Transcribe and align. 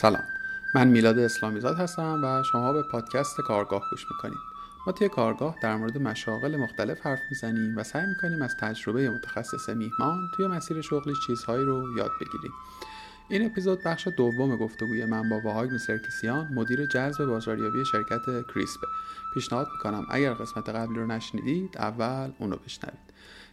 سلام. 0.00 0.24
من 0.74 0.88
میلاد 0.88 1.18
اسلامیزاد 1.18 1.76
هستم 1.76 2.24
و 2.24 2.42
شما 2.42 2.72
به 2.72 2.82
پادکست 2.82 3.40
کارگاه 3.40 3.82
گوش 3.90 4.06
می‌کنید. 4.10 4.38
ما 4.86 4.92
توی 4.92 5.08
کارگاه 5.08 5.56
در 5.62 5.76
مورد 5.76 5.98
مشاغل 5.98 6.56
مختلف 6.56 7.06
حرف 7.06 7.18
می‌زنیم 7.30 7.76
و 7.76 7.82
سعی 7.82 8.06
می‌کنیم 8.06 8.42
از 8.42 8.56
تجربه 8.56 9.10
متخصص 9.10 9.68
میهمان 9.68 10.30
توی 10.36 10.46
مسیر 10.46 10.80
شغلی 10.80 11.14
چیزهایی 11.26 11.64
رو 11.64 11.98
یاد 11.98 12.10
بگیریم. 12.20 12.52
این 13.28 13.46
اپیزود 13.46 13.78
بخش 13.84 14.08
دوم 14.16 14.56
گفتگوی 14.56 15.04
من 15.04 15.28
با 15.28 15.40
واهاگ 15.44 15.74
مسرکیسیان 15.74 16.48
مدیر 16.54 16.86
جذب 16.86 17.24
بازاریابی 17.24 17.84
شرکت 17.84 18.22
کریسپه 18.54 18.86
پیشنهاد 19.34 19.68
می‌کنم 19.72 20.06
اگر 20.10 20.34
قسمت 20.34 20.68
قبلی 20.68 20.98
رو 20.98 21.06
نشنیدید 21.06 21.78
اول 21.78 22.30
اون 22.38 22.50
رو 22.50 22.58
بشنوید. 22.66 22.98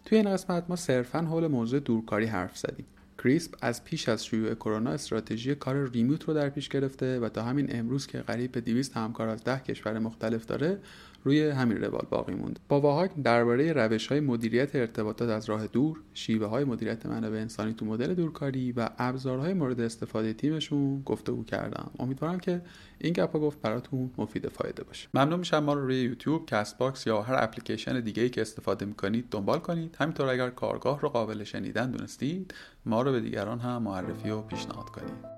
توی 0.05 0.17
این 0.17 0.33
قسمت 0.33 0.63
ما 0.69 0.75
صرفا 0.75 1.19
حول 1.19 1.47
موضوع 1.47 1.79
دورکاری 1.79 2.25
حرف 2.25 2.57
زدیم. 2.57 2.85
Krisp 3.25 3.55
از 3.61 3.83
پیش 3.83 4.09
از 4.09 4.25
شیوع 4.25 4.55
کرونا 4.55 4.89
استراتژی 4.89 5.55
کار 5.55 5.89
remote 5.89 6.23
رو 6.23 6.33
در 6.33 6.49
پیش 6.49 6.69
گرفته 6.69 7.19
و 7.19 7.29
تا 7.29 7.43
همین 7.43 7.79
امروز 7.79 8.07
که 8.07 8.17
قریب 8.17 8.51
به 8.51 8.61
200 8.61 8.97
همکار 8.97 9.29
از 9.29 9.43
ده 9.43 9.59
کشور 9.59 9.99
مختلف 9.99 10.45
داره 10.45 10.79
روی 11.25 11.49
همین 11.49 11.77
روال 11.77 12.05
باقی 12.09 12.33
موند. 12.33 12.59
با 12.69 12.81
واهاک 12.81 13.11
درباره 13.23 13.73
روش 13.73 14.07
های 14.07 14.19
مدیریت 14.19 14.75
ارتباطات 14.75 15.29
از 15.29 15.49
راه 15.49 15.67
دور 15.67 15.99
شیوه 16.13 16.47
های 16.47 16.63
مدیریت 16.63 17.05
منابع 17.05 17.37
انسانی 17.37 17.73
تو 17.73 17.85
مدل 17.85 18.13
دورکاری 18.13 18.71
و 18.71 18.89
ابزارهای 18.97 19.53
مورد 19.53 19.81
استفاده 19.81 20.33
تیمشون 20.33 21.01
گفتگو 21.01 21.43
کردم. 21.43 21.91
امیدوارم 21.99 22.39
که 22.39 22.61
این 22.99 23.13
گپ 23.13 23.31
و 23.31 23.39
گفت 23.39 23.61
براتون 23.61 24.11
مفید 24.17 24.47
فایده 24.47 24.83
باشه. 24.83 25.07
ممنون 25.13 25.39
میشم 25.39 25.59
ما 25.59 25.73
رو 25.73 25.85
روی 25.85 26.01
یوتیوب 26.01 26.45
Castbox 26.45 27.07
یا 27.07 27.21
هر 27.21 27.35
اپلیکیشن 27.43 27.99
دیگه 27.99 28.23
ای 28.23 28.29
که 28.29 28.41
استفاده 28.41 28.85
می‌کنید 28.85 29.25
دنبال 29.31 29.59
کنید. 29.59 29.95
همینطور 29.99 30.27
اگر 30.27 30.49
کارگاه 30.49 31.01
رو 31.01 31.09
قابل 31.09 31.43
شنیدن 31.43 31.91
دونستید 31.91 32.53
ما 32.85 33.01
رو 33.01 33.11
به 33.11 33.19
دیگران 33.19 33.59
هم 33.59 33.83
معرفی 33.83 34.29
و 34.29 34.41
پیشنهاد 34.41 34.89
کنید. 34.89 35.34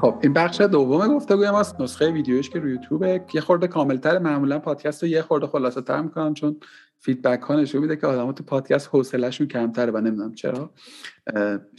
خب 0.00 0.18
این 0.22 0.32
بخش 0.32 0.60
دوم 0.60 1.16
گفتگوی 1.16 1.50
ماست. 1.50 1.80
نسخه 1.80 2.10
ویدیوش 2.10 2.50
که 2.50 2.58
روی 2.58 2.72
یوتیوب. 2.72 3.02
یه 3.34 3.40
خورده 3.40 3.66
کاملتر 3.66 4.18
معمولا 4.18 4.58
پادکست 4.58 5.02
رو 5.02 5.08
یه 5.08 5.22
خورده 5.22 5.46
خلاصه 5.46 5.80
تر 5.80 6.02
می‌کنم 6.02 6.34
چون 6.34 6.56
feedback 6.98 7.40
ها 7.40 7.56
نشون 7.56 7.80
میده 7.80 7.96
که 7.96 8.06
آدما 8.06 8.34
تو 8.34 8.44
پادکست 8.44 8.88
حوصلهشون 8.92 9.46
کمتره 9.46 9.92
و 9.92 10.00
نمی‌دونم 10.00 10.34
چرا. 10.34 10.70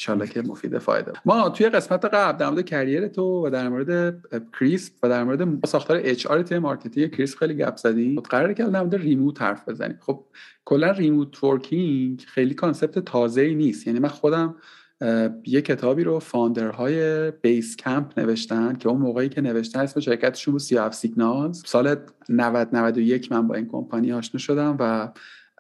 ان 0.08 0.28
که 0.34 0.42
مفید 0.42 0.78
فایده. 0.78 1.12
ما 1.26 1.50
توی 1.50 1.70
قسمت 1.70 2.06
قبل 2.06 2.38
در 2.38 2.50
مورد 2.50 2.66
career 2.66 3.08
تو 3.08 3.48
و 3.48 3.50
در 3.50 3.70
مورد 3.70 4.24
Krisp 4.60 4.92
و 5.04 5.10
در 5.10 5.24
مورد 5.24 5.66
ساختار 5.66 6.00
HR 6.04 6.42
تی 6.42 6.58
marketing 6.58 7.12
Krisp 7.12 7.36
خیلی 7.36 7.54
گپ 7.54 7.76
زدیم. 7.76 8.20
قراره 8.20 8.54
که 8.54 8.64
در 8.64 8.82
مورد 8.82 8.96
remote 8.96 9.42
حرف 9.42 9.70
بزنیم. 9.70 9.98
خب 10.02 10.24
کلا 10.66 10.92
remote 10.92 11.44
working 11.44 12.26
خیلی 12.28 12.54
concept 12.54 13.00
تازه 13.00 13.42
ای 13.42 13.56
نیست. 13.56 13.88
یعنی 13.88 14.00
من 14.00 14.10
خودم 14.10 14.56
یه 15.46 15.62
کتابی 15.62 16.04
رو 16.04 16.20
founder 16.20 17.32
های 17.32 17.76
Basecamp 17.76 18.20
نوشتن 18.20 18.76
که 18.76 18.90
اون 18.90 19.02
موقعی 19.02 19.30
که 19.30 19.42
نوشتن 19.42 19.80
اسم 19.80 20.00
شرکتشون 20.00 20.52
بود 20.52 20.62
37signals. 20.62 21.64
سال 21.66 21.96
90 22.30 22.76
91 22.76 23.32
من 23.32 23.48
با 23.48 23.56
این 23.56 23.68
کمپانی 23.68 24.12
آشنا 24.12 24.40
شدم 24.40 24.78
و 24.80 25.12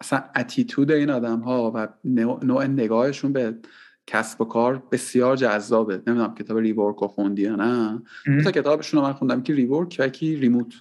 اصلا 0.01 0.23
attitude 0.35 0.91
این 0.91 1.09
آدم 1.09 1.39
ها 1.39 1.71
و 1.75 1.87
نوع 2.43 2.65
نگاهشون 2.65 3.33
به 3.33 3.55
کسب 4.07 4.41
و 4.41 4.45
کار 4.45 4.83
بسیار 4.91 5.35
جذابه. 5.35 6.01
نمی‌دونم 6.07 6.35
کتاب 6.35 6.57
Rework 6.57 6.95
رو 6.95 7.07
خوندی 7.07 7.41
یا 7.41 7.55
نه 7.55 8.01
دو 8.43 8.48
تا 8.48 8.51
کتابشون 8.51 8.99
رو 8.99 9.07
من 9.07 9.13
خوندم 9.13 9.43
که 9.43 9.53
Rework 9.53 9.95
و 9.99 10.07
یکی 10.07 10.35
Remote 10.35 10.73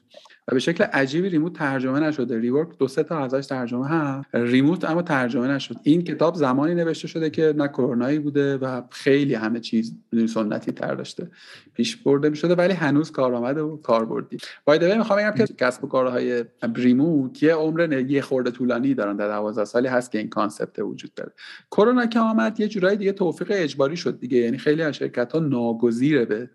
و 0.49 0.55
به 0.55 0.59
شکل 0.59 0.85
عجیبی 0.85 1.29
Remote 1.29 1.53
ترجمه 1.53 2.01
نشده. 2.01 2.39
Rework 2.39 2.79
دو 2.79 2.89
سه 2.89 3.03
تا 3.03 3.19
ازش 3.19 3.47
ترجمه 3.47 3.89
هست. 3.89 4.29
Remote 4.35 4.85
اما 4.85 5.03
ترجمه 5.03 5.49
نشد. 5.49 5.77
این 5.83 6.03
کتاب 6.03 6.35
زمانی 6.35 6.75
نوشته 6.75 7.09
شده 7.09 7.31
که 7.31 7.55
نه 7.57 7.69
کرونایی 7.69 8.19
بوده 8.19 8.57
و 8.57 8.83
خیلی 8.91 9.35
همه 9.35 9.61
چیز 9.61 9.95
سنتی 10.35 10.73
تر 10.73 10.95
داشته. 10.95 11.31
پیش 11.75 11.97
برده 11.97 12.29
می 12.29 12.37
شده 12.37 12.55
ولی 12.55 12.73
هنوز 12.73 13.13
کارآمد 13.13 13.59
و 13.59 13.81
کاربردی. 13.83 14.37
بایده 14.65 14.99
می‌خوام 14.99 15.19
بگم 15.19 15.45
که 15.47 15.55
کسب 15.55 15.85
و 15.85 15.89
کارهای 15.89 16.45
remote 16.77 17.43
یه 17.43 17.55
عمر 17.55 18.01
یه 18.09 18.21
خورده 18.21 18.51
طولانی 18.51 18.95
دارن 18.95 19.17
ده 19.17 19.29
12 19.29 19.65
سالی 19.65 19.89
هست 19.89 20.13
که 20.13 20.19
این 20.19 20.29
concept 20.29 20.79
وجود 20.79 21.15
داره. 21.15 21.33
کرونا 21.71 22.07
که 22.07 22.19
آمد 22.19 22.61
یه 22.61 22.69
جورایی 22.69 22.97
دیگه 22.97 23.13
توفیق 23.13 23.53
اجباری 23.55 23.97
شد 23.97 24.21
دیگه. 24.21 24.39
یعنی 24.39 24.59
خیلی 24.59 24.83
از 24.83 24.95
شرکت 24.95 25.33
ها 25.33 25.39
ناگزیره 25.39 26.25
به 26.25 26.51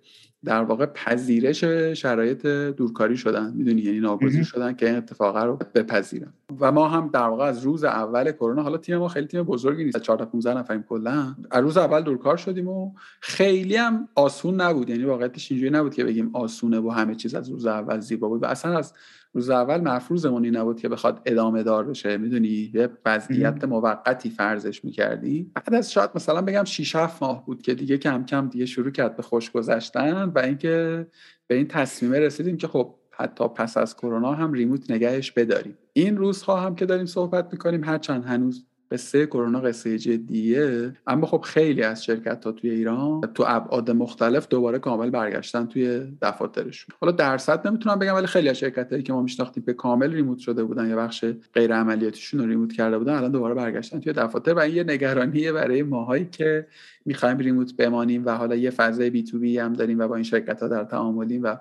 در 0.46 0.64
واقع 0.64 0.86
پذیرش 0.86 1.64
شرایط 1.94 2.46
دورکاری 2.48 3.18
شدن 3.18 3.54
می‌دونی؟ 3.56 3.82
یعنی 3.82 4.00
ناگزیر 4.00 4.44
شدن 4.44 4.74
که 4.74 4.88
این 4.88 4.96
اتفاق 4.96 5.38
رو 5.38 5.60
بپذیرن. 5.76 6.34
و 6.60 6.72
ما 6.72 6.88
هم 6.88 7.10
در 7.14 7.28
واقع 7.28 7.46
از 7.46 7.64
روز 7.64 7.84
اول 7.84 8.32
کرونا 8.32 8.64
حالا 8.64 8.78
تیم 8.78 8.98
ما 8.98 9.08
خیلی 9.08 9.28
تیم 9.28 9.44
بزرگی 9.44 9.84
نیست 9.84 10.02
14 10.02 10.26
15 10.26 10.58
نفریم 10.58 10.84
کلا. 10.84 11.36
از 11.52 11.64
روز 11.64 11.78
اول 11.78 12.02
دورکار 12.02 12.38
شدیم 12.38 12.68
و 12.68 12.92
خیلی 13.20 13.76
هم 13.76 14.08
آسون 14.16 14.62
نبود. 14.62 14.90
یعنی 14.90 15.04
واقعیتش 15.04 15.52
اینجوری 15.52 15.72
نبود 15.72 15.94
که 15.94 16.04
بگیم 16.04 16.36
آسونه 16.36 16.80
و 16.80 16.90
همه 16.90 17.16
چیز 17.16 17.36
از 17.36 17.50
روز 17.50 17.66
اول 17.66 18.00
زیبا 18.00 18.28
بود. 18.28 18.44
و 18.44 18.46
اصلا 18.46 18.78
از 18.78 18.94
روز 19.34 19.50
اول 19.50 19.82
مفروضمون 19.82 20.44
این 20.44 20.58
نبود 20.58 20.80
که 20.80 20.90
بخواد 20.90 21.22
ادامه 21.26 21.64
دار 21.64 21.84
بشه 21.84 22.18
می‌دونی؟ 22.18 22.72
یه 22.74 22.90
وضعیت 23.06 23.64
موقتی 23.64 24.30
فرضش 24.30 24.86
می‌کردی. 24.86 25.52
بعد 25.56 25.74
از 25.74 25.92
شاید 25.92 26.10
مثلا 26.16 26.42
بگم 26.42 26.64
6 26.64 26.96
7 26.96 27.24
ماه 27.24 27.46
بود 27.46 27.62
که 27.62 27.74
دیگه 27.74 27.98
کم 27.98 28.26
کم 28.26 28.48
دیگه 28.48 28.66
شروع 28.66 28.92
کرد 28.92 29.16
به 29.16 29.24
خوش 29.24 29.52
گذشتن 29.52 30.24
و 30.24 30.40
اینکه 30.40 31.08
به 31.48 31.56
این 31.56 31.68
تصمیمه 31.68 32.20
رسیدیم 32.20 32.58
که 32.58 32.68
خب 32.68 32.96
حتی 33.12 33.48
پس 33.48 33.78
از 33.78 33.96
کرونا 33.96 34.34
هم 34.34 34.54
ریموت 34.54 34.92
نگهش 34.92 35.32
بداریم. 35.32 35.78
این 35.94 36.18
روزها 36.18 36.60
هم 36.60 36.76
که 36.76 36.86
داریم 36.86 37.06
صحبت 37.06 37.50
می‌کنیم 37.52 37.84
هرچند 37.84 38.26
هنوز 38.26 38.66
قصه 38.92 39.26
کرونا 39.26 39.60
قصه 39.60 39.98
جدیه. 39.98 40.94
اما 41.08 41.28
خب 41.28 41.42
خیلی 41.42 41.84
از 41.84 42.04
شرکت 42.04 42.46
ها 42.46 42.52
توی 42.52 42.70
ایران 42.70 43.22
تو 43.22 43.44
ابعاد 43.48 43.92
مختلف 43.92 44.48
دوباره 44.50 44.80
کامل 44.80 45.10
برگشتن 45.10 45.66
توی 45.66 46.08
دفاترشون. 46.22 46.96
حالا 47.02 47.12
درصد 47.12 47.68
نمی‌تونم 47.68 48.00
بگم 48.00 48.16
ولی 48.16 48.28
خیلی 48.28 48.50
از 48.50 48.60
شرکت 48.60 48.92
هایی 48.92 49.04
که 49.04 49.14
ما 49.14 49.22
میشناختیم 49.22 49.64
به 49.66 49.74
کامل 49.74 50.12
ریموت 50.12 50.40
شده 50.40 50.64
بودن 50.64 50.90
یا 50.90 50.96
بخش 50.96 51.26
غیر 51.54 51.74
عملیاتیشون 51.74 52.40
رو 52.40 52.46
ریموت 52.46 52.74
کرده 52.74 52.98
بودن 52.98 53.14
الان 53.14 53.32
دوباره 53.32 53.56
برگشتن 53.56 54.00
توی 54.00 54.14
دفاتر 54.14 54.54
و 54.54 54.60
این 54.60 54.76
یه 54.76 54.84
نگرانیه 54.84 55.52
برای 55.52 55.84
ماهایی 55.84 56.26
که 56.32 56.68
می‌خوایم 57.06 57.38
remote 57.38 57.76
بمانیم 57.76 58.26
و 58.26 58.30
حالا 58.30 58.56
یه 58.56 58.70
فضای 58.70 59.10
B2B 59.10 59.58
هم 59.58 59.74
داریم 59.74 60.00
و 60.00 60.08
با 60.08 60.16
این 60.16 60.24
شرکت 60.24 60.62
ها 60.62 60.68
در 60.68 60.84
تعاملیم 60.84 61.44
و 61.44 61.56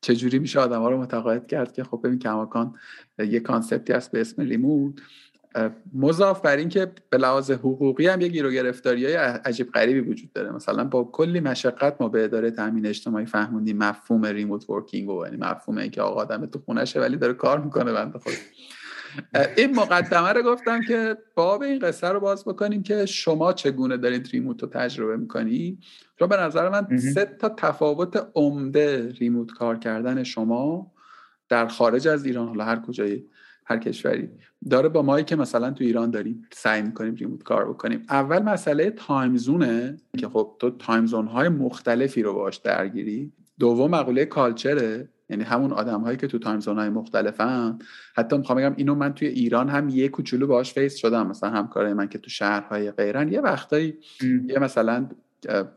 چجوری 0.00 0.38
میشه 0.38 0.60
آدم 0.60 0.80
ها 0.80 0.90
رو 0.90 1.00
متقاعد 1.00 1.46
کرد 1.46 1.72
که 1.72 1.84
خب 1.84 2.00
ببین 2.04 2.18
کماکان 2.18 2.74
یه 3.18 3.40
concept 3.40 3.85
ی 3.85 3.92
هست 3.92 4.12
به 4.12 4.20
اسم 4.20 4.42
remote. 4.42 4.94
مضاف 5.94 6.40
بر 6.40 6.56
اینکه 6.56 6.92
به 7.10 7.18
لحاظ 7.18 7.50
حقوقی 7.50 8.06
هم 8.06 8.20
یه 8.20 8.28
گیر 8.28 8.46
و 8.46 8.50
گرفتاری 8.50 9.04
های 9.04 9.14
عجیب 9.14 9.72
غریبی 9.72 10.00
وجود 10.00 10.32
داره. 10.32 10.50
مثلا 10.50 10.84
با 10.84 11.04
کلی 11.04 11.40
مشقت 11.40 11.96
ما 12.00 12.08
به 12.08 12.24
اداره 12.24 12.50
تامین 12.50 12.86
اجتماعی 12.86 13.26
فهموندیم 13.26 13.78
مفهوم 13.78 14.26
remote 14.26 14.70
working 14.70 15.08
و 15.08 15.24
یعنی 15.24 15.36
مفهوم 15.36 15.78
اینکه 15.78 16.02
آقا 16.02 16.20
آدم 16.20 16.46
تو 16.46 16.58
خونشه 16.58 17.00
ولی 17.00 17.16
داره 17.16 17.32
کار 17.32 17.60
می‌کنه 17.60 17.92
بنده 17.92 18.18
خود 18.18 18.32
این 19.56 19.74
مقدمه 19.74 20.32
رو 20.32 20.42
گفتم 20.42 20.80
که 20.88 21.16
باب 21.34 21.62
این 21.62 21.78
قصه 21.78 22.08
رو 22.08 22.20
باز 22.20 22.44
بکنیم 22.44 22.82
که 22.82 23.06
شما 23.06 23.52
چگونه 23.52 23.96
دارید 23.96 24.28
remote 24.32 24.62
رو 24.62 24.68
تجربه 24.68 25.16
می‌کنی. 25.16 25.78
چون 26.18 26.28
به 26.28 26.36
نظر 26.36 26.68
من 26.68 26.98
سه 26.98 27.24
تا 27.24 27.48
تفاوت 27.48 28.28
عمده 28.34 29.12
remote 29.12 29.50
کار 29.52 29.78
کردن 29.78 30.22
شما 30.22 30.92
در 31.48 31.66
خارج 31.66 32.08
از 32.08 32.24
ایران 32.24 32.48
حالا 32.48 32.64
هر 32.64 32.80
کجایی 32.80 33.26
هر 33.70 33.78
کشوری. 33.78 34.28
داره 34.70 34.88
با 34.88 35.02
مایی 35.02 35.24
که 35.24 35.36
مثلا 35.36 35.70
تو 35.70 35.84
ایران 35.84 36.10
داریم 36.10 36.42
سعی 36.52 36.82
می‌کنیم 36.82 37.14
remote 37.14 37.42
کار 37.42 37.68
بکنیم. 37.68 38.02
اول 38.08 38.42
مسئله 38.42 38.90
time 38.90 39.36
zone 39.36 39.84
ه 39.84 39.96
که 40.18 40.28
خب 40.28 40.56
تو 40.58 40.70
time 40.70 41.06
zone 41.06 41.26
های 41.26 41.48
مختلفی 41.48 42.22
رو 42.22 42.34
باش 42.34 42.56
درگیری. 42.56 43.32
دوم 43.58 43.90
مقوله 43.90 44.24
culture 44.24 44.97
ه 44.97 45.08
یعنی 45.28 45.44
همون 45.44 45.72
آدم 45.72 46.00
هایی 46.00 46.16
که 46.16 46.26
تو 46.26 46.38
time 46.38 46.60
zone 46.60 46.78
های 46.78 46.88
مختلفن. 46.88 47.78
حتی 48.16 48.38
می‌خوام 48.38 48.58
بگم 48.58 48.74
اینو 48.76 48.94
من 48.94 49.14
توی 49.14 49.28
ایران 49.28 49.68
هم 49.68 49.88
یه 49.88 50.08
کوچولو 50.08 50.46
باش 50.46 50.72
face 50.72 50.96
شدم. 50.96 51.26
مثلا 51.26 51.50
همکارای 51.50 51.94
من 51.94 52.08
که 52.08 52.18
تو 52.18 52.30
شهرهای 52.30 52.90
غیرن. 52.90 53.32
یه 53.32 53.40
وقتایی 53.40 53.98
یه 54.46 54.58
مثلا 54.58 55.08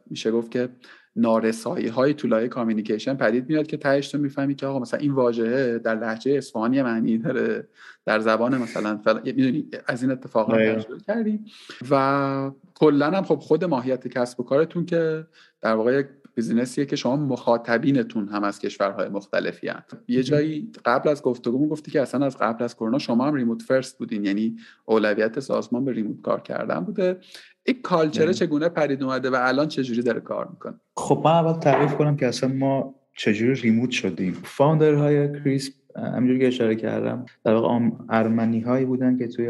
میشه 0.09 0.31
گفت 0.31 0.51
که 0.51 0.69
نارسایی 1.15 1.87
های 1.87 2.13
تو 2.13 2.27
لایه 2.27 2.47
communication 2.47 3.15
پدید 3.15 3.49
میاد 3.49 3.67
که 3.67 3.77
تهش 3.77 4.07
تو 4.07 4.17
می‌فهمی 4.17 4.55
که 4.55 4.65
آقا 4.65 4.79
مثلا 4.79 4.99
این 4.99 5.11
واژه 5.11 5.79
در 5.79 5.95
لهجه 5.95 6.31
اصفهانی 6.31 6.81
معنی 6.81 7.17
داره 7.17 7.67
در 8.05 8.19
زبان 8.19 8.57
مثلا 8.57 8.97
فل... 8.97 9.19
می‌دونی 9.25 9.69
از 9.87 10.03
این 10.03 10.11
اتفاقات 10.11 10.59
تجربه 10.59 10.99
کردیم. 11.07 11.45
و 11.91 12.51
کلا 12.75 13.11
هم 13.11 13.23
خب 13.23 13.35
خود 13.35 13.63
ماهیت 13.63 14.07
کسب 14.07 14.39
و 14.39 14.43
کارتون 14.43 14.85
که 14.85 15.27
در 15.61 15.75
واقع 15.75 16.03
business 16.35 16.75
یه 16.75 16.85
که 16.85 16.95
شما 16.95 17.15
مخاطبینتون 17.15 18.27
هم 18.27 18.43
از 18.43 18.59
کشورهای 18.59 19.09
مختلفی 19.09 19.67
هن. 19.67 19.83
یه 20.07 20.23
جایی 20.23 20.71
قبل 20.85 21.09
از 21.09 21.21
گفتگو 21.21 21.69
گفتی 21.69 21.91
که 21.91 22.01
اصلا 22.01 22.25
از 22.25 22.37
قبل 22.37 22.63
از 22.63 22.75
کرونا 22.75 22.97
شما 22.97 23.25
هم 23.25 23.33
remote 23.33 23.61
first 23.61 23.97
بودین 23.97 24.25
یعنی 24.25 24.55
اولویت 24.85 25.39
سازمان 25.39 25.85
به 25.85 25.91
remote 25.91 26.21
کار 26.21 26.41
کردن 26.41 26.79
بوده. 26.79 27.19
این 27.65 27.81
culture 27.81 28.27
ه 28.27 28.33
چگونه 28.33 28.69
پدید 28.69 29.03
اومده 29.03 29.29
و 29.29 29.37
الان 29.39 29.67
چجوری 29.67 30.01
داره 30.01 30.19
کار 30.19 30.47
می‌کنه؟ 30.51 30.73
خب 30.97 31.21
من 31.25 31.31
اول 31.31 31.59
تعریف 31.59 31.95
کنم 31.95 32.15
که 32.15 32.27
اصلا 32.27 32.49
ما 32.49 32.95
چجوری 33.17 33.53
remote 33.53 33.91
شدیم. 33.91 34.37
founder 34.43 35.39
های 35.39 35.49
Krisp 35.49 35.73
همینجوری 35.95 36.39
که 36.39 36.47
اشاره 36.47 36.75
کردم 36.75 37.25
در 37.43 37.53
واقع 37.53 37.89
ارمنی 38.09 38.59
هایی 38.59 38.85
بودن 38.85 39.17
که 39.17 39.27
توی 39.27 39.49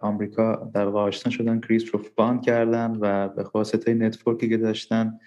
آمریکا 0.00 0.70
در 0.74 0.86
واقع 0.86 0.98
آشنا 0.98 1.32
شدن 1.32 1.60
Krisp 1.60 1.84
رو 1.92 2.02
found 2.16 2.42
کردن 2.42 2.96
و 3.00 3.28
به 3.28 3.44
واسطه 3.54 3.94
network 3.94 4.41
ی 4.41 4.48
که 4.48 4.56
داشتن 4.56 5.18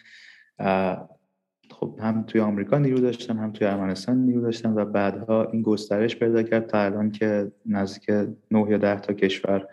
خب 1.72 2.00
هم 2.02 2.24
توی 2.28 2.42
آمریکا 2.42 2.78
نیرو 2.78 3.00
داشتن 3.00 3.38
هم 3.38 3.52
توی 3.52 3.68
ارمنستان 3.68 4.18
نیرو 4.18 4.42
داشتن 4.42 4.74
و 4.74 4.86
بعدها 4.86 5.44
این 5.44 5.62
گسترش 5.62 6.16
پیدا 6.16 6.44
کرد 6.44 6.68
تا 6.68 6.82
الان 6.82 7.12
که 7.12 7.52
نزدیک 7.66 8.10
9 8.52 8.70
یا 8.70 8.78
10 8.78 9.00
تا 9.00 9.14
کشور 9.14 9.68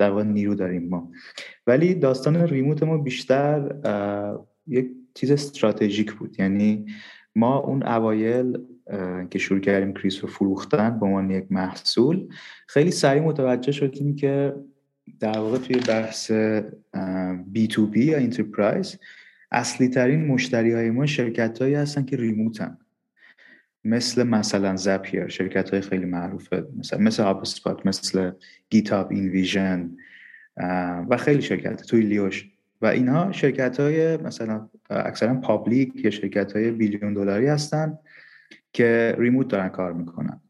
در 0.00 0.10
واقع 0.10 0.22
نیرو 0.22 0.54
داریم 0.54 0.88
ما. 0.88 1.10
ولی 1.66 1.94
داستان 1.94 2.36
remote 2.36 2.82
ما 2.82 2.98
بیشتر 2.98 3.74
یک 4.66 4.90
چیز 5.14 5.30
استراتژیک 5.30 6.12
بود. 6.12 6.40
یعنی 6.40 6.86
ما 7.36 7.58
اون 7.58 7.82
اوایل 7.82 8.58
که 9.30 9.38
شروع 9.38 9.60
کردیم 9.60 9.92
Krisp 9.92 10.22
رو 10.22 10.28
فروختن 10.28 10.98
به 11.00 11.06
عنوان 11.06 11.30
یک 11.30 11.44
محصول 11.50 12.28
خیلی 12.66 12.90
سریع 12.90 13.22
متوجه 13.22 13.72
شدیم 13.72 14.16
که 14.16 14.54
در 15.20 15.38
واقع 15.38 15.58
توی 15.58 15.76
بحث 15.88 16.30
B2B 17.46 18.04
یا 18.04 18.18
enterprise 18.18 18.98
اصلی 19.52 19.88
ترین 19.88 20.26
مشتری 20.26 20.72
های 20.72 20.90
ما 20.90 21.06
شرکت 21.06 21.62
هایی 21.62 21.74
هستن 21.74 22.04
که 22.04 22.16
remote 22.16 22.63
ن. 22.63 22.78
مثل 23.84 24.22
مثلا 24.22 24.76
Zapier 24.76 25.28
شرکت 25.28 25.70
های 25.70 25.80
خیلی 25.80 26.04
معروفه 26.04 26.66
مثل 26.78 27.00
مثل 27.00 27.22
هاب 27.22 27.46
مثل 27.84 28.30
GitHub 28.70 29.10
InVision 29.10 29.90
و 31.10 31.16
خیلی 31.16 31.42
شرکت 31.42 31.82
توی 31.82 32.00
لیوش 32.00 32.50
و 32.82 32.86
اینها 32.86 33.32
شرکت 33.32 33.80
های 33.80 34.16
مثلا 34.16 34.68
اکثرا 34.90 35.34
public 35.34 36.04
یا 36.04 36.10
شرکت 36.10 36.52
های 36.52 36.70
billion 36.70 37.14
دلاری 37.14 37.46
هستن 37.46 37.98
که 38.72 39.16
remote 39.18 39.48
دارن 39.48 39.68
کار 39.68 39.92
می‌کنن. 39.92 40.40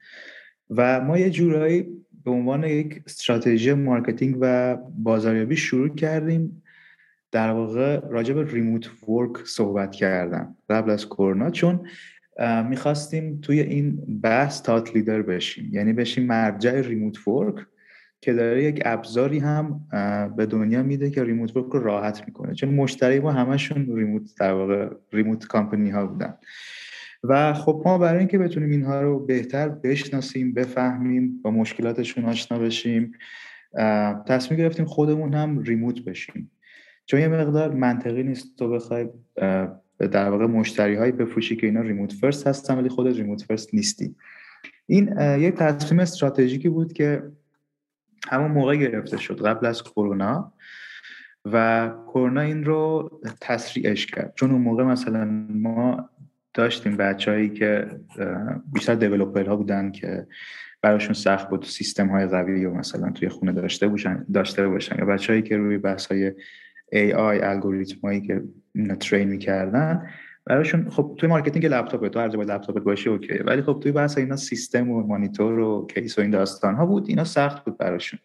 و 0.71 1.01
ما 1.01 1.19
یه 1.19 1.31
جورایی 1.31 1.87
به 2.25 2.31
عنوان 2.31 2.65
یک 2.65 3.03
استراتژی 3.07 3.73
marketing 3.73 4.37
و 4.41 4.77
بازاریابی 4.77 5.57
شروع 5.57 5.95
کردیم. 5.95 6.63
در 7.33 7.51
واقع 7.51 8.01
راجع 8.09 8.35
به 8.35 8.45
remote 8.45 9.09
work 9.09 9.47
صحبت 9.47 9.93
کردن 9.93 10.57
قبل 10.71 10.91
از 10.91 11.07
کرونا 11.07 11.51
چون 11.51 11.87
می‌خواستیم 12.69 13.39
توی 13.43 13.61
این 13.61 14.21
بحث 14.23 14.63
تات 14.63 14.97
لیدر 14.97 15.23
بشیم. 15.23 15.71
یعنی 15.73 15.93
بشیم 15.93 16.27
مرجع 16.27 16.81
ریموت 16.81 17.29
ورک 17.29 17.67
که 18.21 18.33
داره 18.33 18.65
یک 18.65 18.83
ابزاری 18.85 19.39
هم 19.39 19.81
به 20.37 20.47
دنیا 20.47 20.83
میده 20.83 21.11
که 21.11 21.25
ریموت 21.25 21.57
ورک 21.57 21.67
رو 21.67 21.81
راحت 21.81 22.23
می‌کنه. 22.27 22.55
چون 22.55 22.75
مشتری 22.75 23.21
ما 23.21 23.33
همشون 23.33 23.97
ریموت 23.97 24.23
در 24.41 24.53
واقع 24.53 24.89
ریموت 25.13 25.47
کامپنی 25.47 25.91
ها 25.91 26.07
بودن. 26.07 26.35
و 27.25 27.55
خب 27.55 27.83
ما 27.85 27.99
برای 27.99 28.19
اینکه 28.19 28.39
بتونیم 28.39 28.71
اینها 28.71 29.01
رو 29.01 29.27
بهتر 29.27 29.69
بشناسیم 29.69 30.55
بفهمیم 30.55 31.43
با 31.43 31.51
مشکلاتشون 31.51 32.25
آشنا 32.25 32.59
بشیم 32.59 33.13
تصمیم 34.27 34.61
گرفتیم 34.61 34.85
خودمون 34.85 35.35
هم 35.35 35.59
ریموت 35.59 36.05
بشیم. 36.05 36.51
چون 37.07 37.21
یه 37.21 37.29
مقدار 37.29 37.75
منطقی 37.75 38.23
نیست 38.23 38.59
تو 38.59 38.71
بخوای 38.71 39.09
در 40.07 40.31
واقع 40.31 40.47
مشتری 40.47 40.95
هایی 40.95 41.13
بفروشی 41.13 41.57
که 41.57 41.67
اینا 41.67 41.81
ریموت 41.81 42.13
فرست 42.13 42.47
هستن 42.47 42.79
ولی 42.79 42.89
خودت 42.89 43.17
ریموت 43.17 43.43
فرست 43.43 43.75
نیستی 43.75 44.15
این 44.87 45.21
یک 45.39 45.55
تصمیم 45.55 46.01
استراتژیکی 46.01 46.69
بود 46.69 46.93
که 46.93 47.23
همون 48.29 48.51
موقع 48.51 48.77
گرفته 48.77 49.17
شد 49.17 49.47
قبل 49.47 49.67
از 49.67 49.83
کرونا 49.83 50.53
و 51.45 51.89
کرونا 52.07 52.41
این 52.41 52.65
رو 52.65 53.11
تسریعش 53.41 54.07
کرد. 54.07 54.33
چون 54.35 54.51
اون 54.51 54.61
موقع 54.61 54.85
مثلا 54.85 55.25
ما 55.51 56.11
داشتیم 56.55 56.97
بچههایی 56.97 57.49
که 57.49 57.87
بیشتر 58.73 58.95
دیولوپر 58.95 59.47
ها 59.47 59.57
بودن 59.57 59.91
که 59.91 60.27
براشون 60.83 61.15
سخت 61.15 61.51
بود 61.51 61.65
سیستم 61.65 62.09
های 62.09 62.27
قوی 62.27 62.65
و 62.65 62.75
مثلا 62.75 63.11
توی 63.11 63.29
خونه 63.29 63.53
داشته 63.53 63.89
باشن 63.89 64.27
داشته 64.33 64.69
باشن. 64.69 64.99
یا 64.99 65.05
بچههایی 65.05 65.43
که 65.43 65.57
روی 65.57 65.79
بحث 65.79 66.07
های 66.07 66.31
AI 66.95 67.43
الگوریتم 67.43 68.01
هایی 68.01 68.21
که 68.21 68.43
train 69.01 69.29
می‌کردن. 69.29 70.07
براشون 70.47 70.91
خب 70.91 71.15
توی 71.19 71.29
marketing 71.29 71.67
لپتاپ 71.67 72.09
تو 72.09 72.21
هر 72.21 72.29
جا 72.29 72.43
لپتاپت 72.43 72.83
باشه 72.83 73.11
okay. 73.11 73.39
ولی 73.39 73.63
خب 73.63 73.81
توی 73.83 73.93
بحث 73.93 74.19
اینا 74.19 74.37
سیستم 74.37 74.91
و 74.91 75.07
مانیتور 75.07 75.59
و 75.59 75.87
کیس 75.95 76.19
و 76.19 76.21
این 76.21 76.31
داستان 76.31 76.75
ها 76.75 76.87
بود 76.87 77.09
اینا 77.09 77.25
سخت 77.25 77.65
بود 77.65 77.79
براشون 77.79 78.19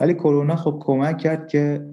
ولی 0.00 0.14
کرونا 0.14 0.56
خب 0.56 0.78
کمک 0.82 1.18
کرد 1.18 1.48
که 1.48 1.86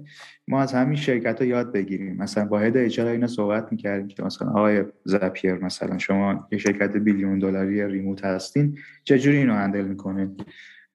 ما 0.48 0.60
از 0.60 0.72
همین 0.72 0.96
شرکت 0.96 1.40
ها 1.40 1.46
یاد 1.46 1.72
بگیریم. 1.72 2.16
مثلا 2.16 2.58
head 2.58 2.76
HR 2.76 2.99
ها 2.99 3.10
اینا 3.10 3.26
صحبت 3.26 3.72
می‌کردیم 3.72 4.08
که 4.08 4.22
مثلا 4.22 4.48
آقای 4.48 4.84
Zapier 5.04 5.54
مثلا 5.54 5.98
شما 5.98 6.48
یه 6.52 6.58
شرکت 6.58 6.96
billion 6.96 7.38
دلاری 7.38 7.86
remote 7.86 8.24
هستین 8.24 8.78
چجوری 9.04 9.36
اینو 9.36 9.54
handle 9.54 9.84
می‌کنین؟ 9.84 10.36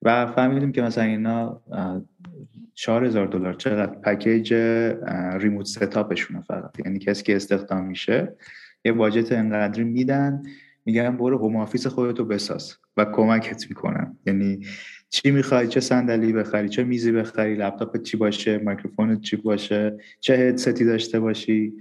و 0.03 0.27
فهمیدیم 0.27 0.71
که 0.71 0.81
مثلا 0.81 1.03
اینا 1.03 1.61
4000 2.73 3.27
دلار 3.27 3.53
چقدر 3.53 3.91
package 3.91 4.53
remote 5.33 5.65
setup 5.65 6.03
شونه 6.03 6.41
فقط. 6.41 6.79
یعنی 6.85 6.99
کسی 6.99 7.23
که 7.23 7.35
استخدام 7.35 7.85
میشه 7.85 8.35
یه 8.85 8.91
واجت 8.91 9.31
انقدری 9.31 9.83
میدن 9.83 10.43
میگن 10.85 11.17
برو 11.17 11.37
home 11.37 11.55
office 11.55 11.87
خودتو 11.87 12.25
بساز 12.25 12.75
و 12.97 13.05
کمکت 13.05 13.69
می‌کنن. 13.69 14.17
یعنی 14.25 14.59
چی 15.09 15.31
می‌خوای 15.31 15.67
چه 15.67 15.79
صندلی 15.79 16.33
بخری 16.33 16.69
چه 16.69 16.83
میزی 16.83 17.11
بخری 17.11 17.55
لپتاپ 17.55 18.01
چی 18.01 18.17
باشه 18.17 18.57
میکروفون 18.57 19.21
چی 19.21 19.35
باشه 19.35 19.97
چه 20.19 20.33
هدستی 20.33 20.85
داشته 20.85 21.19
باشی. 21.19 21.73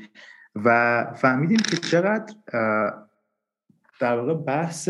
و 0.64 1.06
فهمیدیم 1.16 1.58
که 1.70 1.76
چقدر 1.76 2.34
در 4.00 4.18
واقع 4.18 4.34
بحث 4.34 4.88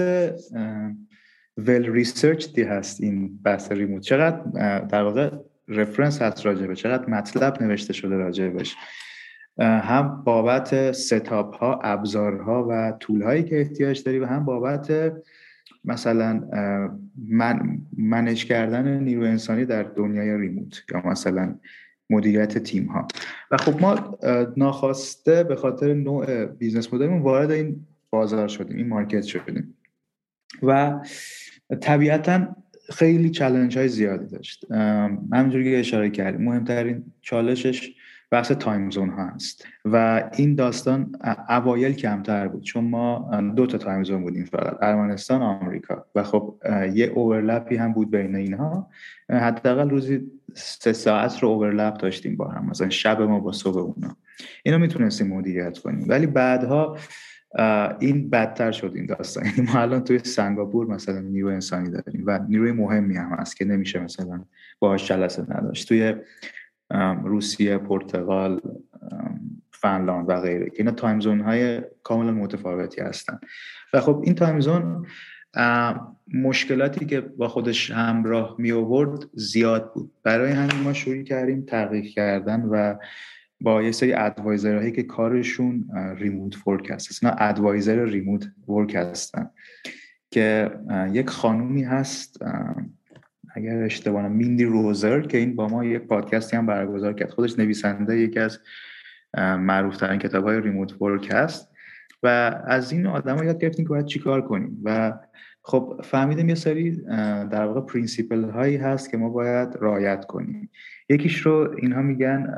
well-researched 1.57 2.59
هست 2.59 3.01
این 3.01 3.39
بحث 3.43 3.73
remote 3.73 4.03
چقدر 4.03 4.41
در 4.79 5.03
واقع 5.03 5.31
reference 5.69 6.23
هست 6.23 6.47
راجبه 6.47 6.75
چقدر 6.75 7.11
مطلب 7.11 7.63
نوشته 7.63 7.93
شده 7.93 8.17
راجبش 8.17 8.77
هم 9.59 10.23
بابت 10.25 10.93
setup 10.93 11.57
ها 11.57 11.81
ابزارها 11.83 12.67
و 12.71 12.93
tool 13.01 13.23
هایی 13.23 13.43
که 13.43 13.61
احتیاج 13.61 14.03
داری 14.03 14.19
و 14.19 14.27
هم 14.27 14.45
بابت 14.45 15.13
مثلا 15.85 16.49
manage 17.29 18.45
کردن 18.45 19.01
نیرو 19.01 19.23
انسانی 19.23 19.65
در 19.65 19.83
دنیای 19.83 20.39
remote 20.39 20.83
یا 20.93 21.03
مثلا 21.07 21.59
مدیریت 22.11 22.59
تیم 22.59 22.87
ها 22.87 23.09
و 23.51 23.57
خب 23.57 23.81
ما 23.81 24.19
ناخواسته 24.57 25.45
به 25.45 25.57
خاطر 25.57 25.95
نوع 25.95 26.47
business 26.47 26.95
model 26.95 27.12
مون 27.12 27.23
وارد 27.23 27.51
این 27.51 27.87
بازار 28.11 28.49
شدیم 28.49 28.77
این 28.77 28.89
market 28.89 29.23
شدیم. 29.23 29.75
و 30.63 31.01
طبیعتا 31.81 32.57
خیلی 32.93 33.31
challenge 33.31 33.79
های 33.79 33.89
زیادی 33.89 34.27
داشت. 34.27 34.73
همینجوری 35.33 35.71
که 35.71 35.79
اشاره 35.79 36.11
کردیم 36.11 36.43
مهمترین 36.43 37.05
چالشش 37.21 37.95
بحث 38.31 38.53
time 38.53 38.91
zone 38.91 39.11
ها 39.11 39.27
هست. 39.27 39.67
و 39.85 40.25
این 40.37 40.55
داستان 40.55 41.17
اوایل 41.49 41.93
کمتر 41.93 42.49
بود 42.49 42.63
چون 42.63 42.85
ما 42.85 43.31
دو 43.57 43.67
تا 43.67 43.79
time 43.79 44.05
zone 44.05 44.23
بودیم 44.23 44.45
فقط 44.45 44.77
ارمنستان 44.83 45.43
آمریکا. 45.43 46.07
و 46.15 46.23
خب 46.23 46.55
یه 46.95 47.07
overlap 47.07 47.68
ی 47.68 47.77
هم 47.77 47.93
بود 47.93 48.11
بین 48.11 48.37
اینها. 48.37 48.91
حداقل 49.31 49.91
روزی 49.91 50.21
سه 50.55 50.93
ساعت 50.93 51.43
رو 51.43 51.49
overlap 51.49 51.97
داشتیم 51.97 52.37
با 52.37 52.49
هم 52.49 52.67
مثلا 52.71 52.89
شب 52.89 53.23
ما 53.23 53.41
با 53.41 53.53
صبح 53.53 53.79
اونا. 53.79 54.17
اینو 54.63 54.79
می‌تونستیم 54.79 55.27
مدیریت 55.27 55.79
کنیم. 55.79 56.05
ولی 56.09 56.27
بعدها 56.27 56.97
این 58.01 58.31
بدتر 58.31 58.73
شد 58.73 58.93
این 58.95 59.07
داستان. 59.07 59.45
یعنی 59.45 59.61
ما 59.61 59.81
الان 59.81 60.05
توی 60.05 60.19
سنگاپور 60.19 60.87
مثلا 60.87 61.21
نیرو 61.21 61.49
انسانی 61.49 61.91
داریم 61.91 62.25
و 62.27 62.39
نیروی 62.49 62.73
مهمی 62.73 63.17
هم 63.17 63.37
هست 63.39 63.57
که 63.57 63.65
نمیشه 63.65 63.99
مثلا 63.99 64.45
باهاش 64.79 65.09
جلسه 65.09 65.43
نداشت. 65.49 65.89
توی 65.89 66.15
روسیه 67.25 67.79
پرتغال 67.79 68.61
فنلاند 69.71 70.29
و 70.29 70.41
غیره 70.41 70.71
که 70.71 70.77
اینا 70.79 70.91
time 70.91 71.21
zone 71.21 71.41
های 71.41 71.83
کاملا 72.03 72.33
متفاوتی 72.33 73.01
هستن. 73.01 73.39
و 73.93 74.01
خب 74.01 74.23
این 74.25 74.35
time 74.35 74.61
zone 74.61 75.07
مشکلاتی 76.35 77.07
که 77.07 77.21
با 77.21 77.49
خودش 77.49 77.91
همراه 77.91 78.57
می 78.59 78.73
آورد 78.73 79.25
زیاد 79.35 79.93
بود. 79.93 80.13
برای 80.23 80.53
همین 80.53 80.83
ما 80.85 80.93
شروع 80.93 81.23
کردیم 81.23 81.63
تحقیق 81.63 82.05
کردن 82.05 82.63
و 82.63 82.95
با 83.63 83.83
یه 83.83 83.93
سری 83.93 84.13
advisor 84.13 84.69
هایی 84.69 84.93
که 84.93 85.03
کارشون 85.03 85.89
remote 86.17 86.69
work 86.69 86.91
هست. 86.91 87.25
اینا 87.25 87.37
advisor 87.39 88.05
remote 88.05 88.49
work 88.69 88.95
هستن. 88.95 89.51
که 90.31 90.71
یک 91.13 91.31
خانومی 91.31 91.83
هست 91.83 92.43
اگر 93.55 93.83
اشتباه 93.83 94.29
میندی 94.29 94.65
روزر 94.65 95.21
که 95.21 95.39
این 95.39 95.57
با 95.57 95.69
ما 95.69 95.85
یک 95.85 96.03
پادکستی 96.03 96.57
هم 96.57 96.67
برگزار 96.67 97.13
کرد. 97.13 97.31
خودش 97.31 97.59
نویسنده 97.59 98.19
یکی 98.19 98.39
از 98.39 98.59
معروف 99.37 99.97
ترین 99.97 100.19
کتاب 100.19 100.45
های 100.45 100.61
remote 100.61 101.03
work 101.03 101.29
هست 101.33 101.73
و 102.23 102.27
از 102.67 102.93
این 102.93 103.07
آدم 103.07 103.37
ها 103.37 103.45
یاد 103.45 103.59
گرفتیم 103.59 103.85
که 103.85 103.89
باید 103.89 104.07
چیکار 104.07 104.43
کنیم. 104.43 104.81
و 104.85 105.19
خب 105.63 106.01
فهمیدیم 106.05 106.49
یه 106.49 106.55
سری 106.55 106.91
در 107.51 107.65
واقع 107.65 107.81
principle 107.81 108.45
هایی 108.45 108.77
هست 108.77 109.11
که 109.11 109.17
ما 109.17 109.29
باید 109.29 109.69
رعایت 109.81 110.25
کنیم. 110.25 110.71
یکیش 111.09 111.39
رو 111.39 111.75
اینها 111.79 112.03
میگن 112.03 112.55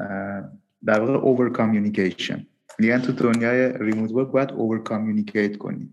در 0.86 1.00
واقع 1.00 1.12
over 1.12 1.50
communication 1.50 2.46
میگن 2.78 2.98
تو 2.98 3.12
دنیای 3.12 3.72
remote 3.78 4.12
work 4.12 4.28
باید 4.28 4.52
over 4.52 4.82
communicate 4.82 5.56
کنی. 5.56 5.92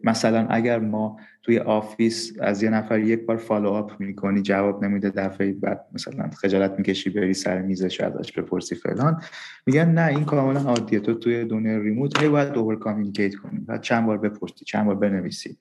مثلا 0.00 0.46
اگر 0.50 0.78
ما 0.78 1.16
توی 1.42 1.58
office 1.58 2.32
از 2.40 2.62
یه 2.62 2.70
نفر 2.70 3.00
یک 3.00 3.26
بار 3.26 3.36
follow 3.36 3.68
up 3.68 4.00
می‌کنی 4.00 4.42
جواب 4.42 4.84
نمیده 4.84 5.10
دفعه 5.10 5.52
بعد 5.52 5.86
مثلا 5.92 6.30
خجالت 6.30 6.74
می‌کشی 6.78 7.10
بری 7.10 7.34
سر 7.34 7.62
میزش 7.62 8.00
ازش 8.00 8.32
بپرسی 8.32 8.74
فلان. 8.74 9.22
میگن 9.66 9.88
نه 9.88 10.06
این 10.06 10.24
کاملا 10.24 10.60
عادیه. 10.60 11.00
تو 11.00 11.14
توی 11.14 11.44
دنیای 11.44 11.80
remote 11.80 12.22
هی 12.22 12.28
باید 12.28 12.58
over 12.58 12.78
communicate 12.78 13.34
کنی. 13.34 13.58
بعد 13.58 13.80
چند 13.80 14.06
بار 14.06 14.18
بپرسی 14.18 14.64
چند 14.64 14.86
بار 14.86 14.94
بنویسی. 14.94 15.56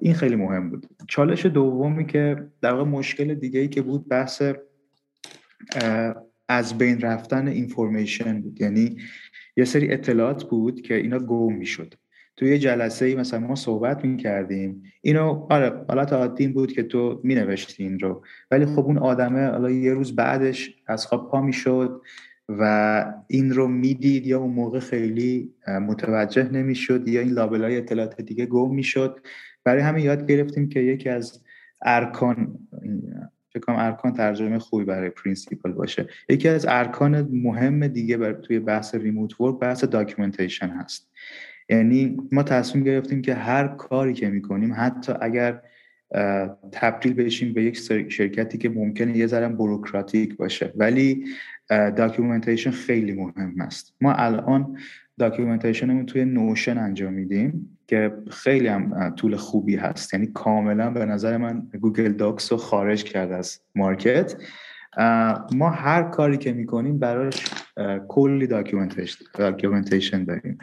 این 0.00 0.14
خیلی 0.14 0.36
مهم 0.36 0.70
بود. 0.70 0.86
چالش 1.08 1.46
دومی 1.46 2.06
که 2.06 2.46
در 2.60 2.72
واقع 2.72 2.90
مشکل 2.90 3.34
دیگه 3.34 3.60
ای 3.60 3.68
که 3.68 3.82
بود 3.82 4.08
بحث 4.08 4.42
از 6.48 6.78
بین 6.78 7.00
رفتن 7.00 7.48
اینفورمیشن 7.48 8.40
بود. 8.40 8.60
یعنی 8.60 8.96
یه 9.56 9.64
سری 9.64 9.92
اطلاعات 9.92 10.44
بود 10.44 10.80
که 10.80 10.94
اینا 10.94 11.18
گم 11.18 11.52
می‌شد. 11.52 11.94
توی 12.36 12.48
یه 12.50 12.58
جلسه 12.58 13.04
ای 13.04 13.14
مثلا 13.14 13.40
ما 13.40 13.54
صحبت 13.54 14.04
می 14.04 14.16
کردیم 14.16 14.82
اینو 15.02 15.46
آره 15.50 15.84
حالت 15.88 16.12
عادی 16.12 16.48
بود 16.48 16.72
که 16.72 16.82
تو 16.82 17.20
می 17.24 17.34
نوشتی 17.34 17.82
این 17.82 17.98
رو. 17.98 18.22
ولی 18.50 18.66
خب 18.66 18.84
اون 18.84 18.98
آدمه 18.98 19.46
حالا 19.46 19.70
یه 19.70 19.94
روز 19.94 20.16
بعدش 20.16 20.74
از 20.86 21.06
خواب 21.06 21.30
پا 21.30 21.40
می 21.40 21.52
شد 21.52 22.00
و 22.48 23.04
این 23.28 23.52
رو 23.52 23.68
می‌دید 23.68 24.26
یا 24.26 24.38
اون 24.38 24.52
موقع 24.52 24.78
خیلی 24.78 25.50
متوجه 25.68 26.52
نمی‌شد 26.52 27.08
یا 27.08 27.20
این 27.20 27.30
لابلای 27.30 27.76
اطلاعات 27.76 28.20
دیگه 28.20 28.46
گم 28.46 28.74
می‌شد. 28.74 29.20
برای 29.64 29.82
همین 29.82 30.04
یاد 30.04 30.26
گرفتیم 30.26 30.68
که 30.68 30.80
یکی 30.80 31.08
از 31.08 31.42
ارکان 31.82 32.58
فکر 33.54 33.64
کنم 33.64 33.76
ارکان 33.76 34.12
ترجمه 34.12 34.58
خوبی 34.58 34.84
برای 34.84 35.10
principle 35.10 35.72
باشه. 35.72 36.08
یکی 36.28 36.48
از 36.48 36.66
ارکان 36.68 37.28
مهم 37.32 37.86
دیگه 37.86 38.16
بر 38.16 38.32
توی 38.32 38.58
بحث 38.58 38.94
remote 38.94 39.40
work 39.40 39.58
بحث 39.58 39.84
documentation 39.84 40.68
هست. 40.68 41.10
یعنی 41.68 42.16
ما 42.32 42.42
تصمیم 42.42 42.84
گرفتیم 42.84 43.22
که 43.22 43.34
هر 43.34 43.68
کاری 43.68 44.12
که 44.12 44.30
می‌کنیم 44.30 44.74
حتی 44.76 45.12
اگر 45.20 45.60
تبدیل 46.72 47.14
بشیم 47.14 47.52
به 47.52 47.64
یک 47.64 47.78
شرکتی 48.08 48.58
که 48.58 48.68
ممکنه 48.68 49.16
یه 49.16 49.26
ذره 49.26 49.48
بروکراتیک 49.48 50.36
باشه. 50.36 50.72
ولی 50.76 51.24
documentation 51.70 52.70
خیلی 52.70 53.12
مهم 53.12 53.60
است. 53.60 53.96
ما 54.00 54.12
الان 54.12 54.78
documentation 55.18 55.89
مون 55.89 56.06
توی 56.06 56.24
Notion 56.24 56.78
انجام 56.78 57.12
میدیم. 57.12 57.73
که 57.86 58.12
خیلی 58.30 58.68
هم 58.68 59.14
tool 59.16 59.36
خوبی 59.36 59.76
هست. 59.76 60.14
یعنی 60.14 60.26
کاملا 60.26 60.90
به 60.90 61.04
نظر 61.04 61.36
من 61.36 61.62
Google 61.80 62.12
Docs 62.12 62.52
رو 62.52 62.58
خارج 62.58 63.04
کرده 63.04 63.34
از 63.34 63.60
market. 63.74 64.36
ما 65.52 65.70
هر 65.70 66.02
کاری 66.02 66.36
که 66.36 66.52
می‌کنیم 66.52 66.98
براش 66.98 67.44
کلی 68.08 68.46
documentation 69.34 70.24
داریم. 70.24 70.58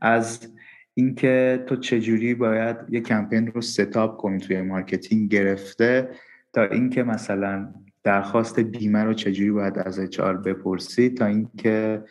از 0.00 0.52
اینکه 0.94 1.64
تو 1.66 1.76
چجوری 1.76 2.34
باید 2.34 2.76
یه 2.88 3.00
کمپین 3.00 3.46
رو 3.46 3.60
set 3.60 3.94
up 3.94 4.16
کنی 4.16 4.38
توی 4.38 4.62
marketing 4.62 5.30
گرفته 5.30 6.08
تا 6.52 6.62
اینکه 6.62 7.02
مثلا 7.02 7.74
درخواست 8.04 8.60
بیمه 8.60 9.04
رو 9.04 9.14
چجوری 9.14 9.50
باید 9.50 9.78
از 9.78 9.98
HR 9.98 10.20
بپرسی 10.20 11.10
تا 11.10 11.26
اینکه 11.26 12.02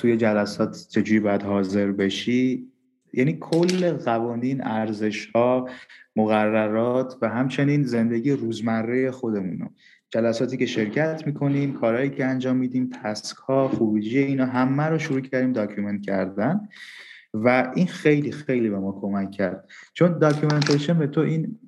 توی 0.00 0.16
جلسات 0.16 0.86
چجوری 0.90 1.20
باید 1.20 1.42
حاضر 1.42 1.92
بشی. 1.92 2.72
یعنی 3.16 3.36
کل 3.40 3.92
قوانین 3.92 4.64
ارزش 4.64 5.26
ها 5.26 5.68
مقررات 6.16 7.16
و 7.22 7.28
همچنین 7.28 7.82
زندگی 7.82 8.32
روزمره 8.32 9.10
خودمون 9.10 9.70
جلساتی 10.10 10.56
که 10.56 10.66
شرکت 10.66 11.26
می‌کنیم 11.26 11.72
کارهایی 11.72 12.10
که 12.10 12.24
انجام 12.24 12.56
میدیم 12.56 12.90
task 13.02 13.36
ها 13.36 13.68
خروجی 13.68 14.18
اینا 14.18 14.46
همه 14.46 14.82
رو 14.82 14.98
شروع 14.98 15.20
کردیم 15.20 15.52
document 15.52 16.02
کردن 16.02 16.68
و 17.34 17.72
این 17.74 17.86
خیلی 17.86 18.32
خیلی 18.32 18.70
به 18.70 18.78
ما 18.78 18.92
کمک 19.00 19.30
کرد. 19.30 19.68
چون 19.92 20.18
documentation 20.18 20.98
به 20.98 21.06
تو 21.06 21.20
این 21.20 21.58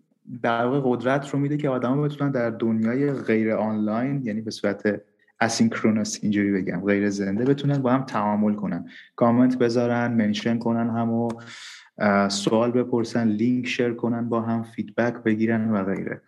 در 0.43 0.69
قدرت 0.69 1.29
رو 1.29 1.39
میده 1.39 1.57
که 1.57 1.69
آدما 1.69 2.03
بتونن 2.03 2.31
در 2.31 2.51
دنیای 2.51 3.13
غیر 3.13 3.53
آنلاین 3.53 4.23
یعنی 4.25 4.41
به 4.41 4.51
صورت 4.51 5.01
asynchronous 5.41 6.19
اینجوری 6.23 6.53
بگم 6.53 6.85
غیر 6.87 7.11
زنده 7.11 7.45
بتونن 7.45 7.79
با 7.79 7.93
هم 7.93 8.03
تعامل 8.03 8.55
کنن. 8.55 8.89
کامنت 9.17 9.59
بذارن 9.59 10.13
mention 10.13 10.59
کنن 10.59 10.91
همو 10.91 11.29
سوال 12.29 12.71
بپرسن 12.71 13.29
لینک 13.29 13.67
share 13.67 13.95
کنن 13.95 14.29
با 14.29 14.41
هم 14.41 14.63
feedback 14.63 15.23
بگیرن 15.23 15.71
و 15.71 15.85
غیره. 15.85 16.21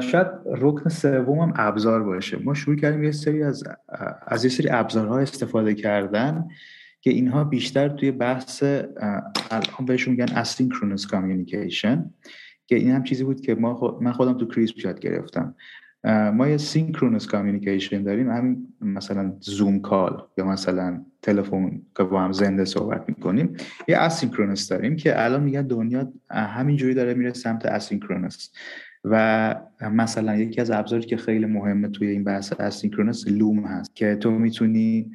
شاید 0.00 0.26
رکن 0.46 0.90
سوم 0.90 1.38
هم 1.38 1.52
ابزار 1.56 2.02
باشه. 2.02 2.38
ما 2.44 2.54
شروع 2.54 2.76
کردیم 2.76 3.04
یه 3.04 3.12
سری 3.12 3.42
از 3.42 3.64
از 4.26 4.44
یه 4.44 4.50
سری 4.50 4.68
ابزارها 4.70 5.18
استفاده 5.18 5.74
کردن 5.74 6.48
که 7.00 7.10
اینها 7.10 7.44
بیشتر 7.44 7.88
توی 7.88 8.10
بحث 8.10 8.62
الان 9.50 9.86
بهشون 9.86 10.14
میگن 10.14 10.32
asynchronous 10.36 11.06
communication 11.06 12.10
که 12.66 12.76
این 12.76 12.90
هم 12.90 13.02
چیزی 13.02 13.24
بود 13.24 13.40
که 13.40 13.54
ما 13.54 13.98
من 14.00 14.12
خودم 14.12 14.38
تو 14.38 14.46
Krisp 14.46 14.84
یاد 14.84 15.00
گرفتم. 15.00 15.54
ما 16.04 16.48
یه 16.48 16.56
synchronous 16.56 17.26
communication 17.26 18.02
داریم. 18.02 18.30
همین 18.30 18.68
مثلا 18.80 19.32
Zoom 19.40 19.80
call 19.80 20.22
یا 20.38 20.44
مثلا 20.44 21.04
تلفن 21.22 21.82
که 21.96 22.02
با 22.02 22.20
هم 22.20 22.32
زنده 22.32 22.64
صحبت 22.64 23.04
می‌کنیم. 23.08 23.56
یه 23.88 23.98
asynchronous 23.98 24.68
داریم 24.68 24.96
که 24.96 25.24
الان 25.24 25.42
میگن 25.42 25.62
دنیا 25.62 26.12
همینجوری 26.30 26.94
داره 26.94 27.14
میره 27.14 27.32
سمت 27.32 27.66
asynchronous 27.66 28.50
و 29.04 29.54
مثلا 29.92 30.36
یکی 30.36 30.60
از 30.60 30.70
ابزاری 30.70 31.02
که 31.02 31.16
خیلی 31.16 31.46
مهمه 31.46 31.88
توی 31.88 32.08
این 32.08 32.24
بحث 32.24 32.52
asynchronous 32.60 33.28
Loom 33.28 33.64
هست 33.64 33.96
که 33.96 34.16
تو 34.16 34.30
می‌تونی 34.30 35.10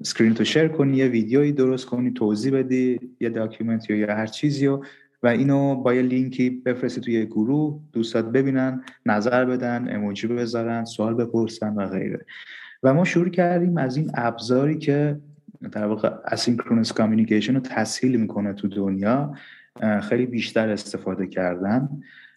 screen 0.00 0.34
تو 0.34 0.44
share 0.44 0.68
کنی 0.68 0.96
یه 0.96 1.06
ویدیویی 1.06 1.52
درست 1.52 1.86
کنی 1.86 2.10
توضیح 2.10 2.52
بدی 2.52 3.00
یه 3.20 3.28
document 3.28 3.90
یا 3.90 4.14
هر 4.14 4.26
چیزی 4.26 4.66
و 4.66 4.82
و 5.26 5.28
اینو 5.28 5.74
با 5.74 5.94
یه 5.94 6.02
لینکی 6.02 6.50
بفرستی 6.50 7.00
توی 7.00 7.26
گروه 7.26 7.80
دوستات 7.92 8.24
ببینن 8.24 8.84
نظر 9.06 9.44
بدن 9.44 9.96
اموجی 9.96 10.26
بذارن 10.26 10.84
سوال 10.84 11.14
بپرسن 11.14 11.74
و 11.74 11.86
غیره. 11.86 12.26
و 12.82 12.94
ما 12.94 13.04
شروع 13.04 13.28
کردیم 13.28 13.78
از 13.78 13.96
این 13.96 14.10
ابزاری 14.14 14.78
که 14.78 15.20
در 15.72 15.86
واقع 15.86 16.10
asynchronous 16.24 16.92
communication 16.92 17.54
رو 17.54 17.60
تسهیل 17.60 18.20
می‌کنه 18.20 18.52
تو 18.52 18.68
دنیا 18.68 19.34
خیلی 20.02 20.26
بیشتر 20.26 20.68
استفاده 20.68 21.26
کردن. 21.26 21.88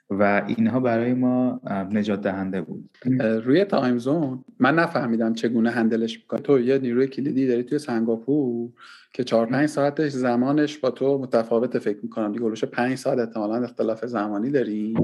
و 0.09 0.41
اینها 0.47 0.79
برای 0.79 1.13
ما 1.13 1.61
نجات 1.91 2.21
دهنده 2.21 2.61
بود. 2.61 2.89
روی 3.19 3.63
time 3.63 3.97
zone 3.97 4.45
من 4.59 4.75
نفهمیدم 4.75 5.33
چگونه 5.33 5.69
handle 5.69 6.05
ش 6.05 6.17
می‌کنی 6.19 6.41
تو 6.41 6.59
یه 6.59 6.77
نیروی 6.77 7.07
کلیدی 7.07 7.47
داری 7.47 7.63
توی 7.63 7.79
سنگاپور 7.79 8.69
که 9.13 9.23
چهار 9.23 9.45
پنج 9.45 9.69
ساعتش 9.69 10.11
زمانش 10.11 10.77
با 10.77 10.91
تو 10.91 11.17
متفاوت 11.17 11.79
فکر 11.79 11.97
می‌کنم. 12.03 12.31
دیگه 12.31 12.43
گلوش 12.43 12.63
پنج 12.63 12.97
ساعت 12.97 13.19
احتمالا 13.19 13.63
اختلاف 13.63 14.05
زمانی 14.05 14.51
داری. 14.51 14.95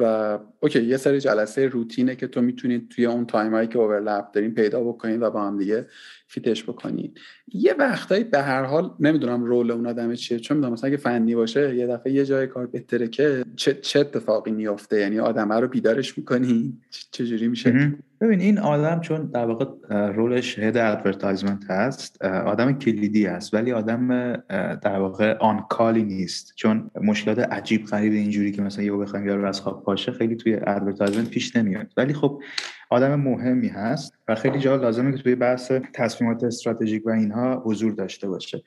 و 0.00 0.38
okay 0.60 0.82
یه 0.82 0.96
سری 0.96 1.20
جلسه 1.20 1.66
روتینه 1.66 2.16
که 2.16 2.26
تو 2.26 2.40
می‌تونید 2.40 2.88
توی 2.88 3.06
اون 3.06 3.26
time 3.26 3.52
هایی 3.52 3.68
که 3.68 3.78
overlap 3.78 4.32
دارین 4.32 4.54
پیدا 4.54 4.80
بکنید 4.84 5.22
و 5.22 5.30
با 5.30 5.46
هم 5.46 5.58
دیگه 5.58 5.86
fit 6.28 6.48
ش 6.48 6.62
بکنید 6.62 7.18
یه 7.52 7.74
وقتایی 7.78 8.24
به 8.24 8.42
هر 8.42 8.64
حال 8.64 8.90
نمی‌دونم 9.00 9.44
role 9.44 9.70
اون 9.70 9.86
آدم 9.86 10.14
چیه 10.14 10.38
چون 10.38 10.56
می‌دونم 10.56 10.72
مثلا 10.72 10.88
اگه 10.88 10.96
فنی 10.96 11.34
باشه 11.34 11.76
یه 11.76 11.86
دفعه 11.86 12.12
یه 12.12 12.24
جای 12.24 12.46
کار 12.46 12.66
بهتره 12.66 13.08
که 13.08 13.44
چه, 13.56 13.74
چه 13.74 14.00
اتفاقی 14.00 14.50
میفته 14.50 15.00
یعنی 15.00 15.18
آدمه 15.18 15.54
رو 15.54 15.68
بیدارش 15.68 16.18
می‌کنی؟ 16.18 16.78
چجوری 17.10 17.48
میشه؟ 17.48 17.94
ببین 18.20 18.40
این 18.40 18.58
آدم 18.58 19.00
چون 19.00 19.26
در 19.26 19.44
واقع 19.44 19.64
role 20.12 20.43
ش 20.43 20.58
head 20.58 20.76
advertisement 20.76 21.70
هست 21.70 22.22
آدم 22.22 22.72
کلیدی 22.72 23.26
است 23.26 23.54
ولی 23.54 23.72
آدم 23.72 24.32
در 24.74 24.98
واقع 24.98 25.36
on 25.36 25.64
call 25.70 25.97
ی 25.97 26.04
نیست. 26.04 26.52
چون 26.56 26.90
مشکلات 27.02 27.38
عجیب 27.38 27.84
غریب 27.84 28.12
اینجوری 28.12 28.52
که 28.52 28.62
مثلا 28.62 28.84
یه 28.84 28.92
بخوایم 28.92 29.26
یارو 29.26 29.46
از 29.48 29.60
خواب 29.60 29.82
پاشه 29.82 30.12
خیلی 30.12 30.36
توی 30.36 30.58
advertisement 30.66 31.30
پیش 31.30 31.56
نمیاد. 31.56 31.92
ولی 31.96 32.14
خب 32.14 32.42
آدم 32.90 33.14
مهمی 33.14 33.68
هست 33.68 34.14
و 34.28 34.34
خیلی 34.34 34.58
جا 34.58 34.76
لازمه 34.76 35.12
که 35.16 35.22
توی 35.22 35.34
بحث 35.34 35.72
تصمیمات 35.94 36.44
استراتژیک 36.44 37.06
و 37.06 37.10
اینها 37.10 37.62
حضور 37.66 37.92
داشته 37.92 38.28
باشه. 38.28 38.62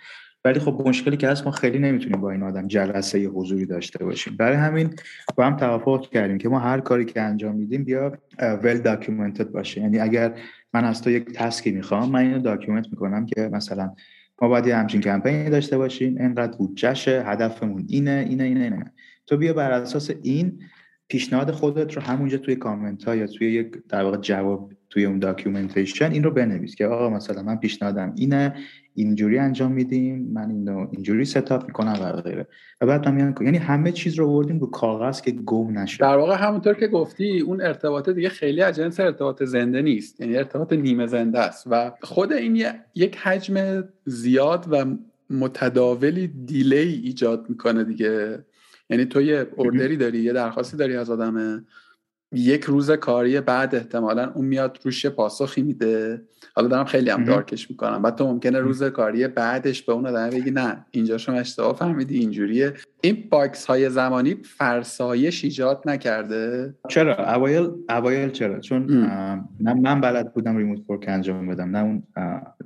ولی 0.46 0.60
خب 0.60 0.82
مشکلی 0.86 1.18
که 1.18 1.28
هست 1.28 1.46
ما 1.46 1.52
خیلی 1.52 1.80
نمی‌تونیم 1.80 2.22
با 2.22 2.32
این 2.32 2.44
آدم 2.44 2.68
جلسه 2.68 3.26
حضوری 3.26 3.66
داشته 3.66 4.06
باشیم. 4.06 4.36
برای 4.38 4.58
همین 4.58 4.96
با 5.36 5.46
هم 5.46 5.58
توافق 5.58 6.10
کردیم 6.10 6.38
که 6.38 6.50
ما 6.50 6.60
هر 6.60 6.80
کاری 6.80 7.06
که 7.06 7.22
انجام 7.22 7.56
میدیم 7.56 7.84
بیا 7.84 8.18
well 8.40 8.78
documented 8.78 9.52
باشه. 9.52 9.82
یعنی 9.82 10.00
اگر 10.00 10.34
من 10.74 10.86
از 10.86 11.02
تو 11.02 11.10
یک 11.10 11.34
task 11.34 11.64
ی 11.64 11.72
می‌خوام 11.72 12.12
من 12.12 12.20
اینو 12.20 12.40
document 12.40 12.88
می‌کنم 12.92 13.26
که 13.26 13.50
مثلا 13.54 13.96
ما 14.42 14.48
باید 14.48 14.68
یه 14.68 14.76
همچین 14.76 15.02
کمپینی 15.02 15.50
داشته 15.50 15.78
باشیم. 15.78 16.18
اینقدر 16.18 16.58
بودجهشه 16.58 17.24
هدفمون 17.26 17.86
اینه 17.90 18.26
اینه 18.30 18.44
اینه 18.44 18.64
اینه. 18.64 18.92
تو 19.28 19.38
بیا 19.38 19.54
بر 19.54 19.72
اساس 19.72 20.12
این 20.24 20.60
پیشنهاد 21.12 21.52
خودت 21.52 21.94
رو 21.94 22.02
همونجا 22.02 22.38
توی 22.38 22.56
کامنت 22.56 23.04
ها 23.04 23.16
یا 23.16 23.28
توی 23.28 23.52
یک 23.52 23.72
در 23.90 24.04
واقع 24.04 24.18
جواب 24.18 24.72
توی 24.90 25.06
اون 25.06 25.20
documentation 25.20 26.12
این 26.12 26.24
رو 26.24 26.32
بنویس 26.32 26.76
که 26.76 26.86
آقا 26.86 27.10
مثلا 27.10 27.44
من 27.44 27.56
پیشنهادم 27.56 28.14
اینه 28.18 28.56
اینجوری 28.96 29.40
انجام 29.40 29.72
میدیم 29.72 30.30
من 30.34 30.50
اینو 30.52 30.88
اینجوری 30.92 31.26
setup 31.26 31.66
می‌کنم 31.66 32.00
و 32.02 32.22
غیره. 32.22 32.48
و 32.82 32.86
بعد 32.86 33.08
من 33.08 33.36
یعنی 33.42 33.58
همه 33.58 33.92
چیز 33.92 34.16
رو 34.16 34.30
آوردیم 34.30 34.60
رو 34.60 34.68
کاغذ 34.68 35.22
که 35.22 35.32
گم 35.32 35.80
نشه 35.80 35.98
در 35.98 36.18
واقع 36.18 36.36
همونطور 36.36 36.74
که 36.74 36.88
گفتی 36.88 37.40
اون 37.40 37.62
ارتباط 37.62 38.10
دیگه 38.10 38.30
خیلی 38.30 38.62
از 38.62 38.76
جنس 38.76 39.00
ارتباط 39.00 39.44
زنده 39.44 39.82
نیست. 39.82 40.22
یعنی 40.22 40.38
ارتباط 40.38 40.74
نیمه 40.74 41.08
زنده 41.08 41.40
است. 41.40 41.68
و 41.72 41.92
خود 42.02 42.34
این 42.34 42.66
یک 42.96 43.18
حجم 43.18 43.84
زیاد 44.06 44.66
و 44.72 44.86
متداولی 45.30 46.28
delay 46.28 46.76
ایجاد 46.78 47.46
می‌کنه 47.50 47.84
دیگه. 47.84 48.40
یعنی 48.92 49.06
تو 49.06 49.22
یه 49.22 49.48
order 49.56 49.91
ی 49.91 49.98
داری 49.98 50.20
یه 50.20 50.34
درخواستی 50.34 50.78
داری 50.78 50.96
از 50.96 51.10
آدمه 51.10 51.64
یک 52.34 52.64
روز 52.64 52.92
کاری 52.92 53.42
بعد 53.42 53.76
احتمالا 53.76 54.32
اون 54.36 54.46
میاد 54.46 54.80
روش 54.84 55.06
پاسخی 55.06 55.62
میده. 55.62 56.22
حالا 56.56 56.68
دارم 56.68 56.86
خیلی 56.86 57.10
هم 57.10 57.24
dark 57.24 57.54
ش 57.54 57.70
می‌کنم. 57.70 58.02
بعد 58.02 58.16
تو 58.16 58.28
ممکنه 58.28 58.60
روز 58.60 58.84
کاری 58.84 59.28
بعدش 59.28 59.82
به 59.82 59.94
اون 59.94 60.08
آدم 60.08 60.30
بگی 60.30 60.52
نه 60.52 60.86
اینجا 60.92 61.18
شما 61.18 61.36
اشتباه 61.36 61.76
فهمیدی 61.76 62.20
اینجوریه. 62.20 62.74
این 63.02 63.24
box 63.32 63.66
های 63.66 63.90
زمانی 63.90 64.36
فرسایش 64.44 65.44
ایجاد 65.44 65.84
نکرده. 65.86 66.74
چرا؟ 66.90 67.34
اوایل 67.34 67.70
اوایل 67.90 68.30
چرا؟ 68.30 68.60
چون 68.60 68.86
نه 69.60 69.74
من 69.74 70.02
بلد 70.02 70.34
بودم 70.34 70.58
remote 70.58 70.90
work 70.90 71.06
انجام 71.08 71.48
بدم 71.48 71.78
نه 71.78 71.80
اون 71.80 72.04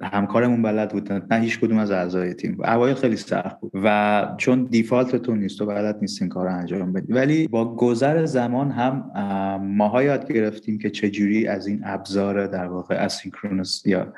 همکارمون 0.02 0.62
بلد 0.62 0.92
بود 0.92 1.14
نه 1.14 1.40
هیچ 1.40 1.60
کدوم 1.60 1.78
از 1.78 1.92
اعضای 1.92 2.34
تیم. 2.34 2.58
اوایل 2.64 2.96
خیلی 2.96 3.16
سخت 3.16 3.60
بود 3.60 3.72
و 3.84 4.36
چون 4.38 4.64
دیفالت 4.64 5.16
تو 5.16 5.36
نیست 5.36 5.60
تو 5.60 5.66
بلد 5.66 5.98
نیست 6.02 6.22
این 6.22 6.30
کار 6.30 6.48
انجام 6.48 6.94
بدی 6.94 7.14
ولی 7.14 7.48
با 7.48 7.76
گذر 7.76 8.26
زمان 8.26 8.72
هم 8.72 9.12
ماها 9.58 10.04
یاد 10.04 10.32
گرفتیم 10.32 10.78
که 10.78 10.90
چجوری 10.90 11.48
از 11.48 11.68
این 11.68 11.82
ابزار 11.84 12.48
در 12.48 12.68
واقع 12.68 12.96
اسینکرونس 12.96 13.84
یا 13.86 14.14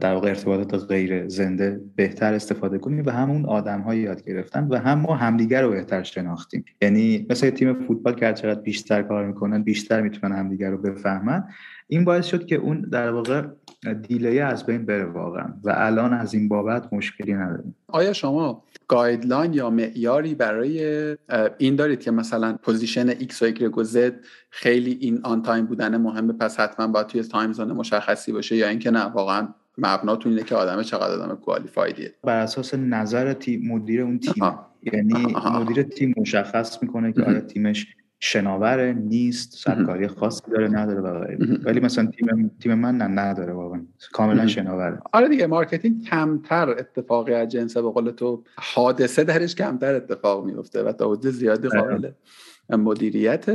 در 0.00 0.14
واقع 0.14 0.28
ارتباطات 0.28 0.84
غیر 0.88 1.28
زنده 1.28 1.80
بهتر 1.96 2.34
استفاده 2.34 2.78
کنیم 2.78 3.06
و 3.06 3.10
همون 3.10 3.44
آدم 3.44 3.80
های 3.80 3.98
یاد 3.98 4.24
گرفتن 4.24 4.68
و 4.68 4.76
هم 4.76 4.98
ما 4.98 5.14
همدیگر 5.14 5.62
رو 5.62 5.70
بهتر 5.70 6.02
شناختیم. 6.02 6.64
یعنی 6.82 7.26
مثل 7.30 7.50
تیم 7.50 7.74
فوتبال 7.74 8.14
که 8.14 8.32
چقدر 8.32 8.60
بیشتر 8.60 9.02
کار 9.02 9.26
می‌کنن 9.26 9.62
بیشتر 9.62 10.00
می‌تونن 10.00 10.36
همدیگر 10.36 10.70
رو 10.70 10.78
بفهمن. 10.78 11.44
این 11.88 12.04
باعث 12.04 12.26
شد 12.26 12.46
که 12.46 12.56
اون 12.56 12.80
در 12.80 13.10
واقع 13.10 13.42
delay 14.02 14.40
از 14.40 14.66
بین 14.66 14.86
بره 14.86 15.04
واقعا. 15.04 15.54
و 15.64 15.72
الان 15.76 16.12
از 16.12 16.34
این 16.34 16.48
بابت 16.48 16.92
مشکلی 16.92 17.34
نداریم. 17.34 17.74
آیا 17.88 18.12
شما 18.12 18.64
guideline 18.94 19.52
یا 19.52 19.70
معیاری 19.70 20.34
برای 20.34 21.16
این 21.58 21.76
دارید 21.76 22.00
که 22.00 22.10
مثلا 22.10 22.56
position 22.62 23.10
X 23.12 23.42
و 23.42 23.50
Y 23.50 23.62
و 23.62 23.84
Z 23.84 24.12
خیلی 24.50 24.98
این 25.00 25.20
on 25.22 25.42
time 25.42 25.66
بودن 25.66 25.96
مهمه 25.96 26.32
پس 26.32 26.60
حتما 26.60 26.86
باید 26.86 27.06
توی 27.06 27.22
time 27.22 27.52
zone 27.52 27.72
مشخصی 27.72 28.32
باشه 28.32 28.56
یا 28.56 28.68
اینکه 28.68 28.90
نه 28.90 29.04
واقعا 29.04 29.48
مبناتون 29.78 30.32
اینه 30.32 30.44
که 30.44 30.54
آدم 30.54 30.82
چقدر 30.82 31.12
آدم 31.12 31.34
qualified 31.34 32.00
یه 32.00 32.14
بر 32.24 32.40
اساس 32.40 32.74
نظر 32.74 33.32
تیم 33.32 33.72
مدیر 33.72 34.02
اون 34.02 34.18
تیم. 34.18 34.52
یعنی 34.92 35.34
مدیر 35.34 35.82
تیم 35.82 36.14
مشخص 36.16 36.82
می‌کنه 36.82 37.12
که 37.12 37.22
آیا 37.22 37.40
تیمش 37.40 37.86
شناور 38.20 38.92
نیست 38.92 39.52
ساعت 39.52 39.76
کاری 39.76 40.08
خاصی 40.08 40.50
داره 40.50 40.68
نداره 40.68 41.00
و 41.00 41.24
ولی 41.64 41.80
مثلا 41.80 42.06
تیم 42.06 42.50
تیم 42.60 42.74
من 42.74 42.96
نه 42.96 43.04
نداره 43.04 43.52
واقعا. 43.52 43.86
کاملا 44.12 44.46
شناوره. 44.46 44.98
آره 45.12 45.28
دیگه 45.28 45.46
marketing 45.46 46.04
کمتر 46.04 46.70
اتفاقی 46.70 47.34
از 47.34 47.48
جنس 47.48 47.76
به 47.76 47.90
قول 47.90 48.10
تو 48.10 48.44
حادثه 48.56 49.24
درش 49.24 49.54
کمتر 49.54 49.94
اتفاق 49.94 50.44
میفته 50.44 50.82
و 50.82 50.92
تا 50.92 51.10
حدود 51.10 51.30
زیادی 51.30 51.68
قابل 51.68 52.10
مدیریت. 52.70 53.48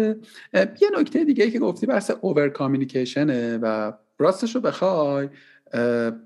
یه 0.54 0.90
نکته 1.00 1.24
دیگه 1.24 1.52
که 1.52 1.60
گفتی 1.60 1.86
بحث 1.86 2.12
over 2.22 2.50
communication 2.50 3.50
ه 3.50 3.58
و 3.58 3.92
راستش 4.20 4.56
رو 4.56 4.62
بخوای. 4.62 5.30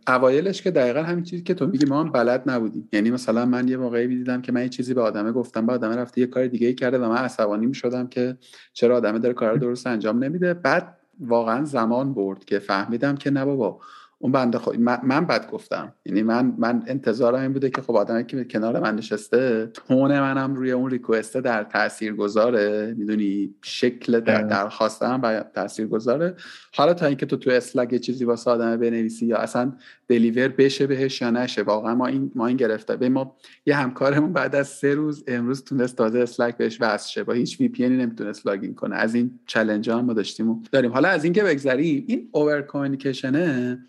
اوایلش 0.07 0.61
که 0.61 0.71
دقیقا 0.71 1.03
همین 1.03 1.23
چیزی 1.23 1.43
که 1.43 1.53
تو 1.53 1.67
میگی 1.67 1.85
ما 1.85 1.99
هم 2.03 2.11
بلد 2.11 2.43
نبودیم. 2.45 2.89
یعنی 2.93 3.11
مثلا 3.11 3.45
من 3.45 3.67
یه 3.67 3.77
موقعی 3.77 4.07
دیدم 4.07 4.41
که 4.41 4.51
من 4.51 4.61
یه 4.61 4.69
چیزی 4.69 4.93
به 4.93 5.01
آدمه 5.01 5.31
گفتم 5.31 5.65
به 5.65 5.73
آدمه 5.73 5.95
رفته 5.95 6.21
یه 6.21 6.27
کار 6.27 6.47
دیگه 6.47 6.67
ای 6.67 6.73
کرده 6.73 6.97
و 6.97 7.09
من 7.09 7.17
عصبانی 7.17 7.65
می‌شدم 7.65 8.07
که 8.07 8.37
چرا 8.73 8.97
آدمه 8.97 9.19
داره 9.19 9.33
کار 9.33 9.57
درست 9.57 9.87
انجام 9.87 10.23
نمیده. 10.23 10.53
بعد 10.53 10.97
واقعا 11.19 11.65
زمان 11.65 12.13
برد 12.13 12.45
که 12.45 12.59
فهمیدم 12.59 13.15
که 13.15 13.29
نه 13.29 13.45
بابا 13.45 13.79
اون 14.23 14.31
بنده 14.31 14.57
خدا 14.57 14.79
من, 14.79 15.25
بد 15.25 15.51
گفتم. 15.51 15.93
یعنی 16.05 16.23
من 16.23 16.55
من 16.57 16.83
انتظارم 16.87 17.41
این 17.41 17.53
بوده 17.53 17.69
که 17.69 17.81
خب 17.81 17.95
آدمی 17.95 18.25
که 18.25 18.43
کنار 18.43 18.79
من 18.79 18.95
نشسته 18.95 19.69
tone 19.73 20.19
منم 20.19 20.55
روی 20.55 20.71
اون 20.71 20.89
request 20.89 21.35
ه 21.35 21.41
در 21.41 21.63
تاثیر 21.63 22.13
گذاره 22.15 22.95
می‌دونی؟ 22.97 23.55
شکل 23.61 24.19
در 24.19 24.41
درخواستم 24.41 25.19
و 25.23 25.43
تاثیر 25.55 25.87
گذاره 25.87 26.35
حالا 26.75 26.93
تا 26.93 27.05
اینکه 27.05 27.25
تو 27.25 27.37
تو 27.37 27.49
Slack 27.49 27.97
چیزی 27.97 28.25
واسه 28.25 28.51
آدم 28.51 28.77
بنویسی 28.77 29.25
یا 29.25 29.37
اصلا 29.37 29.73
deliver 30.07 30.47
بشه 30.47 30.87
بهش 30.87 31.21
یا 31.21 31.31
نشه 31.31 31.61
واقعا 31.61 31.95
ما 31.95 32.07
این 32.07 32.31
ما 32.35 32.47
این 32.47 32.57
گرفته. 32.57 32.95
به 32.95 33.09
ما 33.09 33.35
یه 33.65 33.75
همکارمون 33.75 34.33
بعد 34.33 34.55
از 34.55 34.67
سه 34.67 34.95
روز 34.95 35.23
امروز 35.27 35.63
تونست 35.63 35.95
تازه 35.97 36.19
Slack 36.19 36.57
بهش 36.57 36.77
وصل 36.81 37.09
شه. 37.09 37.23
با 37.23 37.33
هیچ 37.33 37.59
VPN 37.59 37.89
نمی‌تونست 37.89 38.47
لاگین 38.47 38.75
کنه. 38.75 38.95
از 38.95 39.15
این 39.15 39.39
چالش 39.45 39.89
هم 39.89 40.05
ما 40.05 40.13
داشتیم 40.13 40.49
و 40.49 40.61
داریم. 40.71 40.91
حالا 40.91 41.09
از 41.09 41.23
اینکه 41.23 41.43
بگذریم 41.43 42.05
این 42.07 42.29
اوور 42.31 42.61
کامیکیشنه 42.61 43.79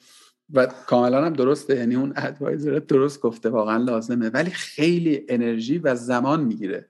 و 0.53 0.67
کاملا 0.67 1.25
هم 1.25 1.33
درسته. 1.33 1.77
یعنی 1.77 1.95
اون 1.95 2.13
ادوایزر 2.17 2.79
درست 2.79 3.21
گفته 3.21 3.49
واقعا 3.49 3.77
لازمه. 3.77 4.29
ولی 4.29 4.51
خیلی 4.51 5.25
انرژی 5.29 5.79
و 5.79 5.95
زمان 5.95 6.45
می‌گیره. 6.45 6.89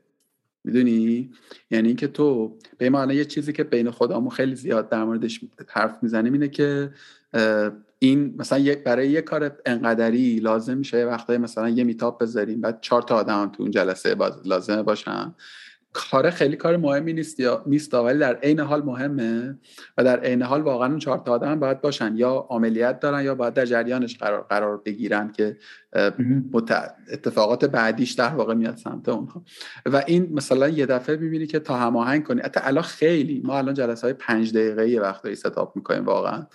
می‌دونی؟ 0.65 1.31
یعنی 1.71 1.89
اینکه 1.89 2.09
تو 2.09 2.59
به 2.79 2.91
معنی 2.91 3.15
یه 3.15 3.25
چیزی 3.25 3.53
که 3.53 3.65
بین 3.65 3.91
خودمون 3.91 4.31
خیلی 4.31 4.55
زیاد 4.55 4.89
در 4.89 5.05
موردش 5.05 5.41
حرف 5.69 6.03
می‌زنیم 6.03 6.33
اینه 6.33 6.49
که 6.49 6.91
این 7.99 8.35
مثلا 8.39 8.75
برای 8.85 9.11
یه 9.11 9.23
کار 9.23 9.59
انقدری 9.67 10.37
لازم 10.37 10.77
میشه 10.77 10.99
یه 10.99 11.39
مثلا 11.39 11.69
یه 11.69 11.85
میتاپ 11.85 12.23
بذاریم 12.23 12.61
بعد 12.61 12.81
چهار 12.81 13.03
تا 13.03 13.17
آدم 13.17 13.53
تو 13.57 13.63
اون 13.63 13.71
جلسه 13.71 14.15
باز 14.15 14.47
لازمه 14.47 14.83
باشن. 14.83 15.35
کار 15.95 16.31
خیلی 16.31 16.57
کار 16.57 16.77
مهمی 16.77 17.13
نیست 17.13 17.41
یا 17.41 17.63
نیست 17.67 17.95
ولی 17.95 18.19
در 18.19 18.35
عین 18.35 18.61
حال 18.61 18.83
مهمه 18.83 19.59
و 19.99 20.05
در 20.05 20.21
عین 20.21 20.43
حال 20.43 20.61
واقعا 20.63 20.89
اون 20.89 20.99
چهار 20.99 21.19
تا 21.19 21.33
آدم 21.33 21.61
باید 21.61 21.81
باشن. 21.81 22.17
یا 22.17 22.47
عملیات 22.51 23.01
دارن 23.01 23.25
یا 23.25 23.35
باید 23.35 23.55
در 23.55 23.65
جریانش 23.65 24.19
قرار 24.19 24.47
قرار 24.51 24.83
بگیرن 24.85 25.33
که 25.33 25.57
اتفاقات 27.13 27.65
بعدیش 27.65 28.13
در 28.13 28.29
واقع 28.29 28.55
میاد 28.55 28.77
سمت 28.77 29.09
اونها. 29.09 29.45
و 29.87 30.05
این 30.07 30.29
مثلا 30.33 30.69
یه 30.69 30.87
دفعه 30.87 31.17
می‌بینی 31.17 31.47
که 31.47 31.59
تا 31.59 31.77
هماهنگ 31.77 32.25
کنی. 32.25 32.41
حتی 32.41 32.61
الان 32.63 32.85
خیلی 32.85 33.43
ما 33.45 33.59
الان 33.59 33.75
جلسه 33.75 34.07
های 34.07 34.15
پنج 34.15 34.53
دقیقه 34.53 34.89
یه 34.89 35.01
وقتایی 35.01 35.37
ستاپ 35.37 35.77
می‌کنیم 35.77 36.05
واقعا. 36.05 36.47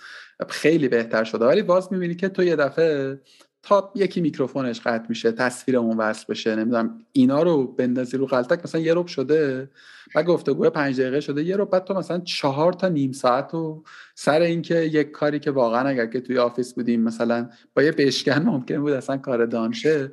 خیلی 0.48 0.88
بهتر 0.88 1.24
شده. 1.24 1.44
ولی 1.44 1.62
باز 1.62 1.92
می‌بینی 1.92 2.14
که 2.14 2.28
تو 2.28 2.42
یه 2.42 2.56
دفعه 2.56 3.20
تا 3.62 3.92
یکی 3.94 4.20
میکروفونش 4.20 4.80
قطع 4.80 5.06
میشه 5.08 5.32
تصویرمون 5.32 5.96
وصل 5.96 6.24
بشه 6.28 6.56
نمی‌دونم 6.56 6.98
اینا 7.12 7.42
رو 7.42 7.64
بندازی 7.66 8.16
رو 8.16 8.26
غلطک 8.26 8.64
مثلا 8.64 8.80
یه 8.80 8.94
روب 8.94 9.06
شده 9.06 9.70
و 10.14 10.22
گفتگو 10.22 10.70
پنج 10.70 11.00
دقیقه 11.00 11.20
شده 11.20 11.44
یه 11.44 11.56
ربع 11.56 11.70
بعد 11.70 11.84
تو 11.84 11.94
مثلا 11.94 12.18
چهار 12.18 12.72
تا 12.72 12.88
نیم 12.88 13.12
ساعت 13.12 13.54
و 13.54 13.82
سر 14.14 14.40
اینکه 14.40 14.74
یک 14.74 15.10
کاری 15.10 15.38
که 15.38 15.50
واقعا 15.50 15.88
اگر 15.88 16.06
که 16.06 16.20
توی 16.20 16.38
office 16.38 16.74
بودیم 16.74 17.02
مثلا 17.02 17.48
با 17.74 17.82
یه 17.82 17.92
بشکن 17.92 18.42
ممکن 18.42 18.80
بود 18.80 18.92
اصلا 18.92 19.16
کار 19.16 19.46
done 19.46 19.84
شه 19.84 20.12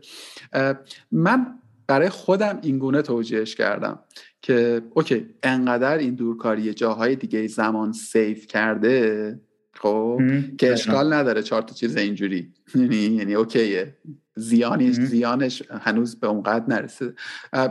من 1.11 1.59
برای 1.87 2.09
خودم 2.09 2.59
اینگونه 2.61 3.01
توجیهش 3.01 3.55
کردم 3.55 3.99
که 4.41 4.81
okay 4.93 5.25
انقدر 5.43 5.97
این 5.97 6.15
دورکاری 6.15 6.73
جاهای 6.73 7.15
دیگه 7.15 7.47
زمان 7.47 7.91
save 7.91 8.47
کرده 8.47 9.39
خب 9.77 10.21
که 10.57 10.71
اشکال 10.71 11.13
نداره 11.13 11.41
چهار 11.41 11.61
تا 11.61 11.73
چیز 11.73 11.97
اینجوری. 11.97 12.53
یعنی 12.75 12.95
یعنی 12.95 13.35
okay 13.35 13.77
ه. 13.77 13.97
زیانش 14.35 14.95
زیانش 14.95 15.63
هنوز 15.71 16.19
به 16.19 16.27
اونقدر 16.27 16.65
نرسیده 16.67 17.13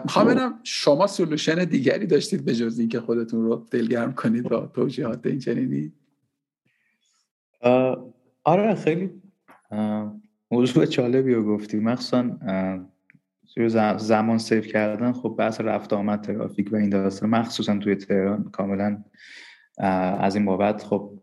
می‌خوام 0.04 0.26
ببینم 0.26 0.60
شما 0.62 1.06
solution 1.06 1.64
دیگری 1.64 2.06
داشتید 2.06 2.44
به 2.44 2.54
جز 2.54 2.78
اینکه 2.78 3.00
خودتون 3.00 3.44
رو 3.44 3.66
دلگرم 3.70 4.12
کنید 4.12 4.48
با 4.48 4.70
توجیهات 4.74 5.26
این 5.26 5.38
چنینی؟ 5.38 5.92
آره 8.44 8.74
خیلی 8.74 9.10
موضوع 10.50 10.86
جالبی 10.86 11.34
رو 11.34 11.44
گفتی. 11.44 11.78
مخصوصا 11.78 12.38
زمان 13.98 14.38
save 14.38 14.66
کردن 14.66 15.12
خب 15.12 15.34
بحث 15.38 15.60
رفت 15.60 15.92
آمد 15.92 16.20
ترافیک 16.20 16.72
و 16.72 16.76
این 16.76 16.90
داستان 16.90 17.30
مخصوصا 17.30 17.78
توی 17.78 17.94
تهران 17.94 18.50
کاملا 18.52 19.04
از 20.18 20.36
این 20.36 20.44
بابت 20.44 20.82
خب 20.82 21.18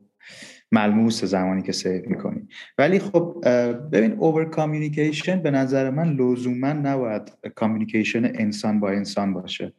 ملموس 0.74 1.24
زمانی 1.24 1.62
که 1.62 1.72
save 1.72 2.10
می‌کنی. 2.10 2.48
ولی 2.78 3.00
خب 3.00 3.44
ببین 3.92 4.12
over 4.12 4.46
communication 4.46 5.40
به 5.40 5.52
نظر 5.52 5.90
من 5.90 6.14
لزوما 6.14 6.74
نباید 6.74 7.32
communication 7.56 8.26
انسان 8.26 8.80
با 8.80 8.90
انسان 8.90 9.34
باشه. 9.34 9.74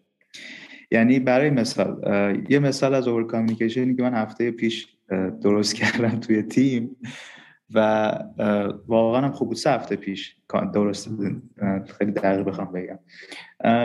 یعنی 0.90 1.18
برای 1.18 1.50
مثال 1.50 2.00
یه 2.48 2.58
مثال 2.58 2.94
از 2.94 3.08
over 3.08 3.26
communication 3.26 3.89
ی 3.89 3.94
که 3.94 4.02
من 4.02 4.14
هفته 4.14 4.50
پیش 4.50 4.88
درست 5.42 5.74
کردم 5.74 6.20
توی 6.20 6.42
تیم 6.42 6.96
و 7.74 8.12
واقعا 8.86 9.20
هم 9.20 9.32
خوب 9.32 9.48
بود. 9.48 9.56
سه 9.56 9.70
هفته 9.70 9.96
پیش 9.96 10.36
درست 10.74 11.08
خیلی 11.98 12.12
دقیق 12.12 12.44
بخوام 12.44 12.72
بگم. 12.72 12.98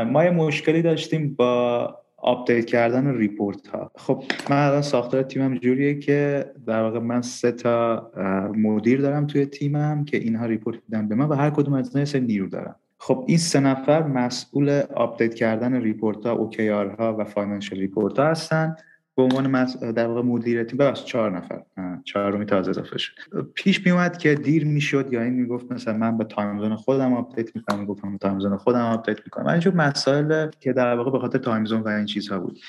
ما 0.04 0.24
یه 0.24 0.32
مشکلی 0.32 0.82
داشتیم 0.82 1.36
با 1.36 1.96
update 2.22 2.66
کردن 2.66 3.18
report 3.18 3.68
ها. 3.68 3.92
خب 3.96 4.24
من 4.50 4.58
الان 4.68 4.82
ساختار 4.82 5.24
تیمم 5.24 5.58
جوریه 5.58 6.00
که 6.00 6.46
در 6.68 6.82
واقع 6.82 7.00
من 7.00 7.22
سه 7.22 7.52
تا 7.52 8.12
مدیر 8.56 9.02
دارم 9.02 9.28
توی 9.28 9.46
تیمم 9.46 10.06
که 10.06 10.18
اینها 10.18 10.46
report 10.46 10.80
میدن 10.88 11.08
به 11.08 11.16
من 11.16 11.26
و 11.26 11.34
هر 11.34 11.50
کدوم 11.50 11.74
از 11.74 11.96
اینا 11.96 12.26
نیرو 12.28 12.48
دارن 12.48 12.76
خب 13.00 13.24
این 13.28 13.38
سه 13.38 13.60
نفر 13.60 14.08
مسئول 14.08 14.82
update 14.96 15.34
کردن 15.34 15.82
report 15.82 16.26
ها 16.26 16.50
OKR 16.50 17.00
ها 17.00 17.16
و 17.20 17.24
financial 17.24 17.80
report 17.80 18.20
ها 18.20 18.26
هستن. 18.26 18.76
به 19.20 19.24
عنوان 19.24 19.66
در 19.92 20.08
واقع 20.08 20.22
مدیر 20.22 20.64
تیم 20.64 20.78
ببخشید 20.78 21.06
چهار 21.06 21.38
نفر. 21.38 21.62
چهارمی 22.04 22.46
تازه 22.46 22.70
اضافه 22.70 22.98
شد. 22.98 23.14
پیش 23.54 23.86
میومد 23.86 24.18
که 24.18 24.36
دیر 24.36 24.66
می‌شد 24.66 25.14
یا 25.14 25.22
این 25.22 25.34
می‌گفت 25.34 25.72
مثلا 25.72 25.98
من 25.98 26.18
به 26.18 26.24
time 26.24 26.60
zone 26.60 26.76
خودم 26.76 27.14
update 27.14 27.56
می‌کنم 27.56 27.86
گفتم 27.86 28.18
time 28.18 28.40
zone 28.40 28.58
خودم 28.58 28.82
آپدیت 28.82 29.18
می‌کنم. 29.26 29.48
اینجور 29.48 29.74
مسائل 29.74 30.48
که 30.60 30.74
در 30.74 30.96
واقع 30.96 31.12
به 31.12 31.20
خاطر 31.20 31.38
time 31.40 31.66
zone 31.66 31.82
و 31.82 31.88
این 31.88 32.06
چیزها 32.06 32.40
بود. 32.40 32.60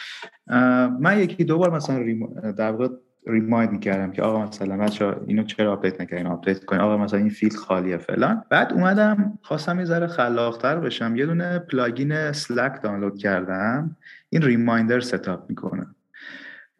من 1.00 1.18
یکی 1.18 1.44
دو 1.44 1.58
بار 1.58 1.70
مثلا 1.70 2.04
در 2.52 2.72
واقع 2.72 2.88
remind 3.26 3.72
می‌کردم 3.72 4.10
که 4.10 4.22
آقا 4.22 4.46
مثلا 4.46 4.76
بچه‌ها 4.76 5.20
اینو 5.26 5.42
چرا 5.42 5.72
update 5.72 6.00
نکردین؟ 6.00 6.26
update 6.26 6.64
کنین. 6.64 6.82
آقا 6.82 6.96
مثلا 6.96 7.18
این 7.18 7.28
field 7.28 7.54
خالیه 7.54 7.96
فلان. 7.96 8.44
بعد 8.50 8.72
اومدم 8.72 9.38
خواستم 9.42 9.78
یه 9.78 9.84
ذره 9.84 10.06
خلاقتر 10.06 10.76
بشم. 10.76 11.16
یه 11.16 11.26
دونه 11.26 11.58
plugin 11.58 12.12
Slack 12.12 12.82
دانلود 12.82 13.18
کردم. 13.18 13.96
این 14.30 14.42
reminder 14.42 15.00
setup 15.00 15.44
می‌کنه. 15.48 15.86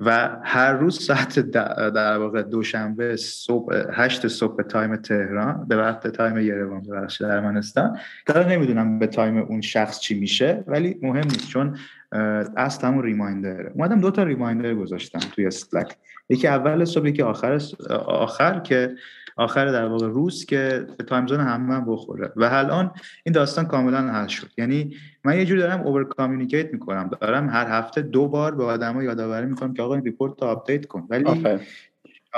و 0.01 0.37
هر 0.43 0.73
روز 0.73 1.03
ساعت 1.03 1.39
در 1.39 2.19
واقع 2.19 2.43
دوشنبه 2.43 3.17
صبح 3.17 3.75
هشت 3.93 4.29
صبح 4.29 4.63
time 4.63 4.97
تهران 4.97 5.67
به 5.69 5.77
وقت 5.77 6.07
time 6.07 6.39
ایروان 6.39 6.83
ببخشید 6.83 7.27
ارمنستان. 7.27 7.99
که 8.27 8.39
نمی‌دونم 8.39 8.99
به 8.99 9.07
time 9.07 9.39
اون 9.39 9.61
شخص 9.61 10.01
چی 10.01 10.21
میشه 10.21 10.65
ولی 10.67 10.99
مهم 11.03 11.25
نیست 11.25 11.49
چون 11.49 11.77
از 12.57 12.79
همون 12.79 13.05
reminder 13.05 13.67
اومدم 13.67 14.01
دو 14.01 14.11
تا 14.11 14.23
reminder 14.23 14.75
گذاشتم 14.75 15.19
توی 15.19 15.47
Slack 15.47 15.97
یکی 16.29 16.49
اول 16.49 16.85
صبح 16.85 17.09
یکی 17.09 17.23
آخر 17.23 17.61
آخر 18.07 18.61
که 18.61 18.95
آخر 19.41 19.67
در 19.67 19.87
واقع 19.87 20.07
روز 20.07 20.45
که 20.45 20.87
به 20.99 21.05
time 21.05 21.27
zone 21.27 21.41
همه 21.41 21.85
بخوره. 21.87 22.33
و 22.37 22.45
الان 22.45 22.93
این 23.25 23.33
داستان 23.33 23.67
کاملا 23.67 23.99
حل 23.99 24.27
شد. 24.27 24.49
یعنی 24.59 24.97
من 25.25 25.39
یه 25.39 25.45
جوری 25.45 25.61
دارم 25.61 25.81
over 25.81 26.05
communicate 26.05 26.73
می‌کنم. 26.73 27.11
دارم 27.21 27.49
هر 27.49 27.67
هفته 27.69 28.03
دو 28.03 28.29
بار 28.29 28.55
به 28.55 28.65
آدما 28.65 29.03
یادآوری 29.03 29.47
می‌کنم 29.47 29.75
که 29.75 29.83
آقا 29.83 29.95
این 29.95 30.05
report 30.05 30.43
رو 30.43 30.49
update 30.49 30.87
کن. 30.87 31.07
ولی 31.11 31.25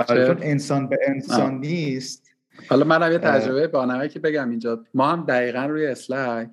آره 0.08 0.26
چون 0.26 0.38
انسان 0.40 0.88
به 0.88 0.98
انسان 1.06 1.58
نیست. 1.58 2.28
حالا 2.68 2.84
منم 2.84 3.12
یه 3.12 3.18
تجربه 3.18 3.66
با 3.66 4.06
که 4.06 4.18
بگم 4.18 4.50
اینجا. 4.50 4.84
ما 4.94 5.12
هم 5.12 5.24
دقیقا 5.28 5.66
روی 5.66 5.86
Slack 5.86 6.50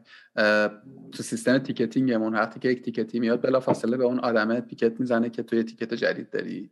تو 1.11 1.23
سیستم 1.23 1.57
ticketing 1.57 2.14
مون 2.14 2.33
وقتی 2.33 2.59
که 2.59 2.69
یک 2.69 2.81
ticket 2.81 3.14
ی 3.14 3.19
میاد 3.19 3.41
بلا 3.41 3.59
فاصله 3.59 3.97
به 3.97 4.03
اون 4.03 4.19
آدمه 4.19 4.61
ticket 4.61 4.99
می‌زنه 4.99 5.29
که 5.29 5.43
توی 5.43 5.63
ticket 5.63 5.93
جدید 5.93 6.29
داری. 6.29 6.69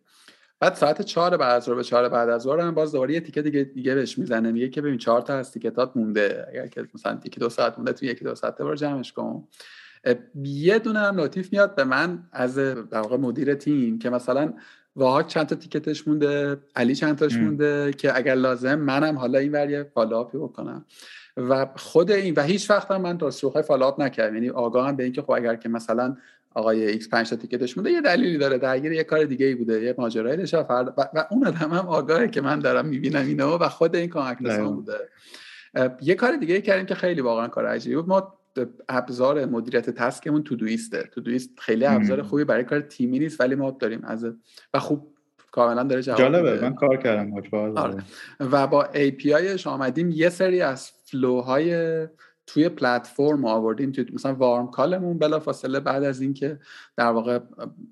بعد 0.60 0.74
ساعت 0.74 1.02
چهار 1.02 1.38
بعد 1.38 1.56
از 1.56 1.64
ظهر 1.64 1.76
به 1.76 1.84
چهار 1.84 2.10
بعد 2.10 2.30
از 2.30 2.42
ظهر 2.42 2.60
هم 2.60 2.74
باز 2.76 2.92
دوباره 2.92 3.14
یه 3.14 3.20
ticket 3.20 3.42
دیگه 3.42 3.64
دیگه 3.64 3.96
بهش 3.96 4.18
می‌زنه. 4.18 4.52
میگه 4.52 4.70
که 4.70 4.82
ببین 4.82 4.98
چهار 4.98 5.22
تا 5.22 5.34
از 5.34 5.52
ticket 5.52 5.86
ات 5.86 5.92
مونده. 5.98 6.46
اگر 6.50 6.68
که 6.68 6.88
مثلا 6.94 7.16
ticket 7.16 7.40
دو 7.40 7.50
ساعت 7.50 7.78
مونده 7.78 7.94
تو 7.94 8.06
یکی 8.06 8.26
دو 8.26 8.36
ساعت 8.36 8.58
برو 8.58 8.76
جمعش 8.76 9.14
کن. 9.14 9.48
یه 10.44 10.80
دونه 10.80 11.00
هم 11.00 11.16
notif 11.16 11.54
میاد 11.54 11.76
به 11.76 11.84
من 11.84 12.24
از 12.32 12.56
در 12.56 13.02
واقع 13.02 13.18
مدیر 13.18 13.56
تیم 13.56 14.00
که 14.00 14.10
مثلا 14.10 14.54
واها 14.96 15.24
چند 15.24 15.46
تا 15.46 15.56
ticket 15.56 15.95
ش 15.95 16.08
مونده 16.08 16.58
علی 16.76 16.96
چند 16.96 17.18
تاش 17.18 17.36
مونده 17.36 17.94
که 17.94 18.18
اگر 18.18 18.36
لازم 18.36 18.76
منم 18.76 19.18
حالا 19.18 19.40
این 19.40 19.52
ور 19.52 19.70
یه 19.70 19.84
follow 19.84 20.20
up 20.20 20.32
ی 20.32 20.38
بکنم. 20.38 20.86
و 21.38 21.68
خود 21.76 22.12
این 22.12 22.34
و 22.38 22.42
هیچ 22.42 22.70
وقت 22.70 22.92
هم 22.92 23.02
من 23.02 23.20
راستش 23.20 23.62
follow 23.62 23.92
up 23.92 24.02
نکردم. 24.02 24.34
یعنی 24.34 24.50
آگاهم 24.50 24.96
به 24.96 25.04
اینکه 25.04 25.22
خب 25.22 25.32
اگر 25.32 25.56
که 25.56 25.70
مثلا 25.70 26.18
آقای 26.58 26.86
X 26.86 27.10
5 27.10 27.30
تا 27.30 27.36
ticket 27.36 27.67
ش 27.67 27.78
مونده 27.78 27.92
یه 27.92 28.02
دلیلی 28.02 28.38
داره 28.38 28.58
درگیر 28.58 28.92
یه 28.92 29.04
کار 29.04 29.24
دیگه 29.24 29.46
ای 29.46 29.56
بوده 29.56 29.82
یه 29.82 29.96
ماجرایی 29.98 30.38
داشته 30.38 30.58
و, 30.58 30.84
و 31.14 31.26
اون 31.32 31.48
آدم 31.48 31.58
هم 31.58 31.88
آگاهه 31.88 32.28
که 32.28 32.42
من 32.42 32.60
دارم 32.60 32.86
می‌بینم 32.86 33.26
اینو 33.26 33.58
و 33.58 33.70
خود 33.70 33.96
این 33.96 34.10
connect 34.10 34.60
بوده. 34.60 35.10
یه 36.02 36.16
کار 36.16 36.36
دیگه 36.36 36.56
ای 36.56 36.62
کردیم 36.62 36.86
که 36.86 36.96
خیلی 36.96 37.22
واقعا 37.22 37.48
کار 37.48 37.66
عجیبی 37.66 37.96
بود. 37.96 38.08
ما 38.08 38.34
ابزار 38.90 39.46
مدیریت 39.46 39.90
task 39.90 40.44
مون 40.44 40.56
Todoist 40.56 41.10
ه 41.14 41.22
Todoist 41.22 41.50
خیلی 41.60 41.86
ابزار 41.86 42.22
خوبی 42.22 42.44
برای 42.44 42.64
کار 42.64 42.82
تیمی 42.82 43.20
نیست 43.20 43.42
ولی 43.42 43.56
ما 43.56 43.72
داریم 43.72 44.02
از 44.04 44.26
و 44.74 44.80
خوب 44.80 45.14
کاملا 45.52 45.84
داره 45.84 46.02
جواب 46.02 46.20
جالبه 46.20 46.62
من 46.62 46.76
کار 46.76 46.98
کردم 46.98 47.34
آره. 47.76 48.04
و 48.40 48.68
با 48.68 48.90
API 48.94 49.38
ش 49.38 49.68
آمدیم 49.68 50.12
یه 50.12 50.30
سری 50.30 50.62
از 50.62 50.92
flow 51.06 51.74
های 51.74 52.08
توی 52.48 52.70
پلتفرم 52.70 53.46
آوردیم 53.46 53.92
توی 53.92 54.06
مثلا 54.14 54.34
warm 54.36 54.68
call 54.68 54.97
مون 54.97 55.18
بلا 55.18 55.40
فاصله 55.40 55.80
بعد 55.80 56.04
از 56.04 56.22
اینکه 56.22 56.60
در 56.96 57.12
واقع 57.12 57.40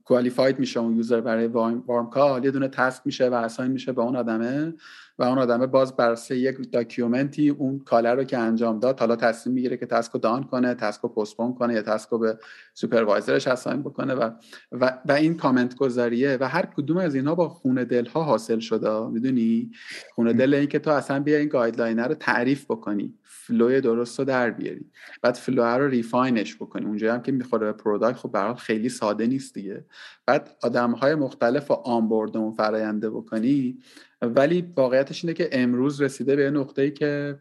qualified 0.04 0.60
میشه 0.60 0.80
اون 0.80 0.96
user 0.96 1.22
برای 1.22 1.48
warm 1.48 2.10
call 2.10 2.46
یه 2.46 2.52
دونه 2.52 2.68
task 2.68 3.02
میشه 3.06 3.30
و 3.30 3.34
assign 3.34 3.72
میشه 3.72 3.92
به 3.92 4.02
اون 4.02 4.16
آدمه 4.16 4.74
و 5.20 5.24
اون 5.24 5.38
آدمه 5.38 5.68
باز 5.68 5.96
بر 5.96 6.18
یک 6.30 6.72
document 6.72 7.41
ی 7.41 7.50
اون 7.50 7.80
call 7.80 8.07
ه 8.07 8.14
رو 8.14 8.24
که 8.24 8.38
انجام 8.38 8.80
داد 8.80 9.00
حالا 9.00 9.16
تصمیم 9.16 9.54
می‌گیره 9.56 9.78
که 9.78 9.86
task 9.86 10.12
رو 10.12 10.20
done 10.20 10.44
کنه 10.44 10.74
task 10.74 11.02
رو 11.02 11.10
postpone 11.10 11.56
کنه 11.56 11.74
یا 11.74 11.82
task 11.82 12.10
رو 12.10 12.20
به 12.20 12.38
supervisor 12.74 13.36
ش 13.36 13.48
assign 13.48 13.82
بکنه 13.82 14.14
و, 14.14 14.30
و, 14.72 14.98
و 15.06 15.12
این 15.12 15.38
کامنت 15.38 15.76
گذاریه 15.76 16.38
و 16.42 16.48
هر 16.48 16.66
کدوم 16.66 16.98
از 16.98 17.16
اینها 17.16 17.36
با 17.36 17.50
خون 17.50 17.86
دل 17.86 18.06
ها 18.06 18.24
حاصل 18.24 18.60
شده 18.60 19.08
می‌دونی؟ 19.08 19.72
خون 20.16 20.34
دل 20.34 20.54
این 20.54 20.68
که 20.68 20.80
تو 20.80 20.92
اصلا 20.92 21.20
بیا 21.20 21.38
این 21.38 21.50
guideline 21.50 22.00
رو 22.00 22.14
تعریف 22.14 22.66
بکنی. 22.66 23.14
flow 23.48 23.82
درست 23.82 24.20
رو 24.20 24.26
در 24.26 24.52
بیاری 24.52 24.92
بعد 25.22 25.36
flow 25.36 25.64
رو 25.64 25.88
refine 25.88 26.39
ش 26.39 26.56
بکنی. 26.56 26.86
اونجا 26.86 27.14
هم 27.14 27.22
که 27.22 27.32
می‌خوره 27.32 27.66
به 27.66 27.74
product 27.74 28.18
خب 28.18 28.32
برات 28.32 28.58
خیلی 28.58 28.90
ساده 28.90 29.28
نیست 29.28 29.54
دیگه. 29.54 29.86
بعد 30.26 30.58
آدم 30.64 30.92
های 30.92 31.16
مختلف 31.16 31.68
رو 31.68 31.76
onboard 31.76 32.38
اون 32.38 32.52
فراینده 32.52 33.10
بکنی. 33.10 33.78
ولی 34.22 34.74
واقعیتش 34.78 35.24
اینه 35.24 35.34
که 35.34 35.50
امروز 35.52 36.02
رسیده 36.02 36.36
به 36.36 36.52
نقطه 36.52 36.82
ای 36.82 36.92
که 36.92 37.40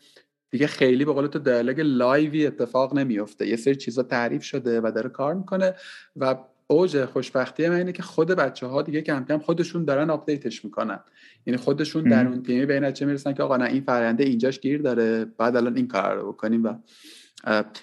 دیگه 0.50 0.66
خیلی 0.66 1.04
به 1.04 1.12
قول 1.12 1.26
تو 1.26 1.38
دیالوگ 1.38 1.80
live 1.80 2.33
ی 2.33 2.46
اتفاق 2.46 2.94
نمیفته 2.94 3.46
یه 3.46 3.56
سری 3.56 3.76
چیزا 3.76 4.02
تعریف 4.02 4.42
شده 4.42 4.80
و 4.80 4.92
داره 4.94 5.10
کار 5.10 5.34
می‌کنه 5.34 5.74
و 6.16 6.36
اوج 6.66 7.04
خوشبختی 7.04 7.68
من 7.68 7.76
اینه 7.76 7.92
که 7.92 8.02
خود 8.02 8.28
بچه 8.28 8.66
ها 8.66 8.82
دیگه 8.82 9.00
کم 9.00 9.24
کم 9.24 9.38
خودشون 9.38 9.84
دارن 9.84 10.10
update 10.10 10.51
ش 10.51 10.64
می‌کنن. 10.64 11.00
یعنی 11.46 11.56
خودشون 11.56 12.04
در 12.04 12.26
اون 12.26 12.42
تیمی 12.42 12.66
به 12.66 12.80
نتیجه 12.80 13.06
می‌رسن 13.06 13.32
که 13.32 13.42
آقا 13.42 13.56
نه 13.56 13.64
این 13.64 13.82
فراینده 13.82 14.24
اینجاش 14.24 14.60
گیر 14.60 14.82
داره 14.82 15.24
بعد 15.24 15.56
الان 15.56 15.76
این 15.76 15.88
کار 15.88 16.16
رو 16.16 16.32
بکنیم 16.32 16.64
و 16.64 16.74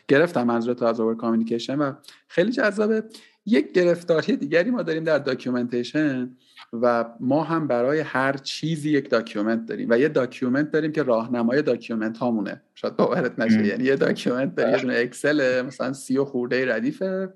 گرفتم 0.07 0.43
منظور 0.43 0.73
تو 0.73 0.85
از 0.85 0.99
over 0.99 1.15
communication 1.15 1.75
و 1.75 1.93
خیلی 2.27 2.51
جذابه. 2.51 3.03
یک 3.45 3.71
گرفتاری 3.71 4.35
دیگری 4.35 4.71
ما 4.71 4.83
داریم 4.83 5.03
در 5.03 5.17
documentation 5.17 6.37
و 6.73 7.05
ما 7.19 7.43
هم 7.43 7.67
برای 7.67 7.99
هر 7.99 8.37
چیزی 8.37 8.89
یک 8.91 9.09
document 9.09 9.65
داریم 9.65 9.87
و 9.89 9.97
یه 9.97 10.07
document 10.07 10.71
داریم 10.71 10.91
که 10.91 11.03
راهنمای 11.03 11.61
document 11.61 12.17
هامونه. 12.17 12.61
شاید 12.75 12.95
باورت 12.95 13.39
نشه. 13.39 13.65
یعنی 13.65 13.83
یه 13.83 13.95
document 13.95 14.55
داریم 14.55 14.89
یه 14.89 14.99
اکسل 14.99 15.61
مثلا 15.61 15.93
سی 15.93 16.17
و 16.17 16.25
خورده 16.25 16.75
ردیفه. 16.75 17.33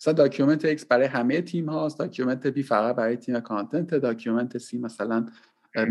مثلا 0.00 0.14
document 0.14 0.76
X 0.76 0.84
برای 0.88 1.06
همه 1.06 1.40
تیم 1.40 1.68
هاست 1.68 1.98
document 1.98 2.50
B 2.50 2.62
فقط 2.62 2.96
برای 2.96 3.16
تیم 3.16 3.40
content 3.40 3.94
document 3.94 4.58
C 4.58 4.74
مثلا 4.74 5.26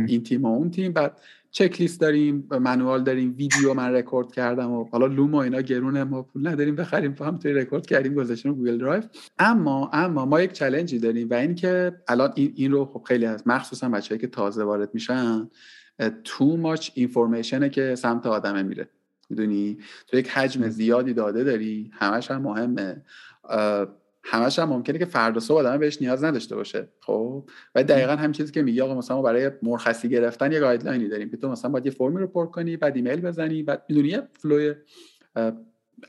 این 0.07 0.23
تیم 0.23 0.45
و 0.45 0.47
اون 0.47 0.71
تیم. 0.71 0.93
بعد 0.93 1.19
چک 1.51 1.81
لیست 1.81 2.01
داریم 2.01 2.47
manual 2.51 3.03
داریم 3.03 3.35
ویدیو 3.37 3.73
من 3.73 3.93
رکورد 3.93 4.31
کردم 4.31 4.71
و 4.71 4.83
حالا 4.83 5.05
Loom 5.05 5.33
و 5.33 5.37
اینا 5.37 5.61
گرونه 5.61 6.03
ما 6.03 6.23
پول 6.23 6.47
نداریم 6.47 6.75
بخریم 6.75 7.15
هم 7.19 7.37
توی 7.37 7.53
رکورد 7.53 7.85
کردیم 7.85 8.13
گذاشتیم 8.13 8.53
Google 8.53 8.77
Drive. 8.77 9.03
اما 9.39 9.89
اما 9.93 10.25
ما 10.25 10.41
یک 10.41 10.51
challenge 10.51 10.94
ی 10.94 10.99
داریم 10.99 11.29
و 11.29 11.33
این 11.33 11.55
که 11.55 11.93
الان 12.07 12.31
این, 12.35 12.53
این 12.55 12.71
رو 12.71 12.85
خب 12.85 13.03
خیلی 13.03 13.25
از 13.25 13.47
مخصوصا 13.47 13.89
بچه‌ای 13.89 14.21
که 14.21 14.27
تازه 14.27 14.63
وارد 14.63 14.89
میشن 14.93 15.49
too 16.23 16.57
much 16.57 16.89
information 16.93 17.63
ه 17.63 17.69
که 17.69 17.95
سمت 17.95 18.25
آدمه 18.25 18.63
میره. 18.63 18.89
می‌دونی؟ 19.29 19.77
تو 20.07 20.17
یک 20.17 20.29
حجم 20.29 20.69
زیادی 20.69 21.13
داده 21.13 21.43
داری 21.43 21.91
همش 21.93 22.31
هم 22.31 22.41
مهمه. 22.41 23.01
همش 24.23 24.59
هم 24.59 24.69
ممکنه 24.69 24.99
که 24.99 25.05
فردا 25.05 25.39
صبح 25.39 25.59
آدم 25.59 25.77
بهش 25.77 26.01
نیاز 26.01 26.23
نداشته 26.23 26.55
باشه. 26.55 26.89
خب؟ 26.99 27.49
و 27.75 27.83
دقیقا 27.83 28.15
هم 28.15 28.31
چیزی 28.31 28.51
که 28.51 28.61
میگه 28.61 28.83
آقا 28.83 28.95
مثلا 28.95 29.21
برای 29.21 29.51
مرخصی 29.63 30.09
گرفتن 30.09 30.51
یه 30.51 30.59
guideline 30.59 31.03
ی 31.03 31.07
داریم 31.07 31.29
که 31.29 31.37
تو 31.37 31.49
مثلا 31.49 31.71
باید 31.71 31.85
یه 31.85 31.91
فرمی 31.91 32.19
رو 32.19 32.27
پر 32.27 32.45
کنی 32.45 32.77
بعد 32.77 32.95
ایمیل 32.95 33.21
بزنی 33.21 33.63
بعد 33.63 33.83
می‌دونی 33.89 34.07
یه 34.07 34.27
flow 34.33 34.73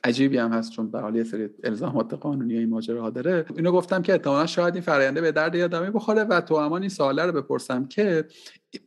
عجیبی 0.04 0.38
هم 0.38 0.52
هست 0.52 0.72
چون 0.72 0.90
به 0.90 1.00
حال 1.00 1.16
یه 1.16 1.24
سری 1.24 1.48
الزامات 1.64 2.14
قانونی 2.14 2.58
این 2.58 2.68
ماجراها 2.68 3.10
داره. 3.10 3.44
اینو 3.56 3.72
گفتم 3.72 4.02
که 4.02 4.12
احتمالا 4.12 4.46
شاید 4.46 4.74
این 4.74 4.82
فراینده 4.82 5.20
به 5.20 5.32
درد 5.32 5.56
آدمی 5.56 5.90
بخوره 5.90 6.24
و 6.24 6.40
توامان 6.40 6.80
این 6.80 6.88
سواله 6.88 7.26
رو 7.26 7.32
بپرسم 7.32 7.84
که 7.84 8.24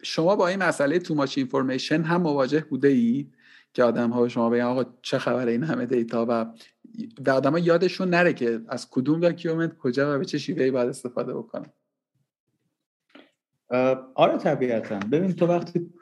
شما 0.03 0.35
با 0.35 0.47
این 0.47 0.63
مسئله 0.63 0.99
too 0.99 1.15
much 1.15 1.37
information 1.37 2.01
هم 2.01 2.21
مواجه 2.21 2.65
بوده 2.69 2.87
اید 2.87 3.35
که 3.73 3.83
آدم 3.83 4.09
ها 4.09 4.27
شما 4.27 4.49
بگن 4.49 4.61
آقا 4.61 4.85
چه 5.01 5.17
خبره 5.17 5.51
این 5.51 5.63
همه 5.63 5.85
data 5.85 6.25
و 6.29 6.45
و 7.27 7.29
آدم 7.29 7.57
یادشون 7.57 8.09
نره 8.09 8.33
که 8.33 8.61
از 8.67 8.89
کدوم 8.89 9.19
document 9.19 9.77
کجا 9.77 10.15
و 10.15 10.19
به 10.19 10.25
چه 10.25 10.37
شیوهی 10.37 10.71
باید 10.71 10.89
استفاده 10.89 11.33
بکنن 11.33 11.65
آره 14.15 14.37
طبیعتا. 14.37 14.99
ببین 15.11 15.33
تو 15.33 15.47
وقتی 15.47 15.93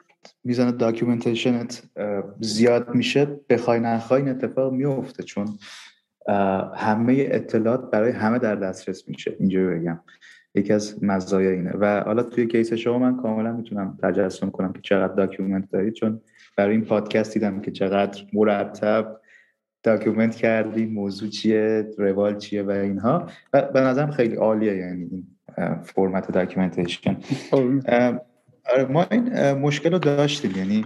میزان 0.44 0.76
documentation 0.76 1.74
ت 1.74 1.82
زیاد 2.40 2.94
میشه 2.94 3.40
بخوای 3.48 3.80
نخوای 3.80 4.20
این 4.20 4.30
اتفاق 4.30 4.72
میفته 4.72 5.22
چون 5.22 5.58
همه 6.74 7.28
اطلاعات 7.30 7.90
برای 7.90 8.12
همه 8.12 8.38
در 8.38 8.56
دسترس 8.56 9.08
میشه. 9.08 9.36
اینجوری 9.40 9.78
بگم. 9.78 10.00
یکی 10.54 10.72
از 10.72 11.04
مزایای 11.04 11.54
اینه. 11.54 11.72
و 11.80 12.00
حالا 12.00 12.22
توی 12.22 12.46
case 12.46 12.72
شما 12.72 12.98
من 12.98 13.16
کاملا 13.16 13.52
می‌تونم 13.52 13.98
تجسم 14.02 14.50
کنم 14.50 14.72
که 14.72 14.80
چقدر 14.82 15.14
document 15.14 15.70
دارید 15.70 15.92
چون 15.92 16.20
برای 16.56 16.74
این 16.74 16.84
پادکست 16.84 17.34
دیدم 17.34 17.60
که 17.60 17.70
چقدر 17.70 18.22
مرتب 18.32 19.19
document 19.82 20.36
کردی 20.36 20.86
موضوع 20.86 21.28
چیه 21.28 21.86
روال 21.98 22.38
چیه 22.38 22.62
و 22.62 22.70
اینها. 22.70 23.26
و 23.52 23.62
به 23.62 23.80
نظرم 23.80 24.10
خیلی 24.10 24.34
عالیه 24.34 24.76
یعنی 24.76 25.08
این 25.10 25.26
فرمت 25.82 26.30
documentation. 26.32 27.16
آره 27.52 28.84
ما 28.84 29.06
این 29.10 29.52
مشکل 29.52 29.92
رو 29.92 29.98
داشتیم. 29.98 30.52
یعنی 30.56 30.84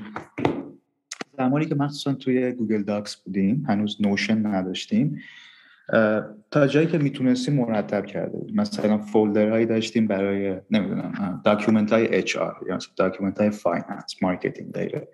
زمانی 1.39 1.67
که 1.67 1.75
مخصوصا 1.75 2.13
توی 2.13 2.53
Google 2.53 2.83
Docs 2.83 3.17
بودیم 3.17 3.65
هنوز 3.69 3.97
Notion 4.01 4.47
نداشتیم 4.47 5.19
تا 6.51 6.67
جایی 6.67 6.87
که 6.87 6.99
می‌تونستیم 6.99 7.55
مرتب 7.55 8.07
کرده 8.07 8.39
بود 8.39 8.53
مثلا 8.55 8.99
folder 8.99 9.49
هایی 9.49 9.67
داشتیم 9.67 10.07
برای 10.07 10.57
نمی‌دونم 10.71 11.43
document 11.45 11.93
های 11.93 12.17
HR 12.17 12.57
یا 12.69 12.79
document 12.97 13.41
های 13.41 13.51
finance 13.51 14.23
marketing 14.23 14.73
غیره. 14.73 15.09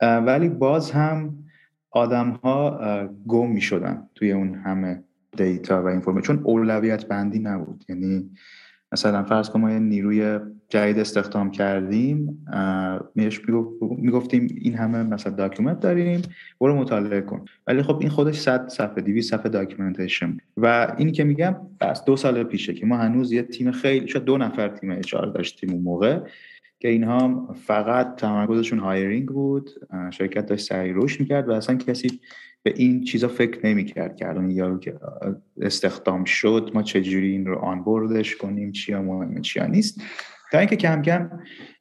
ولی 0.00 0.48
باز 0.48 0.90
هم 0.90 1.44
آدم 1.92 2.30
ها 2.30 2.80
گم 3.26 3.50
می 3.50 3.60
شدن 3.60 4.08
توی 4.14 4.32
اون 4.32 4.54
همه 4.54 5.04
data 5.36 5.82
و 5.82 5.86
information. 5.86 6.26
چون 6.26 6.40
اولویت 6.44 7.06
بندی 7.06 7.38
نبود. 7.38 7.84
یعنی 7.88 8.30
مثلا 8.92 9.22
فرض 9.22 9.50
کن 9.50 9.60
ما 9.60 9.70
یه 9.70 9.78
نیروی 9.78 10.38
جدید 10.68 10.98
استخدام 10.98 11.50
کردیم 11.50 12.46
می‌گفتیم 13.96 14.48
این 14.60 14.74
همه 14.74 15.02
مثلا 15.02 15.32
document 15.32 15.80
داریم 15.80 16.22
برو 16.60 16.76
مطالعه 16.76 17.20
کن. 17.20 17.44
ولی 17.66 17.82
خب 17.82 17.98
این 18.00 18.08
خودش 18.08 18.40
100 18.40 18.68
صفحه 18.68 19.02
200 19.02 19.30
صفحه 19.30 19.48
documentation. 19.48 20.36
و 20.56 20.94
اینی 20.98 21.12
که 21.12 21.24
میگم 21.24 21.56
واسه 21.80 22.04
دو 22.04 22.16
سال 22.16 22.42
پیشه 22.42 22.74
که 22.74 22.86
ما 22.86 22.96
هنوز 22.96 23.32
یه 23.32 23.42
تیم 23.42 23.70
خیلی 23.70 24.08
شاید 24.08 24.24
دو 24.24 24.38
نفر 24.38 24.68
تیم 24.68 24.90
HR 24.90 25.14
داشتیم 25.14 25.70
اون 25.70 25.82
موقع. 25.82 26.20
که 26.82 26.88
اینها 26.88 27.48
فقط 27.66 28.16
تمرکزشون 28.16 28.78
hiring 28.78 29.28
بود 29.28 29.70
شرکت 30.10 30.46
داشت 30.46 30.68
سریع 30.68 30.92
رشد 30.96 31.20
می‌کرد 31.20 31.48
و 31.48 31.52
اصلا 31.52 31.76
کسی 31.76 32.20
به 32.62 32.74
این 32.76 33.04
چیزا 33.04 33.28
فکر 33.28 33.66
نمی‌کرد 33.66 34.16
که 34.16 34.28
الان 34.28 34.50
یارو 34.50 34.78
که 34.78 34.94
استخدام 35.60 36.24
شد 36.24 36.70
ما 36.74 36.82
چجوری 36.82 37.30
این 37.30 37.46
رو 37.46 37.58
onboard 37.58 38.19
ش 38.19 38.36
کنیم 38.36 38.72
چیا 38.72 39.02
مهمه 39.02 39.40
چیا 39.40 39.66
نیست. 39.66 40.00
تا 40.52 40.58
اینکه 40.58 40.76
کم 40.76 41.02
کم 41.02 41.30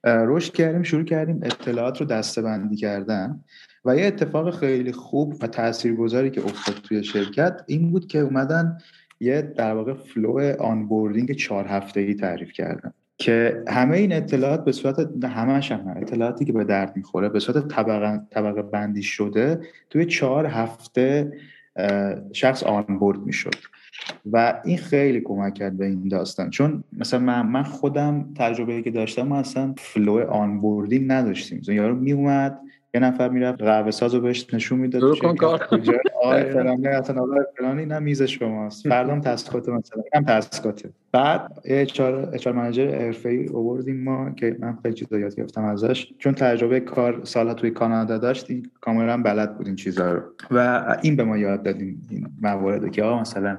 رشد 0.04 0.54
کردیم 0.54 0.84
شروع 0.84 1.04
کردیم 1.04 1.40
اطلاعات 1.44 2.02
رو 2.02 2.06
دسته 2.06 2.42
کردن 2.78 3.44
و 3.86 3.98
یه 3.98 4.06
اتفاق 4.06 4.60
خیلی 4.60 4.92
خوب 4.92 5.36
و 5.42 5.48
تاثیرگذاری 5.48 6.30
که 6.30 6.46
افتاد 6.46 6.76
توی 6.76 7.04
شرکت 7.04 7.62
این 7.68 7.92
بود 7.92 8.08
که 8.08 8.20
اومدن 8.20 8.78
یه 9.20 9.42
در 9.42 9.74
واقع 9.74 9.94
flow 9.94 10.56
onboarding 10.60 11.32
چهار 11.32 11.84
ای 11.96 12.16
تعریف 12.16 12.52
کردن. 12.52 12.94
که 13.22 13.64
همه 13.68 13.98
این 13.98 14.14
اطلاعات 14.14 14.66
به 14.66 14.72
صورت 14.72 15.26
همش 15.26 15.72
هم 15.72 15.94
اطلاعاتی 15.98 16.46
که 16.46 16.54
به 16.54 16.64
درد 16.64 16.94
می‌خوره 16.96 17.30
به 17.30 17.40
صورت 17.40 17.68
طبقه, 17.68 18.22
طبقه 18.30 18.62
بندی 18.62 19.04
شده 19.04 19.62
توی 19.90 20.06
چهار 20.06 20.46
هفته 20.46 21.32
شخص 22.34 22.64
onboard 22.64 23.20
می‌شد. 23.20 23.56
و 24.32 24.62
این 24.66 24.78
خیلی 24.78 25.22
کمک 25.22 25.54
کرد 25.54 25.78
به 25.78 25.86
این 25.86 26.08
داستان. 26.08 26.50
چون 26.50 26.84
مثلا 26.94 27.20
من, 27.20 27.42
من 27.42 27.64
خودم 27.64 28.30
تجربه 28.36 28.82
که 28.82 28.92
داشتم 28.92 29.22
ما 29.22 29.40
اصلا 29.40 29.74
flow 29.78 30.30
onboarding 30.30 31.12
نداشتیم. 31.12 31.62
یارو 31.68 31.96
میومد 31.96 32.60
یه 32.94 33.02
نفر 33.02 33.30
می‌رفت 33.30 33.62
قهوه 33.62 33.92
ساز 33.92 34.14
رو 34.16 34.22
بهش 34.22 34.54
نشون 34.54 34.80
می‌داد 34.80 35.20
کن 35.20 35.36
کار. 35.36 35.68
آقای 36.24 36.44
فلانی 36.54 36.88
اصلا 36.88 37.22
آقای 37.22 37.40
فلانی 37.58 37.86
نه 37.86 38.00
میز 38.00 38.24
شماست. 38.24 38.88
فردام 38.88 39.22
task 39.22 39.60
ات 39.60 39.70
مثلا 39.70 40.04
هم 40.14 40.24
task 40.24 40.68
اته 40.68 40.90
بعد 41.12 41.60
HR 41.66 42.30
HR 42.34 42.54
manager 42.54 43.06
حرفه‌ای 43.06 43.48
آوردیم 43.54 44.04
ما 44.04 44.30
که 44.32 44.58
من 44.60 44.78
خیلی 44.82 44.94
چیزا 44.94 45.20
یاد 45.20 45.36
گرفتم 45.36 45.64
ازش. 45.64 46.14
چون 46.18 46.34
تجربه 46.34 46.80
کار 46.80 47.22
سالها 47.24 47.54
توی 47.54 47.72
کانادا 47.72 48.18
داشت 48.18 48.46
این 48.50 48.70
کاملا 48.82 49.22
بلد 49.22 49.58
بود 49.58 49.68
این 49.68 49.76
چیزا 49.76 50.12
رو. 50.12 50.22
و 50.52 50.98
این 51.02 51.16
به 51.16 51.24
ما 51.24 51.38
یاد 51.38 51.64
دادیم 51.64 52.08
این 52.10 52.28
موارد 52.42 52.92
که 52.92 53.04
آقا 53.04 53.22
مثلا 53.22 53.58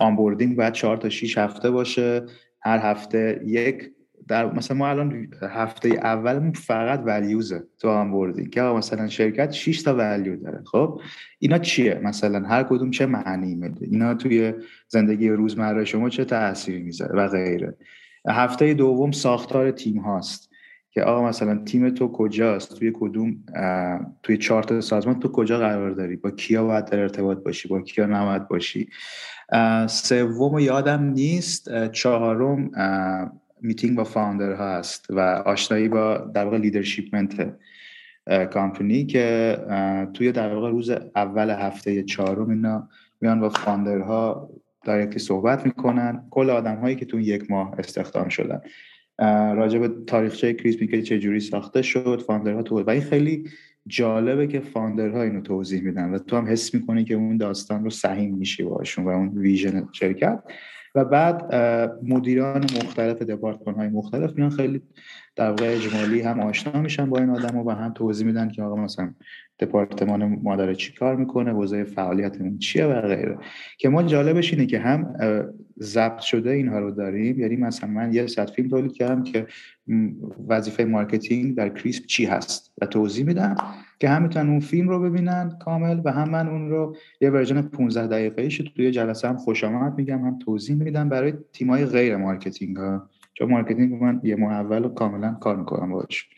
onboarding 0.00 0.56
باید 0.56 0.72
4 0.72 0.96
تا 0.96 1.08
6 1.08 1.38
هفته 1.38 1.70
باشه 1.70 2.22
هر 2.62 2.78
هفته 2.78 3.40
یک 3.44 3.90
در 4.28 4.52
مثلا 4.52 4.76
ما 4.76 4.88
الان 4.88 5.28
هفته 5.50 5.88
اولمون 5.88 6.52
فقط 6.52 7.02
values 7.06 7.56
ه 7.56 7.64
تو 7.78 7.88
onboarding 7.88 8.50
که 8.50 8.62
مثلا 8.62 9.08
شرکت 9.08 9.50
6 9.50 9.82
تا 9.82 9.96
value 9.96 10.36
داره 10.36 10.62
خب؟ 10.64 11.00
اینا 11.38 11.58
چیه؟ 11.58 12.00
مثلا 12.04 12.48
هر 12.48 12.62
کدوم 12.62 12.90
چه 12.90 13.06
معنی 13.06 13.54
میده؟ 13.54 13.86
اینا 13.86 14.14
توی 14.14 14.52
زندگی 14.88 15.28
روزمره 15.28 15.84
شما 15.84 16.08
چه 16.08 16.24
تاثیری 16.24 16.82
می‌ذاره 16.82 17.14
و 17.18 17.28
غیره. 17.28 17.76
هفته 18.28 18.74
دوم 18.74 19.10
ساختار 19.10 19.70
تیم 19.70 19.98
هاست 19.98 20.52
که 20.90 21.02
آقا 21.02 21.28
مثلا 21.28 21.64
تیم 21.64 21.90
تو 21.90 22.12
کجاست؟ 22.12 22.78
توی 22.78 22.92
کدوم 22.94 23.36
توی 24.22 24.36
چارت 24.36 24.80
سازمان 24.80 25.20
تو 25.20 25.28
کجا 25.28 25.58
قرار 25.58 25.90
داری؟ 25.90 26.16
با 26.16 26.30
کیا 26.30 26.64
باید 26.64 26.84
در 26.84 26.98
ارتباط 26.98 27.38
باشی؟ 27.38 27.68
با 27.68 27.80
کیا 27.80 28.06
نباید 28.06 28.48
باشی؟ 28.48 28.88
سوم 29.86 30.58
یادم 30.58 31.02
نیست 31.02 31.88
چهارم 31.88 32.70
میتینگ 33.62 33.96
با 33.96 34.04
founder 34.04 34.52
هست 34.52 35.06
و 35.10 35.20
آشنایی 35.46 35.88
با 35.88 36.18
در 36.18 36.44
واقع 36.44 36.58
leadership 36.58 37.58
company 38.50 39.06
که 39.06 39.56
توی 40.14 40.32
در 40.32 40.54
واقع 40.54 40.70
روز 40.70 40.90
اول 41.16 41.50
هفته 41.50 42.02
چهارم 42.02 42.50
اینا 42.50 42.88
میان 43.20 43.40
با 43.40 43.48
founder 43.48 44.37
ها 44.37 44.50
directly 44.84 45.18
صحبت 45.18 45.66
می‌کنن. 45.66 46.26
کل 46.30 46.50
آدم 46.50 46.76
هایی 46.76 46.96
که 46.96 47.04
تو 47.04 47.20
یک 47.20 47.50
ماه 47.50 47.74
استخدام 47.78 48.28
شدن. 48.28 48.60
راجع 49.54 49.78
به 49.78 49.90
تاریخچه 50.06 50.54
Crisp 50.54 50.86
که 50.86 51.02
چجوری 51.02 51.40
ساخته 51.40 51.82
شد 51.82 52.22
founder 52.26 52.57
ها 52.57 52.62
تو 52.62 52.82
و 52.82 52.90
این 52.90 53.02
خیلی 53.02 53.44
جالبه 53.86 54.46
که 54.46 54.60
founder 54.60 55.14
ها 55.14 55.22
اینو 55.22 55.40
توضیح 55.40 55.82
میدن 55.82 56.10
و 56.10 56.18
تو 56.18 56.36
هم 56.36 56.46
حس 56.46 56.74
می‌کنی 56.74 57.04
که 57.04 57.14
اون 57.14 57.36
داستان 57.36 57.84
رو 57.84 57.90
سهیم 57.90 58.34
میشی 58.34 58.62
باشون 58.62 59.04
و 59.04 59.08
اون 59.08 59.38
vision 59.38 59.88
شرکت. 59.92 60.42
و 60.94 61.04
بعد 61.04 61.54
مدیران 62.02 62.62
مختلف 62.62 63.22
دپارتمان 63.22 63.74
های 63.74 63.88
مختلف 63.88 64.32
میان 64.36 64.50
خیلی 64.50 64.82
در 65.36 65.50
واقع 65.50 65.74
اجمالی 65.74 66.20
هم 66.20 66.40
آشنا 66.40 66.80
میشن 66.80 67.10
با 67.10 67.18
این 67.18 67.30
آدم 67.30 67.56
و 67.56 67.70
هم 67.70 67.92
توضیح 67.92 68.26
میدن 68.26 68.48
که 68.48 68.62
آقا 68.62 68.76
مثلا 68.76 69.14
دپارتمان 69.58 70.38
ما 70.42 70.56
داره 70.56 70.74
چی 70.74 70.92
کار 70.92 71.16
می‌کنه؟ 71.16 71.52
وظایف 71.52 71.92
فعالیتمون 71.92 72.58
چیه 72.58 72.86
و 72.86 73.00
غیره. 73.00 73.38
که 73.78 73.88
ما 73.88 74.02
جالبش 74.02 74.52
اینه 74.52 74.66
که 74.66 74.78
هم 74.78 75.14
ضبط 75.80 76.20
شده 76.20 76.50
اینها 76.50 76.78
رو 76.78 76.90
داریم. 76.90 77.40
یعنی 77.40 77.56
مثلا 77.56 77.90
من 77.90 78.14
یه 78.14 78.26
صد 78.26 78.50
فیلم 78.50 78.68
تولید 78.68 78.92
کردم 78.92 79.22
که 79.22 79.46
وظیفه 80.48 80.84
marketing 80.84 81.56
در 81.56 81.68
Crisp 81.68 82.06
چی 82.06 82.24
هست؟ 82.24 82.72
و 82.80 82.86
توضیح 82.86 83.26
میدم 83.26 83.56
که 84.00 84.08
هم 84.08 84.22
می‌تونن 84.22 84.50
اون 84.50 84.60
فیلم 84.60 84.88
رو 84.88 85.00
ببینن 85.00 85.58
کامل 85.60 86.00
و 86.04 86.12
هم 86.12 86.30
من 86.30 86.48
اون 86.48 86.70
رو 86.70 86.96
یه 87.20 87.30
version 87.30 87.62
15 87.62 88.06
دقیقه 88.06 88.42
ایش 88.42 88.58
توی 88.76 88.90
جلسه 88.90 89.28
هم 89.28 89.36
خوش 89.36 89.64
آمد 89.64 89.94
میگم 89.96 90.18
هم 90.18 90.38
توضیح 90.38 90.76
میدم 90.76 91.08
برای 91.08 91.32
تیمای 91.52 91.86
غیر 91.86 92.16
marketing 92.16 92.76
ها 92.76 93.10
چون 93.34 93.50
marketing 93.50 94.02
من 94.02 94.20
یه 94.24 94.36
ماه 94.36 94.52
اول 94.52 94.88
کاملا 94.88 95.32
کار 95.32 95.56
می‌کنم 95.56 95.92
باش 95.92 96.28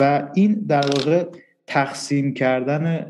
و 0.00 0.28
این 0.34 0.64
در 0.68 0.86
واقع 0.86 1.26
تقسیم 1.66 2.34
کردن 2.34 3.06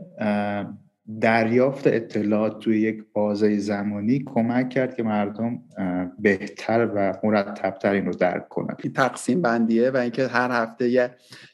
دریافت 1.21 1.87
اطلاعات 1.87 2.59
توی 2.59 2.81
یک 2.81 3.05
بازه 3.13 3.59
زمانی 3.59 4.25
کمک 4.27 4.69
کرد 4.69 4.97
که 4.97 5.03
مردم 5.03 5.63
بهتر 6.19 6.91
و 6.95 7.15
مرتبتر 7.25 7.93
این 7.93 8.07
رو 8.07 8.13
درک 8.13 8.49
کنن. 8.49 8.77
این 8.83 8.93
تقسیم 8.93 9.43
بندیه 9.43 9.91
و 9.91 9.97
اینکه 9.97 10.27
هر 10.27 10.51
هفته 10.51 10.89
یه 10.89 11.11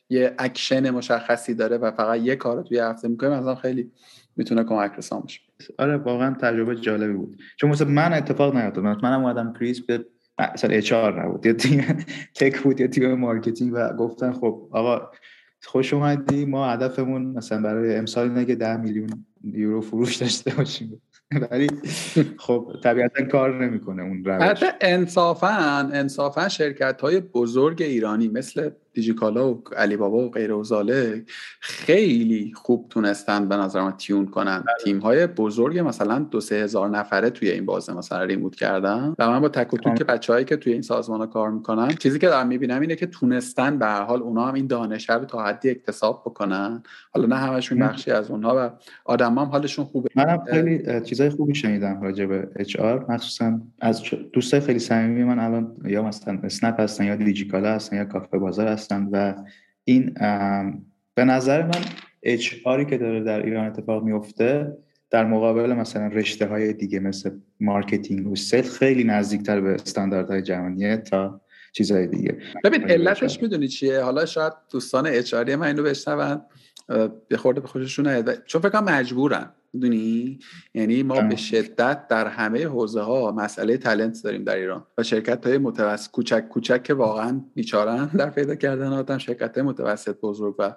یه 0.08 0.34
اکشن 0.38 0.90
مشخصی 0.90 1.54
داره 1.54 1.78
و 1.78 1.90
فقط 1.90 2.20
یه 2.20 2.36
کار 2.36 2.56
رو 2.56 2.62
توی 2.62 2.78
هفته 2.78 3.08
می‌کنه 3.08 3.40
مثلا 3.40 3.54
خیلی 3.54 3.90
می‌تونه 4.36 4.64
کمک 4.64 4.92
رسان 4.98 5.20
باشه. 5.20 5.40
آره 5.78 5.96
واقعا 5.96 6.34
تجربه 6.34 6.76
جالبی 6.76 7.12
بود. 7.12 7.36
چون 7.56 7.70
مثلا 7.70 7.88
من 7.88 8.12
اتفاق 8.12 8.56
نیفتاد. 8.56 8.84
منم 8.84 9.24
اومدم 9.24 9.52
Crisp 9.52 10.04
مثلا 10.54 10.70
HR 10.70 10.92
نبود. 10.92 11.46
یه 11.46 11.52
تیم 11.52 12.04
tech 12.40 12.60
بود 12.60 12.80
یه 12.80 12.88
تیم 12.88 13.14
marketing 13.14 13.72
و 13.74 13.92
گفتن 13.92 14.32
خب 14.32 14.68
آقا 14.72 15.10
خوش 15.62 15.94
اومدی. 15.94 16.44
ما 16.44 16.66
هدفمون 16.66 17.22
مثلا 17.22 17.62
برای 17.62 17.96
امسال 17.96 18.28
اینه 18.28 18.44
که 18.44 18.54
10 18.54 18.76
میلیون 18.76 19.26
یورو 19.44 19.80
فروش 19.80 20.16
داشته 20.16 20.54
باشیم. 20.54 21.02
ولی 21.50 21.66
خب 22.38 22.72
طبیعتا 22.82 23.24
کار 23.24 23.64
نمی‌کنه 23.64 24.02
اون 24.02 24.24
روش. 24.24 24.42
حتی 24.42 24.66
انصافا 24.80 25.88
انصافا 25.92 26.48
شرکت 26.48 27.00
های 27.00 27.20
بزرگ 27.20 27.82
ایرانی 27.82 28.28
مثل 28.28 28.70
دیجیکالا 28.92 29.54
و 29.54 29.62
علی 29.76 29.96
بابا 29.96 30.16
و 30.16 30.30
غیر 30.30 30.52
اوزاله 30.52 31.24
خیلی 31.60 32.52
خوب 32.54 32.86
تونستن 32.90 33.48
به 33.48 33.56
نظر 33.56 33.82
من 33.82 33.96
تیون 33.96 34.26
کنن. 34.26 34.58
بله. 34.58 34.74
تیم 34.84 34.98
های 34.98 35.26
بزرگ 35.26 35.78
مثلا 35.78 36.18
دو 36.18 36.40
سه 36.40 36.54
هزار 36.54 36.88
نفره 36.88 37.30
توی 37.30 37.50
این 37.50 37.66
بازه 37.66 37.92
مثلا 37.92 38.24
ریموت 38.24 38.54
کردن. 38.54 39.14
و 39.18 39.30
من 39.30 39.40
با 39.40 39.48
تک 39.48 39.74
و 39.74 39.76
توک 39.76 39.94
که 39.94 40.04
بچههایی 40.04 40.44
که 40.44 40.56
توی 40.56 40.72
این 40.72 40.82
سازمان 40.82 41.20
ها 41.20 41.26
کار 41.26 41.50
می‌کنن 41.50 41.88
چیزی 41.88 42.18
که 42.18 42.28
دارم 42.28 42.46
می‌بینم 42.46 42.80
اینه 42.80 42.96
که 42.96 43.06
تونستن 43.06 43.78
به 43.78 43.86
هر 43.86 44.02
حال 44.02 44.22
اونا 44.22 44.46
هم 44.46 44.54
این 44.54 44.66
دانش 44.66 45.10
رو 45.10 45.24
تا 45.24 45.44
حدی 45.44 45.70
اکتساب 45.70 46.22
بکنن. 46.26 46.82
حالا 47.10 47.26
نه 47.26 47.36
همشون 47.36 47.78
بخشی 47.78 48.10
از 48.10 48.30
اونها 48.30 48.54
و 48.56 48.70
آدم 49.04 49.38
هم 49.38 49.46
حالشون 49.46 49.84
خوبه. 49.84 50.08
منم 50.16 50.44
خیلی 50.50 51.00
چیزای 51.00 51.30
خوبی 51.30 51.54
شنیدم 51.54 52.02
راجع 52.02 52.26
به 52.26 52.48
HR. 52.56 53.06
مخصوصا 53.08 53.60
از 53.80 54.02
دوستای 54.32 54.60
خیلی 54.60 54.78
صمیمی 54.78 55.24
من 55.24 55.38
الان 55.38 55.76
یا 55.84 56.02
مثلا 56.02 56.38
اسنپ 56.44 56.80
هستن 56.80 57.04
یا 57.04 57.16
دیجیکالا 57.16 57.68
هستن 57.74 57.96
یا 57.96 58.04
کافه 58.04 58.38
بازار 58.38 58.68
هستن. 58.68 58.89
و 59.12 59.34
این 59.84 60.14
به 61.14 61.24
نظر 61.24 61.62
من 61.62 61.84
HR 62.22 62.54
که 62.88 62.98
داره 62.98 63.22
در 63.24 63.42
ایران 63.42 63.66
اتفاق 63.66 64.02
میفته 64.02 64.76
در 65.10 65.24
مقابل 65.24 65.72
مثلا 65.72 66.06
رشته 66.06 66.46
های 66.46 66.72
دیگه 66.72 67.00
مثل 67.00 67.30
marketing 67.60 68.26
و 68.26 68.36
sale 68.36 68.62
خیلی 68.62 69.04
نزدیکتر 69.04 69.60
به 69.60 69.70
استانداردهای 69.70 70.42
جهانیه 70.42 70.96
تا 70.96 71.40
چیزهای 71.72 72.06
دیگه. 72.06 72.38
ببین 72.64 72.90
علتش 72.90 73.42
می‌دونی 73.42 73.68
چیه؟ 73.68 74.00
حالا 74.00 74.26
شاید 74.26 74.52
دوستان 74.72 75.06
اچ 75.06 75.34
من 75.34 75.62
اینو 75.62 75.82
بشنون. 75.82 76.40
به 77.28 77.36
خورده 77.36 77.60
به 77.60 77.68
خوششون 77.68 78.22
چون 78.46 78.60
فکر 78.60 78.80
مجبورن 78.80 79.50
می‌دونی؟ 79.72 80.38
یعنی 80.74 81.02
ما 81.02 81.20
به 81.20 81.36
شدت 81.36 82.08
در 82.08 82.26
همه 82.26 82.66
حوزه 82.66 83.00
ها 83.00 83.32
مسئله 83.32 83.76
تلنت 83.76 84.22
داریم 84.24 84.44
در 84.44 84.56
ایران 84.56 84.86
و 84.98 85.02
شرکت 85.02 85.46
های 85.46 85.58
متوسط 85.58 86.10
کوچک 86.10 86.48
کوچک 86.48 86.82
که 86.82 86.94
واقعا 86.94 87.40
بیچارن 87.54 88.06
در 88.06 88.30
پیدا 88.30 88.54
کردن 88.54 88.92
آدم 88.92 89.18
شرکت 89.18 89.58
های 89.58 89.66
متوسط 89.66 90.20
بزرگ 90.20 90.54
و 90.58 90.74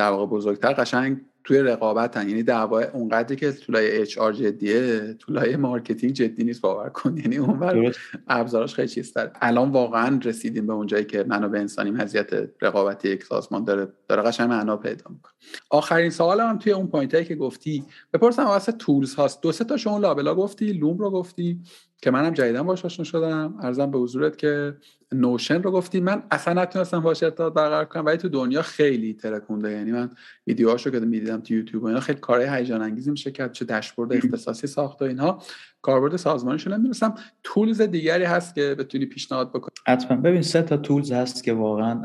در 0.00 0.10
واقع 0.10 0.26
بزرگتر 0.26 0.72
قشنگ 0.72 1.20
توی 1.44 1.58
رقابتن. 1.58 2.28
یعنی 2.28 2.42
دعوا 2.42 2.82
اونقدری 2.82 3.36
که 3.36 3.52
طولای 3.52 4.00
اچ 4.00 4.18
آر 4.18 4.32
جدیه 4.32 5.14
طولای 5.14 5.56
مارکتینگ 5.56 6.12
جدی 6.12 6.44
نیست 6.44 6.60
باور 6.60 6.88
کن. 6.88 7.16
یعنی 7.16 7.36
اونور 7.36 7.96
ابزارش 8.28 8.74
خیلی 8.74 8.88
چیزتر. 8.88 9.30
الان 9.40 9.70
واقعا 9.70 10.20
رسیدیم 10.24 10.66
به 10.66 10.72
اونجایی 10.72 11.04
که 11.04 11.22
به 11.22 11.34
انسانی 11.34 11.90
مزیت 11.90 12.30
رقابتی 12.62 13.08
یک 13.08 13.24
سازمان 13.24 13.64
داره. 13.64 13.88
داره 14.08 14.22
قشنگ 14.22 14.48
معنا 14.48 14.76
پیدا 14.76 15.04
می‌کنه. 15.10 15.32
آخرین 15.70 16.10
سوال 16.10 16.40
هم 16.40 16.58
توی 16.58 16.72
اون 16.72 16.86
point 16.86 17.24
که 17.24 17.34
گفتی. 17.34 17.84
بپرسم 18.12 18.44
واسه 18.44 18.72
tools 18.72 19.14
هاست. 19.14 19.42
دو 19.42 19.52
سه 19.52 19.64
تا 19.64 19.76
شما 19.76 19.98
لابلا 19.98 20.34
گفتی 20.34 20.72
Loom 20.72 20.98
رو 20.98 21.10
گفتی 21.10 21.60
که 22.02 22.10
منم 22.10 22.34
جدیدا 22.34 22.62
باش 22.62 22.84
آشنا 22.84 23.04
شدم. 23.04 23.54
عرضم 23.62 23.90
به 23.90 23.98
حضورت 23.98 24.36
که 24.36 24.76
Notion 25.14 25.62
رو 25.62 25.70
گفتی 25.70 26.00
من 26.00 26.22
اصلا 26.30 26.62
نتونستم 26.62 27.00
باش 27.00 27.22
ارتباط 27.22 27.52
برقرار 27.52 27.84
کنم 27.84 28.06
ولی 28.06 28.16
تو 28.16 28.28
دنیا 28.28 28.62
خیلی 28.62 29.14
ترکونده. 29.14 29.72
یعنی 29.72 29.92
من 29.92 30.10
ویدیوهاشو 30.46 30.90
که 30.90 31.00
می‌دیدم 31.00 31.40
تو 31.40 31.54
یوتیوب 31.54 31.82
و 31.82 31.86
اینا 31.86 32.00
خیلی 32.00 32.18
کارهای 32.20 32.58
هیجان 32.58 32.82
انگیزی 32.82 33.10
میشه 33.10 33.30
کرد 33.30 33.52
چه 33.52 33.64
داشبورد 33.64 34.12
اختصاصی 34.12 34.66
ساخت 34.66 35.02
و 35.02 35.04
اینها. 35.04 35.42
کاربرد 35.82 36.16
سازمانیشو 36.16 36.70
نمی‌رسم 36.70 37.14
tools 37.42 37.80
دیگری 37.80 38.24
هست 38.24 38.54
که 38.54 38.74
بتونی 38.78 39.06
پیشنهاد 39.06 39.48
بکنی. 39.48 39.70
حتما. 39.86 40.16
ببین 40.16 40.42
سه 40.42 40.62
تا 40.62 40.76
tools 40.76 41.12
هست 41.12 41.44
که 41.44 41.52
واقعا 41.52 42.04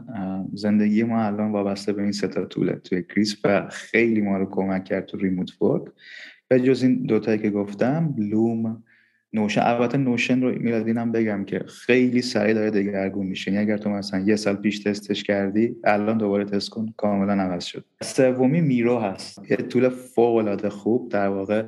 زندگی 0.54 1.04
ما 1.04 1.24
الان 1.24 1.52
وابسته 1.52 1.94
به 1.94 2.02
این 2.02 2.12
سه 2.12 2.28
تا 2.28 2.46
tool 2.46 2.70
ه 2.70 2.76
توی 2.76 3.04
Crisp 3.04 3.36
و 3.44 3.68
خیلی 3.70 4.22
ما 4.22 4.38
رو 4.38 4.46
کمک 4.52 4.84
کرد 4.84 5.06
تو 5.06 5.18
remote 5.18 5.62
work. 5.62 5.84
به 6.48 6.60
جز 6.60 6.84
این 6.84 7.06
دوتایی 7.06 7.40
که 7.40 7.50
گفتم 7.50 8.16
Loom 8.18 8.84
Notion 9.34 9.62
البته 9.62 9.98
Notion 9.98 10.42
رو 10.42 10.60
میلاد 10.60 10.89
اینم 10.89 11.12
بگم 11.12 11.46
که 11.46 11.60
خیلی 11.60 12.22
سریع 12.22 12.54
داره 12.54 12.72
دگرگون 12.72 13.26
میشه. 13.26 13.52
یعنی 13.52 13.64
اگر 13.64 13.78
تو 13.78 13.90
مثلا 13.90 14.20
یه 14.20 14.36
سال 14.36 14.56
پیش 14.56 14.80
تستش 14.80 15.24
کردی 15.24 15.76
الان 15.84 16.18
دوباره 16.18 16.46
تست 16.46 16.70
کن 16.70 16.94
کاملا 16.98 17.34
عوض 17.34 17.64
شد. 17.64 17.86
سومی 18.02 18.62
Miro 18.62 19.00
هست. 19.00 19.52
یه 19.52 19.58
tool 19.58 19.90
فوق 19.90 20.36
العاده 20.36 20.70
خوب 20.70 21.10
در 21.10 21.28
واقع 21.28 21.64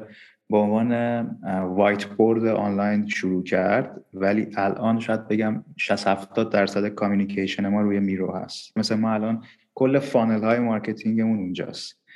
به 0.50 0.58
عنوان 0.58 1.22
whiteboard 1.64 2.46
online 2.46 3.08
شروع 3.08 3.44
کرد 3.44 4.02
ولی 4.14 4.48
الان 4.56 5.00
شاید 5.00 5.28
بگم 5.28 5.64
60 5.78 6.08
70 6.08 6.52
درصد 6.52 6.88
communication 6.88 7.68
ما 7.68 7.82
روی 7.82 8.00
Miro 8.00 8.32
هست. 8.32 8.78
مثلا 8.78 8.98
ما 8.98 9.14
الان 9.14 9.44
کل 9.76 10.00
funnel 10.00 10.44
های 10.44 10.60
marketing 10.60 11.20
مون 11.20 11.40
اونجاست. 11.40 12.07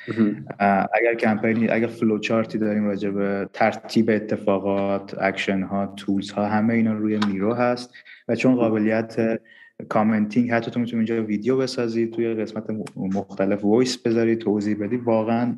اگر 0.93 1.15
کمپینی 1.19 1.67
اگر 1.69 1.87
فلو 1.87 2.19
چارتی 2.19 2.57
داریم 2.57 2.85
راجع 2.85 3.09
به 3.09 3.49
ترتیب 3.53 4.09
اتفاقات 4.09 5.15
اکشن 5.21 5.61
ها 5.61 5.93
tools 5.97 6.31
ها 6.31 6.45
همه 6.45 6.73
اینا 6.73 6.93
روی 6.93 7.19
Miro 7.27 7.53
هست 7.53 7.93
و 8.27 8.35
چون 8.35 8.55
قابلیت 8.55 9.39
commenting 9.89 10.51
حتی 10.51 10.71
تو 10.71 10.79
می‌تونی 10.79 10.97
اینجا 10.97 11.25
ویدیو 11.25 11.57
بسازی 11.57 12.07
توی 12.07 12.33
قسمت 12.33 12.65
مختلف 12.95 13.65
voice 13.65 13.97
بذاری 13.97 14.35
توضیح 14.35 14.77
بدی 14.79 14.97
واقعا 14.97 15.55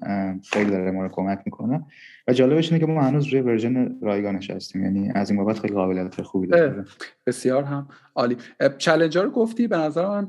خیلی 0.51 0.71
داره 0.71 0.91
ما 0.91 1.03
رو 1.03 1.09
کمک 1.09 1.39
می‌کنه. 1.45 1.85
و 2.27 2.33
جالبش 2.33 2.71
اینه 2.71 2.85
که 2.85 2.91
ما 2.91 3.01
هنوز 3.01 3.27
روی 3.27 3.41
ورژن 3.41 3.95
رایگانش 4.01 4.51
هستیم 4.51 4.83
یعنی 4.83 5.11
از 5.15 5.31
این 5.31 5.39
بابت 5.39 5.59
خیلی 5.59 5.73
قابلیت 5.73 6.21
خوبی 6.21 6.47
داره. 6.47 6.85
بسیار 7.27 7.63
هم 7.63 7.87
عالی. 8.15 8.37
چالنجر 8.77 9.23
رو 9.23 9.29
گفتی 9.29 9.67
به 9.67 9.77
نظر 9.77 10.05
من 10.07 10.27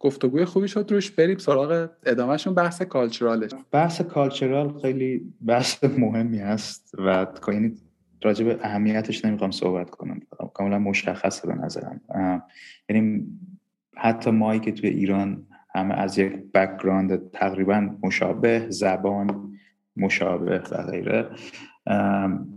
گفتگوی 0.00 0.44
خوبی 0.44 0.68
شد 0.68 0.92
روش. 0.92 1.10
بریم 1.10 1.38
سراغ 1.38 1.88
ادامهشون 2.06 2.54
بحث 2.54 2.82
کالچراله 2.82 3.48
بحث 3.72 4.00
کالچرال 4.00 4.78
خیلی 4.78 5.32
بحث 5.46 5.84
مهمی 5.84 6.38
هست 6.38 6.94
و 6.98 7.26
یعنی 7.48 7.72
راجع 8.22 8.44
به 8.44 8.58
اهمیتش 8.62 9.24
نمی‌خوام 9.24 9.50
صحبت 9.50 9.90
کنم. 9.90 10.20
کاملا 10.54 10.78
مشخصه 10.78 11.48
به 11.48 11.54
نظرم. 11.54 12.00
یعنی 12.88 13.26
حتی 13.96 14.30
مایی 14.30 14.60
که 14.60 14.72
توی 14.72 14.88
ایران 14.88 15.46
همه 15.74 15.94
از 15.94 16.18
یک 16.18 16.32
background 16.54 17.30
تقریبا 17.30 17.90
مشابه 18.02 18.66
زبان 18.68 19.52
مشابه 19.96 20.62
و 20.70 20.82
غیره 20.90 21.26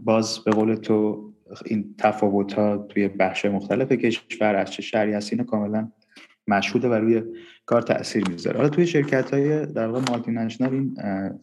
باز 0.03 0.39
به 0.39 0.51
قول 0.51 0.75
تو 0.75 1.29
این 1.65 1.95
تفاوت 1.97 2.53
ها 2.53 2.77
توی 2.77 3.07
بخش 3.07 3.45
مختلف 3.45 3.91
کشور 3.91 4.55
از 4.55 4.71
چه 4.71 4.81
شهری 4.81 5.13
هست 5.13 5.33
اینو 5.33 5.43
کاملا 5.43 5.91
مشهوده 6.47 6.89
و 6.89 6.93
روی 6.93 7.23
کار 7.65 7.81
تاثیر 7.81 8.29
می‌ذاره 8.29 8.57
حالا 8.57 8.69
توی 8.69 8.87
شرکت 8.87 9.33
های 9.33 9.65
در 9.65 9.87
واقع 9.87 10.11
multi 10.11 10.57
این 10.61 10.95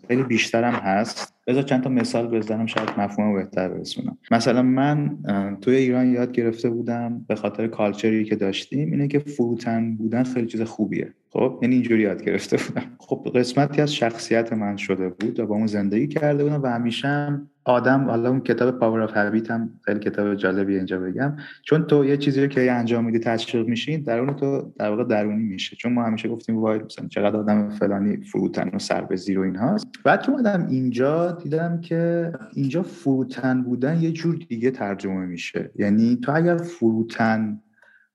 خیلی 0.08 0.22
بیشتر 0.22 0.64
هم 0.64 0.74
هست. 0.74 1.34
بذار 1.46 1.62
چند 1.62 1.82
تا 1.82 1.90
مثال 1.90 2.26
بزنم 2.26 2.66
شاید 2.66 2.90
مفهوم 2.98 3.34
بهتر 3.34 3.68
برسونم. 3.68 4.18
مثلا 4.30 4.62
من 4.62 5.18
توی 5.60 5.76
ایران 5.76 6.12
یاد 6.12 6.32
گرفته 6.32 6.70
بودم 6.70 7.24
به 7.28 7.34
خاطر 7.34 7.66
culture 7.66 8.17
ی 8.17 8.24
که 8.24 8.36
داشتیم 8.36 8.92
اینه 8.92 9.08
که 9.08 9.18
فروتن 9.18 9.96
بودن 9.96 10.22
خیلی 10.22 10.46
چیز 10.46 10.62
خوبیه. 10.62 11.14
خب 11.32 11.58
یعنی 11.62 11.74
اینجوری 11.74 12.02
یاد 12.02 12.24
گرفته 12.24 12.56
بودم. 12.56 12.82
خب 12.98 13.32
قسمتی 13.34 13.82
از 13.82 13.94
شخصیت 13.94 14.52
من 14.52 14.76
شده 14.76 15.08
بود 15.08 15.40
و 15.40 15.46
با 15.46 15.54
اون 15.54 15.66
زندگی 15.66 16.06
کرده 16.08 16.44
بودم 16.44 16.62
و 16.62 16.66
همیشه 16.66 17.40
آدم 17.64 18.04
حالا 18.04 18.30
اون 18.30 18.40
کتاب 18.40 18.78
Power 18.78 19.00
of 19.00 19.12
Habit 19.12 19.50
هم 19.50 19.70
خیلی 19.82 20.00
کتاب 20.00 20.34
جالبی 20.34 20.76
اینجا 20.76 20.98
بگم. 20.98 21.36
چون 21.62 21.82
تو 21.82 22.04
یه 22.04 22.16
چیزی 22.16 22.40
رو 22.40 22.46
که 22.46 22.72
انجام 22.72 23.04
میدی 23.04 23.18
تشویق 23.18 23.66
میشین 23.66 24.02
درون 24.02 24.36
تو 24.36 24.72
در 24.78 24.90
واقع 24.90 25.04
درونی 25.04 25.44
میشه. 25.44 25.76
چون 25.76 25.92
ما 25.92 26.04
همیشه 26.10 26.28
گفتیم 26.28 26.58
وای 26.58 26.78
مثلا 26.78 27.08
چقدر 27.08 27.36
آدم 27.36 27.70
فلانی 27.70 28.16
فروتن 28.16 28.70
و 28.74 28.78
سر 28.78 29.00
به 29.00 29.16
زیر 29.16 29.38
و 29.38 29.42
اینهاست 29.42 29.86
بعد 30.04 30.20
تو 30.20 30.32
اومدم 30.32 30.66
اینجا 30.70 31.32
دیدم 31.32 31.80
که 31.80 32.32
اینجا 32.54 32.82
فروتن 32.82 33.62
بودن 33.62 34.00
یه 34.00 34.12
جور 34.12 34.36
دیگه 34.48 34.70
ترجمه 34.70 35.26
میشه. 35.26 35.70
یعنی 35.76 36.18
تو 36.22 36.32
اگر 36.36 36.56
فروتن 36.56 37.60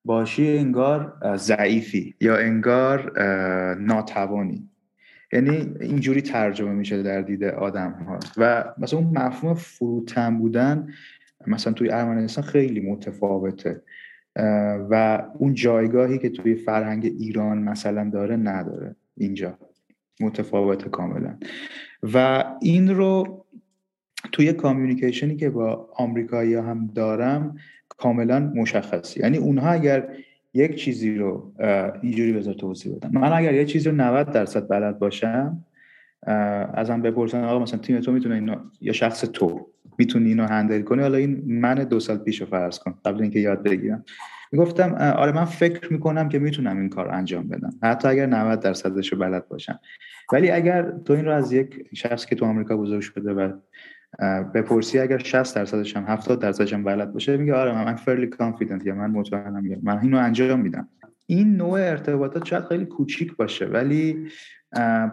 باشی 0.05 0.57
انگار 0.57 1.13
ضعیفی 1.35 2.15
یا 2.21 2.37
انگار 2.37 3.19
ناتوانی. 3.79 4.69
یعنی 5.33 5.73
اینجوری 5.81 6.21
ترجمه 6.21 6.71
میشه 6.71 7.03
در 7.03 7.21
دید 7.21 7.43
آدم 7.43 7.91
ها 7.91 8.19
و 8.37 8.65
مثلا 8.77 8.99
اون 8.99 9.17
مفهوم 9.17 9.53
فروتن 9.53 10.37
بودن 10.39 10.87
مثلا 11.47 11.73
توی 11.73 11.91
ارمنستان 11.91 12.43
خیلی 12.43 12.79
متفاوته. 12.79 13.81
و 14.89 15.23
اون 15.37 15.53
جایگاهی 15.53 16.17
که 16.17 16.29
توی 16.29 16.55
فرهنگ 16.55 17.05
ایران 17.05 17.57
مثلا 17.57 18.09
داره 18.09 18.35
نداره 18.35 18.95
اینجا 19.17 19.57
متفاوت 20.21 20.87
کاملا. 20.87 21.37
و 22.13 22.45
این 22.61 22.95
رو 22.95 23.45
توی 24.31 24.53
کامیونیکیشنی 24.53 25.35
که 25.35 25.49
با 25.49 25.89
آمریکایی 25.95 26.55
هم 26.55 26.91
دارم 26.95 27.55
کاملا 27.89 28.39
مشخصی 28.39 29.19
یعنی 29.19 29.37
اونها 29.37 29.69
اگر 29.69 30.09
یک 30.53 30.75
چیزی 30.75 31.15
رو 31.15 31.53
اینجوری 32.01 32.33
بذار 32.33 32.53
توضیح 32.53 32.95
بدم. 32.95 33.11
من 33.11 33.33
اگر 33.33 33.53
یه 33.53 33.65
چیزی 33.65 33.89
رو 33.89 33.95
90 33.95 34.31
درصد 34.31 34.69
بلد 34.69 34.99
باشم 34.99 35.65
ازم 36.73 37.01
بپرسن 37.01 37.43
آقا 37.43 37.59
مثلا 37.59 37.79
تیم 37.79 37.99
تو 37.99 38.11
می‌تونه 38.11 38.35
اینو 38.35 38.55
یا 38.81 38.93
شخص 38.93 39.21
تو 39.21 39.67
می‌تونی 39.97 40.29
اینو 40.29 40.45
هندل 40.45 40.81
کنی. 40.81 41.01
حالا 41.01 41.17
این 41.17 41.43
من 41.47 41.75
دو 41.75 41.99
سال 41.99 42.17
پیش 42.17 42.41
رو 42.41 42.47
فرض 42.47 42.79
کن 42.79 42.95
قبل 43.05 43.21
اینکه 43.21 43.39
یاد 43.39 43.63
بگیرم. 43.63 44.05
می‌گفتم 44.51 44.93
آره 44.93 45.31
من 45.31 45.45
فکر 45.45 45.93
می‌کنم 45.93 46.29
که 46.29 46.39
می‌تونم 46.39 46.79
این 46.79 46.89
کار 46.89 47.09
انجام 47.09 47.47
بدم. 47.47 47.73
حتی 47.83 48.07
اگر 48.07 48.25
90 48.25 48.59
درصدش 48.59 49.13
رو 49.13 49.19
بلد 49.19 49.47
باشم. 49.47 49.79
ولی 50.33 50.51
اگر 50.51 50.93
تو 51.05 51.13
این 51.13 51.25
رو 51.25 51.31
از 51.31 51.51
یک 51.51 51.87
شخص 51.93 52.25
که 52.25 52.35
تو 52.35 52.45
آمریکا 52.45 52.77
بزرگ 52.77 53.01
شده 53.01 53.33
و 53.33 53.51
بپرسی 54.53 54.99
اگر 54.99 55.17
60 55.17 55.55
درصدش 55.55 55.97
هم 55.97 56.05
70 56.07 56.41
درصدش 56.41 56.73
هم 56.73 56.83
بلد 56.83 57.13
باشه 57.13 57.37
میگه 57.37 57.53
آره 57.53 57.75
من 57.85 57.95
فرلی 57.95 58.27
کانفیدنت 58.27 58.85
یا 58.85 58.95
من 58.95 59.11
مطمئنم 59.11 59.63
من 59.83 59.99
اینو 59.99 60.17
انجام 60.17 60.59
میدم. 60.59 60.89
این 61.25 61.55
نوع 61.55 61.79
ارتباطات 61.79 62.47
شاید 62.47 62.65
خیلی 62.65 62.85
کوچیک 62.85 63.35
باشه 63.35 63.65
ولی 63.65 64.27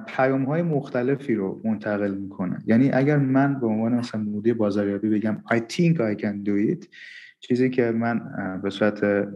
پیام 0.06 0.44
های 0.44 0.62
مختلفی 0.62 1.34
رو 1.34 1.60
منتقل 1.64 2.14
می‌کنه. 2.14 2.58
یعنی 2.66 2.90
اگر 2.92 3.16
من 3.16 3.60
به 3.60 3.66
عنوان 3.66 3.94
مثلا 3.94 4.20
مدیر 4.20 4.54
بازاریابی 4.54 5.08
بگم 5.08 5.42
I 5.52 5.56
think 5.56 5.96
I 5.96 6.22
can 6.22 6.48
do 6.48 6.74
it 6.74 6.86
چیزی 7.40 7.70
که 7.70 7.90
من 7.90 8.20
به 8.62 8.70
صورت 8.70 9.28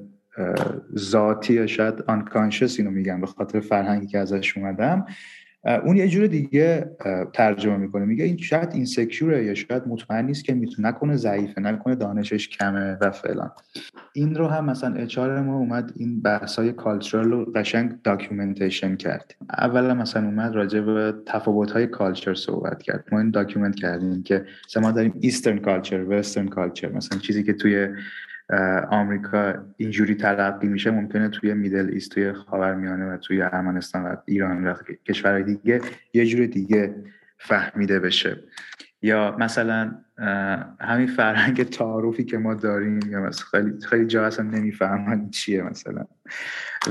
ذاتی 0.99 1.55
یا 1.55 1.67
شاید 1.67 1.95
unconscious 1.99 2.79
اینو 2.79 2.91
میگم 2.91 3.21
به 3.21 3.27
خاطر 3.27 3.61
فرهنگی 3.61 4.07
که 4.07 4.19
ازش 4.19 4.57
اومدم 4.57 5.07
اون 5.67 5.97
یه 5.97 6.09
جور 6.09 6.27
دیگه 6.27 6.91
ترجمه 7.33 7.77
می‌کنه. 7.77 8.05
میگه 8.05 8.25
این 8.25 8.37
شاید 8.37 8.69
insecure 8.73 9.37
ـه 9.37 9.45
یا 9.45 9.55
شاید 9.55 9.83
مطمئن 9.87 10.27
نیست 10.27 10.45
که 10.45 10.55
می‌تونه 10.55 10.89
نکنه 10.89 11.17
ضعیفه 11.17 11.61
نکنه 11.61 11.95
دانشش 11.95 12.49
کمه 12.49 12.99
و 13.01 13.11
فلان. 13.11 13.51
این 14.13 14.35
رو 14.35 14.47
هم 14.47 14.65
مثلا 14.65 14.95
HR 14.95 15.41
ما 15.41 15.57
اومد 15.57 15.93
این 15.97 16.23
بحث 16.23 16.59
های 16.59 16.73
cultural 16.73 17.31
رو 17.31 17.45
قشنگ 17.55 18.03
documentation 18.05 18.97
کرد. 18.97 19.35
اولا 19.59 19.95
مثلا 19.95 20.25
اومد 20.25 20.55
راجع 20.55 20.81
به 20.81 21.15
تفاوت 21.27 21.71
های 21.71 21.87
culture 21.87 22.35
صحبت 22.35 22.83
کرد. 22.83 23.05
ما 23.13 23.21
این 23.21 23.31
document 23.31 23.75
کردیم 23.75 24.23
که 24.23 24.45
مثلا 24.67 24.83
ما 24.83 24.91
داریم 24.91 25.15
eastern 25.21 25.59
culture 25.59 26.05
western 26.05 26.49
culture 26.49 26.93
مثلا 26.93 27.19
چیزی 27.19 27.43
که 27.43 27.53
توی 27.53 27.89
آمریکا 28.91 29.55
اینجوری 29.77 30.15
تلقی 30.15 30.69
میشه 30.69 30.91
ممکنه 30.91 31.29
توی 31.29 31.55
میدل 31.55 31.91
ایست 31.93 32.11
توی 32.11 32.33
خاورمیانه 32.33 33.15
و 33.15 33.17
توی 33.17 33.43
ارمنستان 33.43 34.03
و 34.03 34.17
ایران 34.25 34.67
و 34.67 34.75
کشورهای 35.09 35.43
دیگه 35.43 35.81
یه 36.15 36.27
جور 36.27 36.47
دیگه 36.47 36.95
فهمیده 37.39 38.01
بشه. 38.01 38.37
یا 39.03 39.37
مثلا 39.39 39.95
همین 40.81 41.07
فرهنگ 41.07 41.63
تعارفی 41.63 42.25
که 42.25 42.39
ما 42.39 42.55
داریم 42.55 43.01
یا 43.11 43.21
مثلا 43.21 43.47
خیلی 43.51 43.73
خیلی 43.81 44.07
جا 44.07 44.27
اصلا 44.27 44.45
نمی‌فهمن 44.45 45.31
چیه 45.31 45.63
مثلا. 45.63 46.05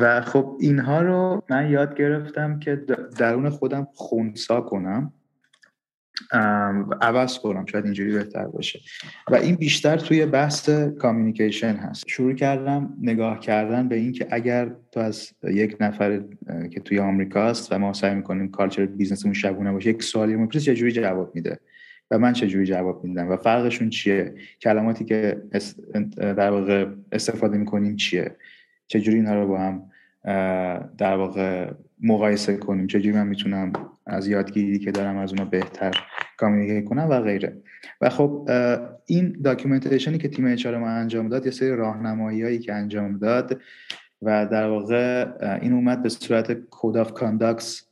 و 0.01 0.22
خب 0.22 0.58
اینها 0.60 1.01
رو 1.01 1.43
من 1.49 1.70
یاد 1.70 1.95
گرفتم 1.95 2.60
که 2.60 2.76
درون 3.18 3.49
خودم 3.49 3.88
خونسا 3.93 4.62
کنم. 4.62 5.14
عوض 7.01 7.39
کنم 7.39 7.65
شاید 7.65 7.86
اینجوری 7.86 8.11
بهتر 8.11 8.45
باشه. 8.45 8.80
و 9.32 9.36
این 9.36 9.55
بیشتر 9.55 9.97
توی 9.97 10.26
بحث 10.26 10.69
communication 10.70 11.76
هست. 11.76 12.03
شروع 12.07 12.34
کردم 12.34 12.93
نگاه 13.01 13.39
کردن 13.39 13.88
به 13.88 13.95
اینکه 13.95 14.28
اگر 14.32 14.71
تو 14.91 14.99
از 14.99 15.32
یک 15.43 15.78
نفر 15.80 16.21
که 16.71 16.80
توی 16.80 16.99
آمریکاست 16.99 17.71
و 17.71 17.80
ما 17.80 17.93
سعی 17.93 18.15
می‌کنیم 18.15 18.51
culture 18.51 18.86
business 18.86 19.20
مون 19.20 19.34
شبونه 19.34 19.71
باشه 19.71 19.89
یک 19.89 20.03
سوالی 20.03 20.36
میپرس 20.36 20.63
چجوری 20.63 20.91
جواب 20.91 21.36
میده؟ 21.36 21.59
و 22.11 22.19
من 22.19 22.34
چجوری 22.34 22.65
جواب 22.65 23.03
میدم؟ 23.03 23.28
و 23.28 23.38
فرقشون 23.38 23.89
چیه؟ 23.89 24.34
کلماتی 24.61 25.05
که 25.05 25.41
در 26.17 26.51
واقع 26.51 26.86
استفاده 27.11 27.57
می‌کنیم 27.57 27.95
چیه؟ 27.95 28.36
چجوری 28.88 29.17
اینها 29.17 29.36
رو 29.36 29.47
با 29.47 29.59
هم 29.59 29.84
در 30.97 31.15
واقع 31.15 31.71
مقایسه 32.01 32.57
کنیم؟ 32.57 32.88
چجوری 32.88 33.11
من 33.11 33.28
می‌تونم 33.28 33.73
از 34.05 34.28
یادگیری 34.28 34.80
که 34.80 34.91
دارم 34.91 35.17
از 35.17 35.32
اونا 35.32 35.45
بهتر 35.45 35.91
communicate 36.38 36.86
کنم 36.86 37.07
و 37.09 37.19
غیره. 37.21 37.57
و 38.01 38.09
خب 38.09 38.49
این 39.05 39.38
documentation 39.43 40.12
ی 40.12 40.18
که 40.17 40.27
تیم 40.27 40.45
HR 40.45 40.78
ما 40.77 40.89
انجام 40.89 41.29
داد 41.29 41.45
یه 41.45 41.51
سری 41.51 41.75
راهنماییایی 41.75 42.59
که 42.59 42.73
انجام 42.73 43.17
داد 43.17 43.61
و 44.21 44.45
در 44.45 44.67
واقع 44.67 45.27
این 45.61 45.73
اومد 45.73 46.03
به 46.03 46.09
صورت 46.09 46.51
code 46.51 46.97
of 46.97 47.13
conduct 47.13 47.88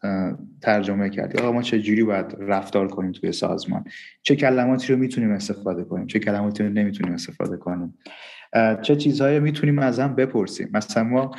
ترجمه 0.62 1.10
کرد. 1.10 1.40
آقا 1.40 1.52
ما 1.52 1.62
چه 1.62 1.80
جوری 1.80 2.04
باید 2.04 2.26
رفتار 2.40 2.88
کنیم 2.88 3.12
توی 3.12 3.32
سازمان؟ 3.32 3.84
چه 4.22 4.36
کلماتی 4.36 4.94
رو 4.94 5.00
می‌تونیم 5.00 5.32
استفاده 5.32 5.84
کنیم؟ 5.84 6.08
چه 6.08 6.20
کلماتی 6.20 6.64
رو 6.64 6.70
نمی‌تونیم 6.70 7.14
استفاده 7.14 7.58
کنیم؟ 7.58 7.98
چه 8.82 8.96
چیزهایی 8.96 9.40
می‌تونیم 9.40 9.80
از 9.80 10.00
هم 10.00 10.16
بپرسیم؟ 10.16 10.70
مثلا 10.74 11.04
ما 11.04 11.32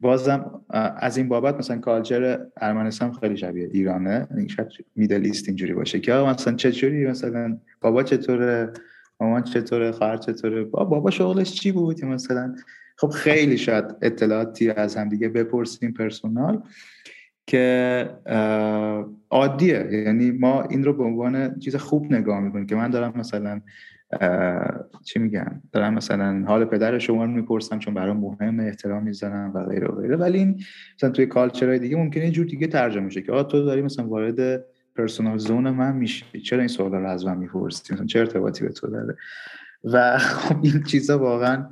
بازم 0.00 0.60
از 0.96 1.16
این 1.16 1.28
بابت 1.28 1.54
مثلا 1.54 1.78
کالچر 1.78 2.46
ارمنستان 2.56 3.12
خیلی 3.12 3.36
شبیه 3.36 3.68
ایرانه. 3.72 4.28
شاید 4.48 4.68
میدل 4.96 5.24
ایست 5.24 5.48
اینجوری 5.48 5.74
باشه. 5.74 6.00
که 6.00 6.12
مثلا 6.12 6.54
چطوری 6.54 7.06
مثلا 7.06 7.58
بابا 7.80 8.02
چطوره؟ 8.02 8.72
مامان 9.20 9.42
چطوره؟ 9.42 9.92
خواهر 9.92 10.16
چطوره؟ 10.16 10.64
بابا 10.64 11.10
شغلش 11.10 11.52
چی 11.52 11.72
بود؟ 11.72 12.04
مثلا 12.04 12.54
خب 12.96 13.08
خیلی 13.08 13.58
شاید 13.58 13.84
اطلاعاتی 14.02 14.70
از 14.70 14.96
هم 14.96 15.08
دیگه 15.08 15.28
بپرسیم 15.28 15.92
پرسونال 15.92 16.62
که 17.46 18.10
عادیه. 19.30 19.88
یعنی 19.92 20.30
ما 20.30 20.62
این 20.62 20.84
رو 20.84 20.92
به 20.92 21.04
عنوان 21.04 21.58
چیز 21.58 21.76
خوب 21.76 22.12
نگاه 22.12 22.40
می‌کنیم 22.40 22.66
که 22.66 22.76
من 22.76 22.90
دارم 22.90 23.12
مثلا 23.16 23.60
چی 25.04 25.18
میگن؟ 25.18 25.62
دارم 25.72 25.94
مثلا 25.94 26.44
حال 26.46 26.64
پدر 26.64 26.98
شما 26.98 27.24
رو 27.24 27.30
می‌پرسم 27.30 27.78
چون 27.78 27.94
برام 27.94 28.12
مهمه 28.12 28.60
احترام 28.60 29.02
می‌ذارم 29.02 29.52
و 29.54 29.64
غیره 29.64 29.88
و 29.88 30.00
غیره. 30.00 30.16
ولی 30.16 30.38
این 30.38 30.60
مثلا 30.96 31.10
توی 31.10 31.26
culture 31.26 31.66
های 31.66 31.78
دیگه 31.78 31.96
ممکنه 31.96 32.24
یه 32.24 32.30
جور 32.30 32.46
دیگه 32.46 32.66
ترجمه 32.66 33.10
شه 33.10 33.22
که 33.22 33.32
آ 33.32 33.42
تو 33.42 33.64
داری 33.64 33.82
مثلا 33.82 34.06
وارد 34.06 34.64
personal 34.96 35.38
zone 35.38 35.70
من 35.70 35.96
میشی. 35.96 36.40
چرا 36.40 36.58
این 36.58 36.68
سوالا 36.68 36.98
رو 36.98 37.08
از 37.08 37.26
من 37.26 37.38
می‌پرسی؟ 37.38 37.94
مثلا 37.94 38.06
چه 38.06 38.18
ارتباطی 38.18 38.64
به 38.64 38.72
تو 38.72 38.86
داره؟ 38.86 39.16
و 39.84 40.18
خب 40.18 40.56
این 40.62 40.82
چیزا 40.82 41.18
واقعا 41.18 41.66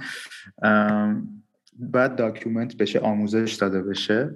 باید 1.78 2.16
document 2.16 2.76
بشه 2.76 2.98
آموزش 2.98 3.52
داده 3.52 3.82
بشه. 3.82 4.34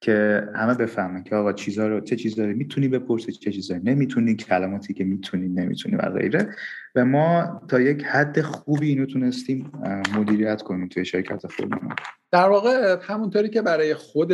که 0.00 0.48
همه 0.56 0.74
بفهمن 0.74 1.22
که 1.22 1.36
آقا 1.36 1.52
چیزا 1.52 1.88
رو 1.88 2.00
چه 2.00 2.16
چیزایی 2.16 2.54
می‌تونی 2.54 2.88
بپرسی 2.88 3.32
چه 3.32 3.52
چیزایی 3.52 3.80
نمی‌تونی 3.84 4.34
کلماتی 4.34 4.94
که 4.94 5.04
می‌تونی 5.04 5.48
نمی‌تونی 5.48 5.96
و 5.96 6.00
غیره. 6.00 6.48
و 6.94 7.04
ما 7.04 7.60
تا 7.68 7.80
یک 7.80 8.04
حد 8.04 8.40
خوبی 8.40 8.88
اینو 8.88 9.06
تونستیم 9.06 9.72
مدیریت 10.18 10.62
کنیم 10.62 10.88
توی 10.88 11.04
شرکت 11.04 11.46
خودمون. 11.46 11.94
در 12.30 12.48
واقع 12.48 12.98
همونطوری 13.02 13.48
که 13.48 13.62
برای 13.62 13.94
خود 13.94 14.32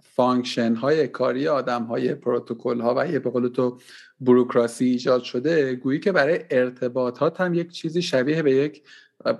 function 0.00 0.74
های 0.74 1.08
کاری 1.08 1.48
آدم 1.48 1.82
های 1.82 2.14
پروتکل 2.14 2.80
ها 2.80 2.94
و 2.98 3.08
یه 3.12 3.18
به 3.18 3.30
قول 3.30 3.48
تو 3.48 3.78
بروکراسی 4.20 4.84
ایجاد 4.84 5.22
شده 5.22 5.74
گویی 5.74 6.00
که 6.00 6.12
برای 6.12 6.40
ارتباطات 6.50 7.40
هم 7.40 7.54
یک 7.54 7.70
چیزی 7.70 8.02
شبیه 8.02 8.42
به 8.42 8.52
یک 8.52 8.82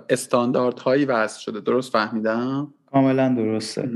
استانداردهایی 0.09 1.05
وضع 1.05 1.39
شده. 1.39 1.59
درست 1.59 1.91
فهمیدم؟ 1.91 2.73
کاملا 2.91 3.35
درسته. 3.37 3.89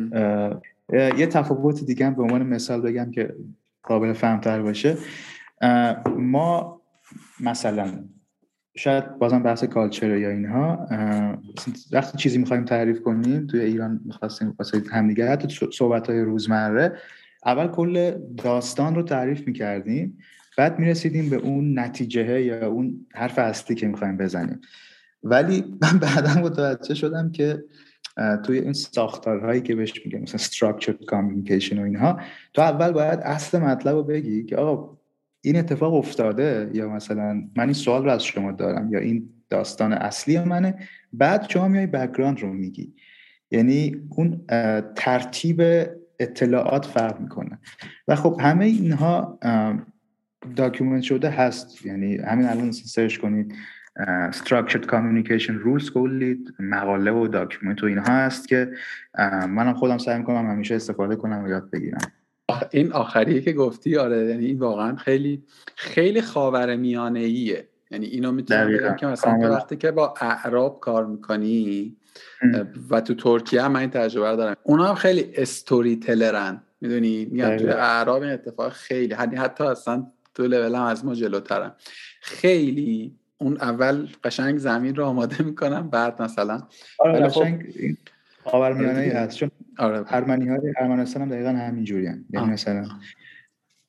یه 0.91 1.27
تفاوت 1.27 1.83
دیگه 1.83 2.05
هم 2.05 2.15
به 2.15 2.21
عنوان 2.21 2.43
مثال 2.43 2.81
بگم 2.81 3.11
که 3.11 3.35
قابل 3.83 4.13
فهمتر 4.13 4.61
باشه. 4.61 4.97
ما 6.17 6.81
مثلا 7.39 8.03
شاید 8.77 9.17
بازم 9.17 9.43
بحث 9.43 9.63
کالچر 9.63 10.17
یا 10.17 10.29
اینها 10.29 10.87
وقتی 11.91 12.17
چیزی 12.17 12.37
می‌خوایم 12.37 12.65
تعریف 12.65 13.01
کنیم 13.01 13.47
توی 13.47 13.59
ایران 13.59 14.01
می‌خواستیم 14.05 14.55
واسه 14.59 14.83
همدیگه 14.91 15.31
حتی 15.31 15.67
صحبت 15.71 16.09
های 16.09 16.21
روزمره 16.21 16.97
اول 17.45 17.67
کل 17.67 18.11
داستان 18.37 18.95
رو 18.95 19.03
تعریف 19.03 19.47
می‌کردیم 19.47 20.17
بعد 20.57 20.79
می‌رسیدیم 20.79 21.29
به 21.29 21.35
اون 21.35 21.79
نتیجه 21.79 22.41
یا 22.41 22.67
اون 22.67 23.05
حرف 23.13 23.39
اصلی 23.39 23.75
که 23.75 23.87
می‌خوایم 23.87 24.17
بزنیم. 24.17 24.61
ولی 25.23 25.77
من 25.81 25.99
بعدا 25.99 26.41
متوجه 26.41 26.93
شدم 26.93 27.31
که 27.31 27.63
توی 28.43 28.59
این 28.59 28.73
ساختارهایی 28.73 29.61
که 29.61 29.75
بهش 29.75 30.05
میگه 30.05 30.19
مثلا 30.19 30.39
structured 30.39 31.05
communication 31.11 31.77
و 31.77 31.81
اینها 31.81 32.19
تو 32.53 32.61
اول 32.61 32.91
باید 32.91 33.19
اصل 33.19 33.59
مطلب 33.59 33.95
رو 33.95 34.03
بگی 34.03 34.43
که 34.43 34.55
آقا 34.55 34.97
این 35.41 35.55
اتفاق 35.55 35.93
افتاده 35.93 36.69
یا 36.73 36.89
مثلا 36.89 37.43
من 37.55 37.63
این 37.63 37.73
سوال 37.73 38.03
رو 38.03 38.11
از 38.11 38.23
شما 38.23 38.51
دارم 38.51 38.93
یا 38.93 38.99
این 38.99 39.29
داستان 39.49 39.93
اصلی 39.93 40.39
منه 40.39 40.75
بعد 41.13 41.49
شما 41.49 41.67
میای 41.67 41.87
background 41.87 42.39
رو 42.39 42.53
میگی. 42.53 42.93
یعنی 43.51 43.95
اون 44.09 44.41
ترتیب 44.95 45.61
اطلاعات 46.19 46.85
فرق 46.85 47.19
می‌کنه. 47.19 47.59
و 48.07 48.15
خب 48.15 48.37
همه 48.41 48.65
اینها 48.65 49.39
document 50.55 51.01
شده 51.01 51.29
هست. 51.29 51.85
یعنی 51.85 52.17
همین 52.17 52.47
الان 52.47 52.71
search 52.71 53.17
کنید. 53.17 53.53
Structured 54.31 54.85
communication 54.85 55.55
rules 55.65 55.93
کلی 55.93 56.45
مقاله 56.59 57.11
و 57.11 57.27
document 57.27 57.83
و 57.83 57.85
اینها 57.85 58.13
هست 58.13 58.47
که 58.47 58.71
منم 59.49 59.73
خودم 59.73 59.97
سعی 59.97 60.17
می‌کنم 60.17 60.51
همیشه 60.51 60.75
استفاده 60.75 61.15
کنم 61.15 61.43
و 61.43 61.47
یاد 61.49 61.69
بگیرم. 61.69 62.11
این 62.71 62.91
آخریه 62.91 63.41
که 63.41 63.53
گفتی 63.53 63.97
آره 63.97 64.25
یعنی 64.25 64.45
این 64.45 64.59
واقعا 64.59 64.95
خیلی 64.95 65.43
خیلی 65.75 66.21
خاور 66.21 66.75
میانه 66.75 67.19
ایه 67.19 67.67
یعنی 67.91 68.05
اینو 68.05 68.31
می‌تونم 68.31 68.67
بگم 68.67 68.95
که 68.95 69.07
مثلا 69.07 69.37
تو 69.41 69.53
وقتی 69.53 69.75
که 69.75 69.91
با 69.91 70.13
اعراب 70.21 70.79
کار 70.79 71.05
می‌کنی 71.05 71.95
و 72.89 73.01
تو 73.01 73.13
ترکیه 73.13 73.61
هم 73.61 73.71
من 73.71 73.79
این 73.79 73.89
تجربه 73.89 74.35
دارم. 74.35 74.55
اونا 74.63 74.87
هم 74.87 74.95
خیلی 74.95 75.31
استوری 75.35 75.95
تلرن 75.95 76.61
می‌دونی؟ 76.81 77.25
میگم 77.25 77.57
تو 77.57 77.67
اعراب 77.67 78.21
این 78.21 78.31
اتفاق 78.31 78.71
خیلی 78.71 79.13
حتی 79.13 79.63
اصلا 79.63 80.07
تو 80.33 80.43
لول 80.43 80.75
هم 80.75 80.83
از 80.83 81.05
ما 81.05 81.15
جلوترن. 81.15 81.71
خیلی 82.21 83.15
اون 83.41 83.57
اول 83.57 84.07
قشنگ 84.23 84.57
زمین 84.57 84.95
رو 84.95 85.05
آماده 85.05 85.43
می‌کنم 85.43 85.89
بعد 85.89 86.21
مثلا 86.21 86.61
آره 86.99 87.29
خب. 87.29 87.41
قشنگ 87.41 87.73
خاورمیانه 88.43 88.99
ای 88.99 89.09
هست. 89.09 89.37
چون 89.37 89.51
آره 89.77 90.03
ارمنی 90.07 90.47
های 90.47 90.59
ارمنستان 90.77 91.21
هم 91.21 91.29
دقیقا 91.29 91.49
همین 91.49 91.83
جوری 91.83 92.07
هم. 92.07 92.25
یعنی 92.29 92.51
مثلا 92.51 92.87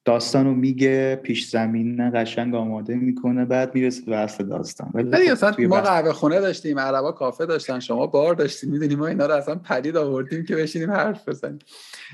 داستان 0.05 0.47
رو 0.47 0.55
میگه 0.55 1.21
پیش 1.23 1.49
زمین 1.49 2.11
قشنگ 2.15 2.55
آماده 2.55 2.95
می‌کنه 2.95 3.45
بعد 3.45 3.75
می‌رسه 3.75 4.03
به 4.07 4.17
اصل 4.17 4.45
داستان. 4.45 4.91
ولی 4.95 5.27
خب 5.27 5.33
اصلا 5.33 5.55
ما 5.59 5.81
قهوه 5.81 6.13
خونه 6.13 6.41
داشتیم 6.41 6.79
عربا 6.79 7.13
کافه 7.13 7.47
داشتن 7.47 7.81
شما 7.81 8.07
بار 8.07 8.35
داشتیم 8.35 8.71
می‌دونیم 8.71 8.99
ما 8.99 9.07
اینا 9.07 9.27
رو 9.27 9.35
اصلا 9.35 9.55
پدید 9.55 9.97
آوردیم 9.97 10.45
که 10.45 10.57
بشینیم 10.57 10.91
حرف 10.91 11.29
بزنیم. 11.29 11.59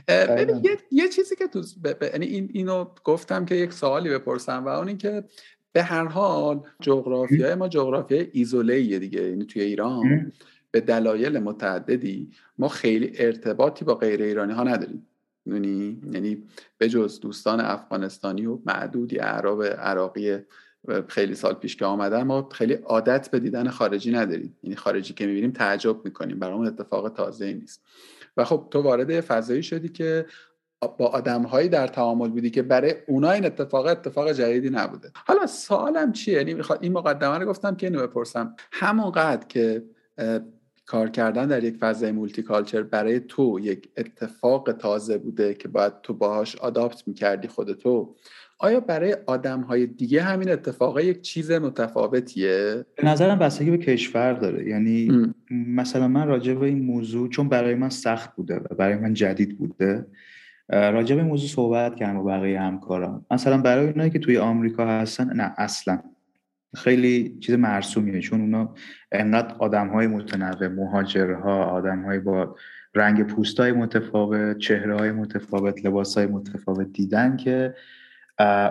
ببین 0.09 0.61
یه،, 0.65 0.79
یه 0.91 1.09
چیزی 1.09 1.37
که 1.37 1.47
تو 1.47 1.63
یعنی 2.13 2.27
این 2.27 2.51
اینو 2.53 2.85
گفتم 3.05 3.45
که 3.45 3.55
یک 3.55 3.73
سوالی 3.73 4.11
بپرسم 4.11 4.65
و 4.65 4.69
اون 4.69 4.89
این 4.89 4.99
که 4.99 5.25
به 5.73 5.83
هر 5.83 6.05
حال 6.05 6.61
جغرافیای 6.81 7.55
ما 7.55 7.69
جغرافیای 7.69 8.29
ایزوله 8.33 8.99
دیگه. 8.99 9.23
یعنی 9.23 9.45
توی 9.45 9.63
ایران 9.63 10.33
به 10.71 10.81
دلایل 10.81 11.39
متعددی 11.39 12.31
ما 12.59 12.69
خیلی 12.69 13.13
ارتباطی 13.15 13.85
با 13.85 13.95
غیر 13.95 14.23
ایرانی 14.23 14.53
ها 14.53 14.63
نداریم. 14.65 15.07
یعنی 15.47 16.43
به 16.79 16.89
جز 16.89 17.21
دوستان 17.21 17.61
افغانستانی 17.61 18.47
و 18.47 18.59
معدودی 18.67 19.19
اعراب 19.19 19.65
عراقی 19.65 20.39
خیلی 21.09 21.35
سال 21.35 21.55
پیش 21.55 21.77
که 21.77 21.85
آمدن 21.85 22.23
ما 22.23 22.49
خیلی 22.53 22.75
عادت 22.75 23.31
به 23.31 23.41
دیدن 23.41 23.69
خارجی 23.69 24.13
نداریم. 24.13 24.57
یعنی 24.63 24.77
خارجی 24.77 25.15
که 25.15 25.27
می‌بینیم 25.27 25.51
تعجب 25.51 26.05
می‌کنیم. 26.05 26.39
برامون 26.39 26.67
اتفاق 26.67 27.09
تازه 27.09 27.53
نیست. 27.53 27.85
و 28.37 28.45
خب 28.45 28.69
تو 28.71 28.83
وارد 28.83 29.21
فضایی 29.21 29.63
شدی 29.63 29.89
که 29.89 30.27
با 30.81 31.07
آدمهایی 31.07 31.69
در 31.69 31.87
تعامل 31.87 32.29
بودی 32.29 32.51
که 32.51 32.63
برای 32.63 32.95
اونا 33.07 33.31
این 33.31 33.47
اتفاق 33.47 33.87
اتفاق 33.87 34.33
جدیدی 34.33 34.71
نبوده 34.71 35.11
حالا 35.27 35.47
سوالم 35.47 36.13
چیه 36.13 36.35
یعنی 36.35 36.63
این 36.81 36.93
مقدمه 36.93 37.39
رو 37.39 37.47
گفتم 37.47 37.75
که 37.75 37.87
اینو 37.87 38.07
بپرسم 38.07 38.55
همونقدر 38.73 39.47
که 39.47 39.83
کار 40.87 41.09
کردن 41.09 41.47
در 41.47 41.65
یک 41.65 41.77
فضای 41.77 42.13
مولتی 42.13 42.43
کالچر 42.43 42.83
برای 42.83 43.21
تو 43.21 43.59
یک 43.63 43.89
اتفاق 43.97 44.73
تازه 44.73 45.19
بوده 45.19 45.55
که 45.55 45.69
باید 45.69 45.93
تو 46.03 46.15
باهاش 46.15 46.57
آداپت 46.57 47.09
می‌کردی 47.09 47.49
خودتو 47.49 48.15
آیا 48.61 48.81
برای 48.81 49.17
آدم 49.27 49.61
های 49.61 49.87
دیگه 49.87 50.23
همین 50.23 50.51
اتفاق 50.51 51.01
یک 51.01 51.21
چیز 51.21 51.51
متفاوتیه؟ 51.51 52.85
به 52.97 53.07
نظرم 53.07 53.39
بستگی 53.39 53.71
به 53.71 53.79
کشور 53.79 54.33
داره 54.33 54.69
یعنی 54.69 55.09
م. 55.11 55.35
مثلا 55.51 56.09
من 56.09 56.29
راجع 56.29 56.55
به 56.55 56.67
این 56.67 56.85
موضوع 56.85 57.29
چون 57.29 57.49
برای 57.49 57.75
من 57.75 57.91
سخت 57.91 58.37
بوده 58.37 58.57
و 58.57 58.75
برای 58.75 58.97
من 58.97 59.15
جدید 59.15 59.59
بوده 59.59 60.07
راجع 60.69 61.17
به 61.17 61.23
موضوع 61.23 61.49
صحبت 61.49 61.97
کردم 61.97 62.23
با 62.23 62.23
بقیه 62.23 62.61
همکاران. 62.61 63.27
مثلا 63.31 63.59
برای 63.59 63.87
اونایی 63.87 64.11
که 64.11 64.19
توی 64.19 64.39
آمریکا 64.39 64.87
هستن 64.87 65.33
نه 65.37 65.55
اصلا. 65.59 66.03
خیلی 66.75 67.39
چیز 67.41 67.55
مرسومیه 67.55 68.21
چون 68.21 68.41
اونا 68.41 68.75
انقدر 69.13 69.55
آدم 69.59 69.89
های 69.89 70.07
متنوع 70.07 70.69
مهاجرها 70.69 71.65
آدم 71.65 72.03
های 72.03 72.19
با 72.19 72.57
رنگ 72.95 73.23
پوست 73.23 73.61
های 73.61 73.73
متفاوت 73.73 74.59
چهره 74.59 74.97
های 74.97 75.13
متفاوت 75.13 75.87
لباس 75.87 76.19
های 76.19 76.27
متفاوت 76.27 76.93
دیدن 76.93 77.37
که 77.37 77.75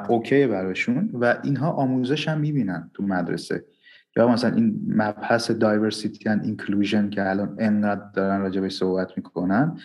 okay 0.09 0.47
براشون 0.47 1.09
و 1.13 1.37
اینها 1.43 1.71
آموزش 1.71 2.27
هم 2.27 2.39
می‌بینن 2.39 2.91
تو 2.93 3.03
مدرسه. 3.03 3.65
یا 4.15 4.27
مثلا 4.27 4.55
این 4.55 4.81
مبحث 4.87 5.51
diversity 5.51 6.29
and 6.29 6.45
inclusion 6.45 7.09
که 7.09 7.29
الان 7.29 7.55
انقدر 7.59 8.01
دارن 8.13 8.41
راجبش 8.41 8.71
صحبت 8.71 9.11
می‌کنن 9.17 9.77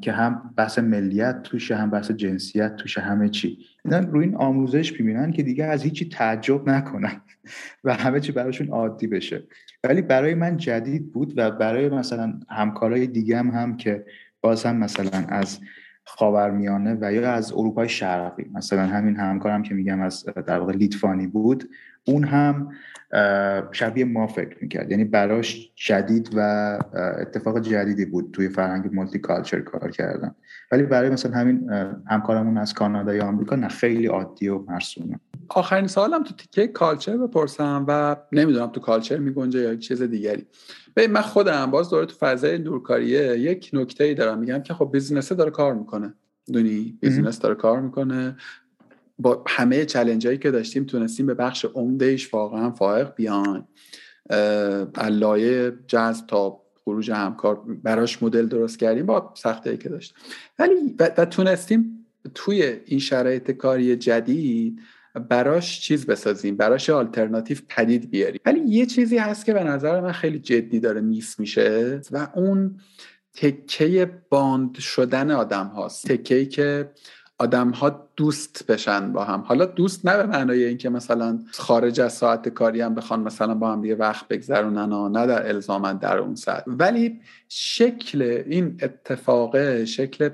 که 0.00 0.12
هم 0.12 0.54
بحث 0.56 0.78
ملیت 0.78 1.42
توشه 1.42 1.76
هم 1.76 1.90
بحث 1.90 2.10
جنسیت 2.10 2.76
توشه 2.76 3.00
همه 3.00 3.28
چی. 3.28 3.58
اینا 3.84 3.98
روی 3.98 4.24
این 4.24 4.36
آموزش 4.36 4.92
ببینن 4.92 5.30
که 5.30 5.42
دیگه 5.42 5.64
از 5.64 5.82
هیچی 5.82 6.08
تعجب 6.08 6.68
نکنن 6.68 7.20
و 7.84 7.94
همه 7.94 8.20
چی 8.20 8.32
براشون 8.32 8.68
عادی 8.68 9.06
بشه. 9.06 9.42
ولی 9.84 10.02
برای 10.02 10.34
من 10.34 10.56
جدید 10.56 11.12
بود 11.12 11.34
و 11.36 11.50
برای 11.50 11.88
مثلا 11.88 12.40
همکارای 12.48 13.06
دیگه 13.06 13.38
هم 13.38 13.50
هم 13.50 13.76
که 13.76 14.04
باز 14.40 14.64
هم 14.64 14.76
مثلا 14.76 15.24
از 15.28 15.60
خاورمیانه 16.04 16.98
و 17.00 17.12
یا 17.12 17.32
از 17.32 17.52
اروپای 17.52 17.88
شرقی 17.88 18.50
مثلا 18.54 18.86
همین 18.86 19.16
همکارم 19.16 19.62
که 19.62 19.74
میگم 19.74 20.00
از 20.00 20.24
در 20.24 20.58
واقع 20.58 20.72
لیتوانی 20.72 21.26
بود 21.26 21.70
اون 22.06 22.24
هم 22.24 22.68
شبیه 23.72 24.04
ما 24.04 24.26
فکر 24.26 24.56
می‌کرد. 24.60 24.90
یعنی 24.90 25.04
براش 25.04 25.72
جدید 25.74 26.30
و 26.36 26.40
اتفاق 27.20 27.60
جدیدی 27.60 28.04
بود 28.04 28.30
توی 28.32 28.48
فرهنگ 28.48 28.94
مولتی 28.94 29.18
کالچر 29.18 29.60
کار 29.60 29.90
کردن. 29.90 30.34
ولی 30.72 30.82
برای 30.82 31.10
مثلا 31.10 31.32
همین 31.32 31.70
همکارمون 32.06 32.58
از 32.58 32.74
کانادا 32.74 33.14
یا 33.14 33.24
آمریکا 33.24 33.56
نه 33.56 33.68
خیلی 33.68 34.06
عادی 34.06 34.48
و 34.48 34.58
مرسومه. 34.58 35.20
آخرین 35.48 35.86
سوالم 35.86 36.22
تو 36.22 36.34
تیکه 36.34 36.66
کالچر 36.66 37.16
بپرسم 37.16 37.84
و 37.88 38.16
نمی‌دونم 38.32 38.66
تو 38.66 38.80
کالچر 38.80 39.18
میگنجه 39.18 39.60
یا 39.60 39.76
چیز 39.76 40.02
دیگری. 40.02 40.46
به 40.94 41.08
من 41.08 41.20
خودم 41.20 41.70
باز 41.70 41.90
دوره 41.90 42.06
تو 42.06 42.14
فضای 42.14 42.58
دورکاریه 42.58 43.38
یک 43.38 43.70
نکته 43.72 44.04
ای 44.04 44.14
دارم 44.14 44.38
میگم 44.38 44.62
که 44.62 44.74
خب 44.74 44.90
بیزنسه 44.92 45.34
داره 45.34 45.50
کار 45.50 45.74
می‌کنه. 45.74 46.14
دونی؟ 46.52 46.98
بیزنس 47.00 47.38
داره 47.38 47.54
کار 47.54 47.80
می‌کنه. 47.80 48.36
با 49.18 49.44
همه 49.46 49.84
چلنج 49.84 50.26
هایی 50.26 50.38
که 50.38 50.50
داشتیم 50.50 50.84
تونستیم 50.84 51.26
به 51.26 51.34
بخش 51.34 51.64
عمدهش 51.64 52.34
واقعا 52.34 52.70
فائق 52.70 53.14
بیان 53.14 53.68
علایه 54.94 55.72
جذب 55.86 56.26
تا 56.26 56.62
خروج 56.84 57.10
همکار 57.10 57.62
براش 57.82 58.22
مدل 58.22 58.46
درست 58.46 58.78
کردیم 58.78 59.06
با 59.06 59.32
سخته 59.36 59.76
که 59.76 59.88
داشت 59.88 60.14
ولی 60.58 60.94
و 60.98 61.24
تونستیم 61.24 62.06
توی 62.34 62.62
این 62.84 62.98
شرایط 62.98 63.50
کاری 63.50 63.96
جدید 63.96 64.80
براش 65.28 65.80
چیز 65.80 66.06
بسازیم 66.06 66.56
براش 66.56 66.90
آلترناتیو 66.90 67.58
پدید 67.68 68.10
بیاریم. 68.10 68.40
ولی 68.46 68.60
یه 68.60 68.86
چیزی 68.86 69.18
هست 69.18 69.44
که 69.44 69.52
به 69.54 69.64
نظر 69.64 70.00
من 70.00 70.12
خیلی 70.12 70.38
جدی 70.38 70.80
داره 70.80 71.00
میس 71.00 71.40
میشه 71.40 72.00
و 72.10 72.28
اون 72.34 72.80
تکه 73.34 74.22
باند 74.30 74.78
شدن 74.78 75.30
آدم 75.30 75.66
هاست. 75.66 76.06
تکه 76.06 76.46
که 76.46 76.90
آدم 77.38 77.70
ها 77.70 78.08
دوست 78.16 78.66
بشن 78.66 79.12
با 79.12 79.24
هم. 79.24 79.40
حالا 79.40 79.64
دوست 79.64 80.06
نه 80.06 80.16
به 80.16 80.26
معنای 80.26 80.64
اینکه 80.64 80.88
مثلا 80.88 81.38
خارج 81.52 82.00
از 82.00 82.12
ساعت 82.12 82.48
کاری 82.48 82.80
هم 82.80 82.94
بخوان 82.94 83.20
مثلا 83.20 83.54
با 83.54 83.72
هم 83.72 83.80
دیگه 83.80 83.94
وقت 83.94 84.28
بگذرونن 84.28 84.92
و 84.92 85.08
نه 85.08 85.26
در 85.26 85.48
الزامن 85.48 85.96
در 85.96 86.18
اون 86.18 86.34
ساعت. 86.34 86.64
ولی 86.66 87.20
شکل 87.48 88.22
این 88.46 88.78
اتفاقه 88.82 89.84
شکل 89.84 90.28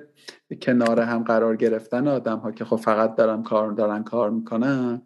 کنار 0.63 1.01
هم 1.01 1.23
قرار 1.23 1.57
گرفتن 1.57 2.09
آدم 2.09 2.39
ها 2.39 2.53
که 2.53 2.65
خب 2.65 2.77
فقط 2.77 3.17
دارن 3.17 3.43
کار 3.43 3.73
دارن 3.73 4.03
کار 4.03 4.31
می‌کنن 4.31 5.03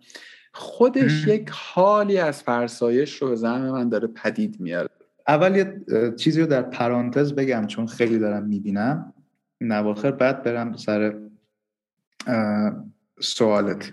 خودش 0.52 1.26
یک 1.26 1.50
حالی 1.52 2.18
از 2.18 2.42
فرسایش 2.42 3.22
رو 3.22 3.28
به 3.28 3.36
زعم 3.36 3.70
من 3.70 3.88
داره 3.88 4.06
پدید 4.08 4.60
میاره. 4.60 4.88
اول 5.28 5.56
یه 5.56 5.80
چیزی 6.16 6.40
رو 6.40 6.46
در 6.46 6.62
پرانتز 6.62 7.32
بگم 7.32 7.66
چون 7.66 7.86
خیلی 7.86 8.18
دارم 8.18 8.46
می‌بینم. 8.46 9.12
نواخر 9.60 10.10
بعد 10.10 10.42
برم 10.42 10.76
سر 10.76 11.14
سوالت. 13.20 13.92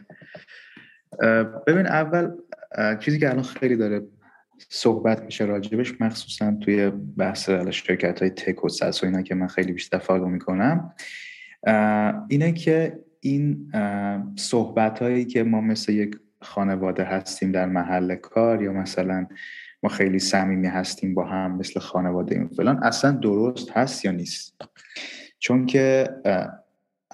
ببین 1.67 1.87
اول 1.87 2.31
چیزی 2.99 3.19
که 3.19 3.29
الان 3.29 3.43
خیلی 3.43 3.75
داره 3.75 4.01
صحبت 4.69 5.23
میشه 5.23 5.45
راجبش 5.45 6.01
مخصوصا 6.01 6.57
توی 6.61 6.89
بحث 6.89 7.49
شرکت 7.49 8.21
های 8.21 8.29
تک 8.29 8.63
و 8.63 8.69
سس 8.69 9.03
و 9.03 9.05
اینا 9.05 9.21
که 9.21 9.35
من 9.35 9.47
خیلی 9.47 9.71
بیشتر 9.71 9.97
فالو 9.97 10.25
می‌کنم 10.25 10.93
اینه 12.27 12.51
که 12.51 12.99
این 13.19 13.71
صحبت 14.35 15.01
هایی 15.01 15.25
که 15.25 15.43
ما 15.43 15.61
مثل 15.61 15.91
یک 15.91 16.15
خانواده 16.41 17.03
هستیم 17.03 17.51
در 17.51 17.65
محل 17.65 18.15
کار 18.15 18.61
یا 18.61 18.73
مثلا 18.73 19.27
ما 19.83 19.89
خیلی 19.89 20.19
صمیمی 20.19 20.67
هستیم 20.67 21.13
با 21.13 21.25
هم 21.25 21.57
مثل 21.57 21.79
خانواده 21.79 22.35
این 22.35 22.47
فلان 22.47 22.83
اصلا 22.83 23.11
درست 23.11 23.71
هست 23.71 24.05
یا 24.05 24.11
نیست؟ 24.11 24.61
چون 25.39 25.65
که 25.65 26.09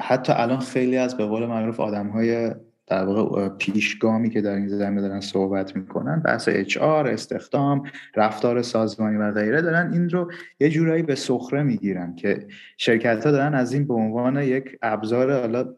حتی 0.02 0.34
الان 0.36 0.60
خیلی 0.60 0.98
از 0.98 1.18
به 1.18 1.26
قول 1.26 1.46
معروف 1.46 1.80
آدم 1.80 2.08
های 2.08 2.52
در 2.88 3.06
واقع 3.06 3.50
پیشگامی 3.50 4.30
که 4.30 4.42
در 4.42 4.56
این 4.56 4.68
زمینه 4.68 5.02
دارن 5.02 5.20
صحبت 5.20 5.76
می‌کنن 5.76 6.20
بحث 6.20 6.50
اچ 6.52 6.78
آر 6.78 7.08
استخدام 7.08 7.84
رفتار 8.16 8.62
سازمانی 8.62 9.18
و 9.18 9.32
غیره 9.32 9.62
دارن 9.62 9.94
این 9.94 10.10
رو 10.10 10.32
یه 10.60 10.70
جورایی 10.70 11.04
به 11.04 11.16
سخره 11.16 11.64
می‌گیرن 11.64 12.16
که 12.16 12.48
شرکت 12.78 13.26
ها 13.26 13.32
دارن 13.32 13.54
از 13.54 13.74
این 13.74 13.88
به 13.88 13.94
عنوان 13.94 14.38
یک 14.38 14.78
ابزار 14.82 15.40
حالا 15.40 15.76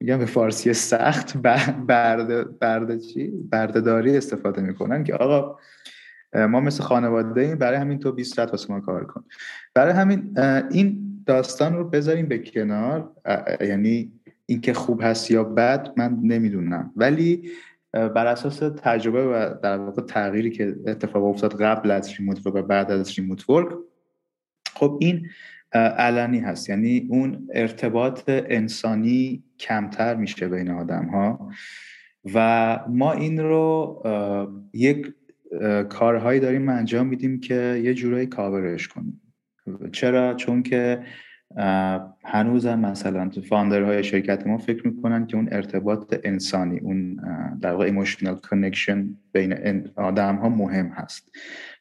میگم 0.00 0.18
به 0.18 0.26
فارسی 0.26 0.72
سخت 0.72 1.36
برده 1.86 2.44
برده 2.44 2.98
چی؟ 2.98 3.28
بردهداری 3.50 4.16
استفاده 4.16 4.62
می‌کنن 4.62 5.04
که 5.04 5.14
آقا 5.14 5.58
ما 6.34 6.60
مثل 6.60 6.82
خانواده 6.82 7.40
ایم 7.40 7.58
برای 7.58 7.78
همین 7.78 7.98
تو 7.98 8.12
20 8.12 8.34
ساعت 8.34 8.50
واسه 8.50 8.72
ما 8.72 8.80
کار 8.80 9.04
کن. 9.04 9.24
برای 9.74 9.92
همین 9.92 10.38
این 10.70 11.06
داستان 11.26 11.74
رو 11.74 11.88
بذاریم 11.88 12.26
به 12.26 12.38
کنار. 12.38 13.12
یعنی 13.60 14.12
اینکه 14.46 14.72
خوب 14.72 15.00
هست 15.02 15.30
یا 15.30 15.44
بد 15.44 15.92
من 15.96 16.18
نمی‌دونم. 16.22 16.92
ولی 16.96 17.50
بر 17.92 18.26
اساس 18.26 18.58
تجربه 18.58 19.26
و 19.26 19.54
در 19.62 19.78
واقع 19.78 20.02
تغییری 20.02 20.50
که 20.50 20.76
اتفاق 20.86 21.24
افتاد 21.24 21.62
قبل 21.62 21.90
از 21.90 22.14
ریموت 22.18 22.46
و 22.46 22.62
بعد 22.62 22.90
از 22.90 23.18
ریموت 23.18 23.50
ورک 23.50 23.68
خب 24.74 24.98
این 25.00 25.28
علنی 25.72 26.38
هست. 26.38 26.68
یعنی 26.68 27.06
اون 27.10 27.48
ارتباط 27.54 28.22
انسانی 28.26 29.44
کمتر 29.58 30.14
میشه 30.14 30.48
بین 30.48 30.70
آدم 30.70 31.06
ها 31.06 31.50
و 32.34 32.80
ما 32.88 33.12
این 33.12 33.40
رو 33.40 34.02
یک 34.72 35.14
کارهایی 35.88 36.40
داریم 36.40 36.68
انجام 36.68 37.06
میدیم 37.06 37.40
که 37.40 37.80
یه 37.84 37.94
جورایی 37.94 38.26
کاورش 38.26 38.88
کنیم. 38.88 39.20
چرا؟ 39.92 40.34
چون 40.34 40.62
که 40.62 41.02
هنوزم 42.24 42.78
مثلا 42.78 43.28
تو 43.28 43.40
founder 43.40 43.90
های 43.90 44.04
شرکت 44.04 44.46
ما 44.46 44.58
فکر 44.58 44.86
می‌کنن 44.88 45.26
که 45.26 45.36
اون 45.36 45.48
ارتباط 45.52 46.14
انسانی 46.24 46.78
اون 46.78 47.20
در 47.60 47.72
واقع 47.72 47.84
emotional 47.84 48.34
connection 48.34 49.08
بین 49.32 49.88
آدم 49.96 50.36
ها 50.36 50.48
مهم 50.48 50.86
هست. 50.86 51.30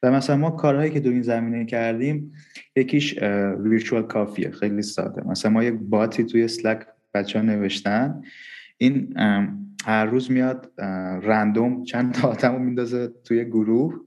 و 0.03 0.11
مثلا 0.11 0.37
ما 0.37 0.51
کارهایی 0.51 0.91
که 0.91 0.99
در 0.99 1.09
این 1.09 1.21
زمینه 1.21 1.65
کردیم 1.65 2.33
یکیش 2.75 3.23
virtual 3.59 4.03
coffee 4.03 4.44
ـه 4.44 4.51
خیلی 4.51 4.81
ساده. 4.81 5.27
مثلا 5.27 5.51
ما 5.51 5.63
یک 5.63 5.73
bot 5.73 6.11
ی 6.11 6.23
توی 6.23 6.47
Slack 6.47 6.87
بچه 7.13 7.39
ها 7.39 7.45
نوشتن. 7.45 8.21
این 8.77 9.13
هر 9.85 10.05
روز 10.05 10.31
میاد 10.31 10.71
random 11.23 11.83
چند 11.83 12.13
تا 12.13 12.27
آدم 12.27 12.53
رو 12.53 12.59
میندازه 12.59 13.07
توی 13.23 13.45
گروه. 13.45 14.04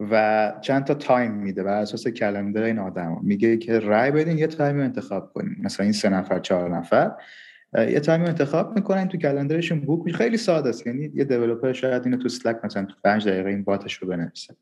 و 0.00 0.52
چند 0.60 0.84
تا 0.84 0.94
time 0.94 1.32
میده 1.32 1.62
بر 1.62 1.80
اساس 1.80 2.08
calendar 2.08 2.62
این 2.62 2.78
آدم. 2.78 3.18
میگه 3.22 3.56
که 3.56 3.78
رای 3.78 4.10
بدین 4.10 4.38
یه 4.38 4.46
time 4.46 4.80
انتخاب 4.80 5.32
کنین. 5.32 5.56
مثلا 5.62 5.84
این 5.84 5.92
سه 5.92 6.08
نفر 6.08 6.38
چهار 6.38 6.76
نفر. 6.76 7.12
یه 7.74 8.00
time 8.00 8.22
انتخاب 8.22 8.74
می‌کنن 8.74 9.08
تو 9.08 9.18
calendar 9.18 9.59
شون 9.59 9.80
book 9.80 10.12
خیلی 10.12 10.36
ساده 10.36 10.68
است. 10.68 10.86
یعنی 10.86 11.10
یه 11.14 11.24
developer 11.24 11.72
شاید 11.72 12.04
اینو 12.04 12.16
تو 12.16 12.28
Slack 12.28 12.56
مثلا 12.64 12.84
تو 12.84 12.94
5 13.04 13.28
دقیقه 13.28 13.50
این 13.50 13.64
bot 13.64 13.82
ش 13.82 13.94
رو 13.94 14.08
بنویسه. 14.08 14.56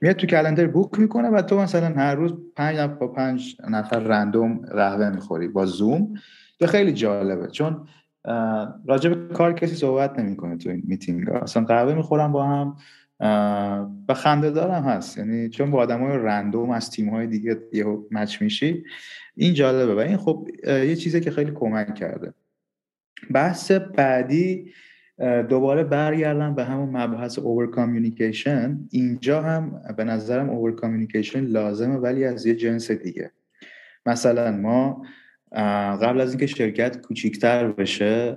میاد 0.00 0.16
تو 0.16 0.26
calendar 0.26 0.66
book 0.66 0.98
می‌کنه 0.98 1.28
و 1.28 1.42
تو 1.42 1.58
مثلا 1.60 1.88
هر 1.88 2.14
روز 2.14 2.34
پنج 2.56 2.76
نفر 2.76 2.94
با 2.94 3.08
پنج 3.08 3.56
نفر 3.70 3.98
random 3.98 4.58
قهوه 4.58 5.10
می‌خوری 5.10 5.48
با 5.48 5.66
زوم 5.66 6.14
که 6.58 6.66
خیلی 6.66 6.92
جالبه. 6.92 7.46
چون 7.46 7.88
راجع 8.86 9.10
به 9.10 9.34
کار 9.34 9.52
کسی 9.52 9.74
صحبت 9.74 10.18
نمی‌کنه 10.18 10.56
تو 10.56 10.70
این 10.70 10.82
میتینگ 10.86 11.30
اصلا 11.30 11.64
قهوه 11.64 11.94
می‌خورم 11.94 12.32
با 12.32 12.46
هم. 12.46 12.76
و 14.08 14.14
خنده 14.14 14.50
دارم 14.50 14.82
هست. 14.82 15.18
یعنی 15.18 15.48
چون 15.48 15.70
با 15.70 15.78
آدم 15.78 16.00
های 16.00 16.18
random 16.18 16.70
از 16.70 16.90
تیم 16.90 17.08
های 17.08 17.26
دیگه 17.26 17.56
یه 17.72 17.84
match 18.10 18.42
میشی 18.42 18.84
این 19.34 19.54
جالبه. 19.54 19.94
و 19.94 19.98
این 19.98 20.16
خب 20.16 20.48
یه 20.66 20.96
چیزی 20.96 21.20
که 21.20 21.30
خیلی 21.30 21.52
کمک 21.54 21.94
کرده. 21.94 22.34
بحث 23.30 23.70
بعدی 23.70 24.72
دوباره 25.48 25.84
برگردم 25.84 26.54
به 26.54 26.64
همون 26.64 26.96
مبحث 26.96 27.38
over 27.38 27.70
communication 27.70 28.78
اینجا 28.90 29.42
هم 29.42 29.82
به 29.96 30.04
نظرم 30.04 30.50
over 30.50 30.74
communication 30.74 31.40
لازمه 31.40 31.96
ولی 31.96 32.24
از 32.24 32.46
یه 32.46 32.54
جنس 32.54 32.90
دیگه. 32.90 33.30
مثلا 34.06 34.52
ما 34.52 35.02
قبل 36.02 36.20
از 36.20 36.30
اینکه 36.30 36.46
شرکت 36.46 37.00
کوچیکتر 37.00 37.72
بشه 37.72 38.36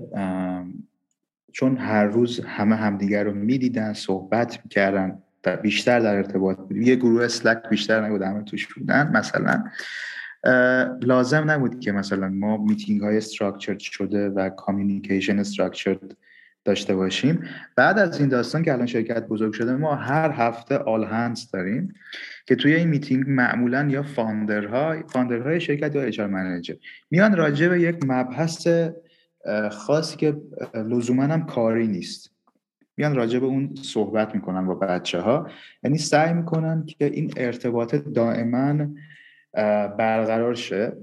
چون 1.51 1.77
هر 1.77 2.05
روز 2.05 2.39
همه 2.39 2.75
همدیگر 2.75 3.23
رو 3.23 3.33
می‌دیدن 3.33 3.93
صحبت 3.93 4.59
می‌کردن 4.63 5.17
بیشتر 5.61 5.99
در 5.99 6.15
ارتباط 6.15 6.57
بودیم 6.57 6.81
یه 6.81 6.95
گروه 6.95 7.23
Slack 7.23 7.69
بیشتر 7.69 8.05
نبود 8.05 8.21
همه 8.21 8.43
توش 8.43 8.73
بودن. 8.73 9.11
مثلا 9.13 9.63
لازم 11.01 11.51
نبود 11.51 11.79
که 11.79 11.91
مثلا 11.91 12.29
ما 12.29 12.57
میتینگ 12.57 13.01
های 13.01 13.17
structured 13.17 13.79
شده 13.79 14.29
و 14.29 14.49
communication 14.49 15.39
structured 15.39 16.17
داشته 16.65 16.95
باشیم. 16.95 17.43
بعد 17.75 17.99
از 17.99 18.19
این 18.19 18.29
داستان 18.29 18.63
که 18.63 18.73
الان 18.73 18.85
شرکت 18.85 19.27
بزرگ 19.27 19.53
شده 19.53 19.75
ما 19.75 19.95
هر 19.95 20.31
هفته 20.31 20.77
all 20.77 21.03
hands 21.03 21.51
داریم 21.51 21.93
که 22.45 22.55
توی 22.55 22.75
این 22.75 22.87
میتینگ 22.87 23.23
معمولا 23.27 23.87
یا 23.89 24.03
founder 24.03 24.95
ها 25.07 25.13
founder 25.13 25.51
های 25.51 25.61
شرکت 25.61 25.95
یا 25.95 26.01
HR 26.01 26.19
manager 26.19 26.75
میان 27.11 27.35
راجع 27.35 27.67
به 27.67 27.81
یک 27.81 27.95
مبحث 28.05 28.67
خاصی 29.71 30.17
که 30.17 30.41
لزوما 30.73 31.23
هم 31.23 31.45
کاری 31.45 31.87
نیست. 31.87 32.31
میان 32.97 33.15
راجع 33.15 33.39
به 33.39 33.45
اون 33.45 33.75
صحبت 33.81 34.35
می‌کنن 34.35 34.65
با 34.65 34.75
بچه 34.75 35.19
ها 35.19 35.47
یعنی 35.83 35.97
سعی 35.97 36.33
می‌کنن 36.33 36.85
که 36.85 37.05
این 37.05 37.33
ارتباط 37.37 37.95
دائما 37.95 38.87
برقرار 39.97 40.55
شه 40.55 40.97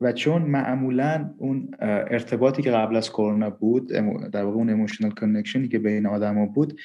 و 0.00 0.12
چون 0.12 0.42
معمولا 0.42 1.34
اون 1.38 1.70
ارتباطی 1.80 2.62
که 2.62 2.70
قبل 2.70 2.96
از 2.96 3.10
کرونا 3.10 3.50
بود 3.50 3.92
در 4.32 4.44
واقع 4.44 4.56
اون 4.56 4.68
emotional 4.68 5.10
connection 5.10 5.63
ی 5.63 5.68
که 5.68 5.78
بین 5.78 6.06
آدما 6.06 6.46
بود 6.46 6.80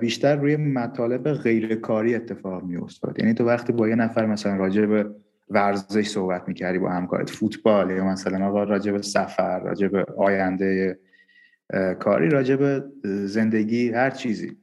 بیشتر 0.00 0.36
روی 0.36 0.56
مطالب 0.56 1.32
غیرکاری 1.32 2.14
اتفاق 2.14 2.62
می 2.62 2.76
افتاد 2.76 3.18
یعنی 3.18 3.34
تو 3.34 3.44
وقتی 3.44 3.72
با 3.72 3.88
یه 3.88 3.94
نفر 3.94 4.26
مثلا 4.26 4.56
راجع 4.56 4.86
به 4.86 5.10
ورزش 5.50 6.08
صحبت 6.08 6.48
می‌کردی 6.48 6.78
با 6.78 6.90
همکارت؟ 6.90 7.30
فوتبال 7.30 7.90
یا 7.90 8.04
مثلا 8.04 8.46
آقا 8.46 8.64
راجع 8.64 8.92
به 8.92 9.02
سفر 9.02 9.60
راجع 9.60 9.88
به 9.88 10.04
آینده 10.16 10.98
کاری 11.98 12.28
راجع 12.28 12.56
به 12.56 12.84
زندگی 13.04 13.90
هر 13.90 14.10
چیزی. 14.10 14.56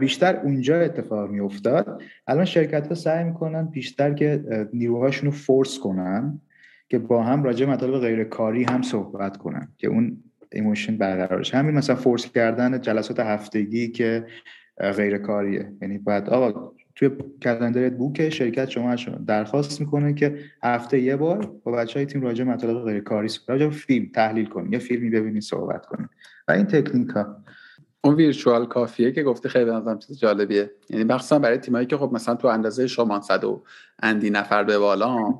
بیشتر 0.00 0.36
اونجا 0.36 0.80
اتفاق 0.80 1.30
می 1.30 1.40
افتاد 1.40 2.02
الان 2.26 2.44
شرکت 2.44 2.88
ها 2.88 2.94
سعی 2.94 3.24
می‌کنن 3.24 3.66
بیشتر 3.66 4.14
که 4.14 4.44
نیروهاشون 4.72 5.30
رو 5.30 5.36
فورس 5.36 5.78
کنن 5.78 6.40
که 6.88 6.98
با 6.98 7.22
هم 7.22 7.42
راجع 7.42 7.66
مطالب 7.66 8.00
غیر 8.00 8.24
کاری 8.24 8.64
هم 8.64 8.82
صحبت 8.82 9.36
کنن 9.36 9.68
که 9.78 9.88
اون 9.88 10.22
emotion 10.52 10.96
برقرار 10.96 11.46
همین 11.52 11.74
مثلا 11.74 11.96
force 11.96 12.32
کردن 12.32 12.80
جلسات 12.80 13.20
هفتگی 13.20 13.88
که 13.88 14.26
غیر 14.76 15.18
کاریه 15.18 15.72
یعنی 15.82 15.98
بعد 15.98 16.30
آقا 16.30 16.72
توی 16.94 17.10
calendar 17.42 17.86
ت 17.86 17.92
book 17.92 18.28
شرکت 18.28 18.68
شما 18.68 18.94
درخواست 19.26 19.80
می‌کنه 19.80 20.14
که 20.14 20.38
هفته 20.62 21.00
یه 21.00 21.16
بار 21.16 21.52
با 21.64 21.72
بچه 21.72 21.98
های 21.98 22.06
تیم 22.06 22.22
راجع 22.22 22.44
مطالب 22.44 22.84
غیر 22.84 23.00
کاری 23.00 23.28
راجع 23.48 23.70
فیلم 23.70 24.10
تحلیل 24.14 24.46
کنیم 24.46 24.72
یه 24.72 24.78
فیلمی 24.78 25.10
ببینید 25.10 25.42
صحبت 25.42 25.86
کنیم 25.86 26.10
و 26.48 26.52
این 26.52 26.66
تکنیک 26.66 27.08
ها 27.08 27.36
اون 28.04 28.14
virtual 28.14 28.66
coffee 28.66 29.05
ه 29.05 29.12
که 29.12 29.22
گفته 29.22 29.48
خیلی 29.48 29.64
بنظرم 29.64 29.98
چیز 29.98 30.18
جالبیه. 30.18 30.70
یعنی 30.90 31.04
مخصوصا 31.04 31.38
برای 31.38 31.58
تیمایی 31.58 31.86
که 31.86 31.96
خب 31.96 32.10
مثلا 32.12 32.34
تو 32.34 32.48
اندازه 32.48 32.86
شما 32.86 33.20
صد 33.20 33.44
و 33.44 33.62
اندی 34.02 34.30
نفر 34.30 34.64
به 34.64 34.78
بالا 34.78 35.34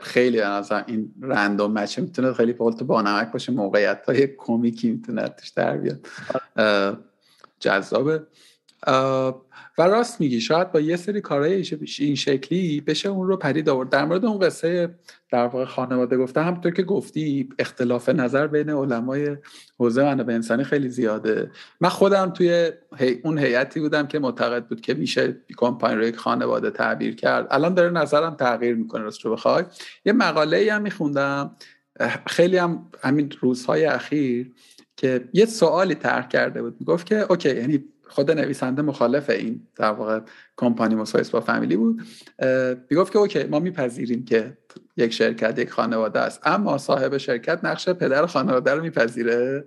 خیلی 0.00 0.40
از 0.40 0.72
این 0.86 1.14
رندوم 1.20 1.72
مچ 1.72 1.98
می‌تونه 1.98 2.32
خیلی 2.32 2.52
فولت 2.52 2.82
با 2.82 3.02
نمک 3.02 3.32
باشه 3.32 3.52
موقعیت 3.52 4.04
های 4.06 4.26
کمیکی 4.26 4.90
می‌تونه 4.90 5.28
توش 5.28 5.48
در 5.48 5.76
بیاد. 5.76 6.06
جذابه. 7.60 8.22
و 9.78 9.82
راست 9.82 10.20
میگی 10.20 10.40
شاید 10.40 10.72
با 10.72 10.80
یه 10.80 10.96
سری 10.96 11.20
کارهای 11.20 11.64
این 11.98 12.14
شکلی 12.14 12.80
بشه 12.80 13.08
اون 13.08 13.26
رو 13.28 13.36
پرید 13.36 13.68
آورد. 13.68 13.88
در 13.88 14.04
مورد 14.04 14.24
اون 14.24 14.38
قصه 14.38 14.94
در 15.30 15.46
واقع 15.46 15.64
خانواده 15.64 16.16
گفته 16.16 16.42
همونطور 16.42 16.72
که 16.72 16.82
گفتی 16.82 17.48
اختلاف 17.58 18.08
نظر 18.08 18.46
بین 18.46 18.70
علمای 18.70 19.36
حوزه 19.78 20.04
منابع 20.04 20.34
انسانی 20.34 20.64
خیلی 20.64 20.88
زیاده. 20.88 21.50
من 21.80 21.88
خودم 21.88 22.30
توی 22.30 22.70
اون 23.24 23.38
هیئتی 23.38 23.80
بودم 23.80 24.06
که 24.06 24.18
معتقد 24.18 24.66
بود 24.66 24.80
که 24.80 24.94
میشه 24.94 25.36
کمپانی 25.56 25.94
رو 25.94 26.06
یک 26.06 26.16
خانواده 26.16 26.70
تعبیر 26.70 27.14
کرد. 27.14 27.46
الان 27.50 27.74
داره 27.74 27.90
نظرم 27.90 28.34
تغییر 28.34 28.74
می‌کنه 28.74 29.02
راست 29.02 29.24
رو 29.24 29.32
بخوای. 29.32 29.64
یه 30.04 30.12
مقاله 30.12 30.56
ای 30.56 30.68
هم 30.68 30.82
میخوندم. 30.82 31.56
خیلی 32.26 32.56
هم 32.56 32.86
همین 33.02 33.32
روزهای 33.40 33.84
اخیر 33.84 34.52
که 34.96 35.28
یه 35.32 35.46
سوالی 35.46 35.94
طرح 35.94 36.28
کرده 36.28 36.62
بود. 36.62 36.76
می‌گفت 36.80 37.06
که 37.06 37.26
okay 37.30 37.56
یعنی 37.56 37.84
خود 38.08 38.30
نویسنده 38.30 38.82
مخالف 38.82 39.30
این 39.30 39.66
در 39.76 39.90
واقع 39.90 40.20
کمپانی 40.56 40.94
مسایس 40.94 41.30
با 41.30 41.40
family 41.40 41.76
بود. 41.76 42.02
می‌گفت 42.90 43.12
که 43.12 43.18
okay 43.18 43.44
ما 43.44 43.58
میپذیریم 43.58 44.24
که 44.24 44.58
یک 44.96 45.12
شرکت 45.12 45.58
یک 45.58 45.70
خانواده 45.70 46.20
است. 46.20 46.40
اما 46.44 46.78
صاحب 46.78 47.16
شرکت 47.16 47.64
نقش 47.64 47.88
پدر 47.88 48.26
خانواده 48.26 48.74
رو 48.74 48.82
میپذیره. 48.82 49.64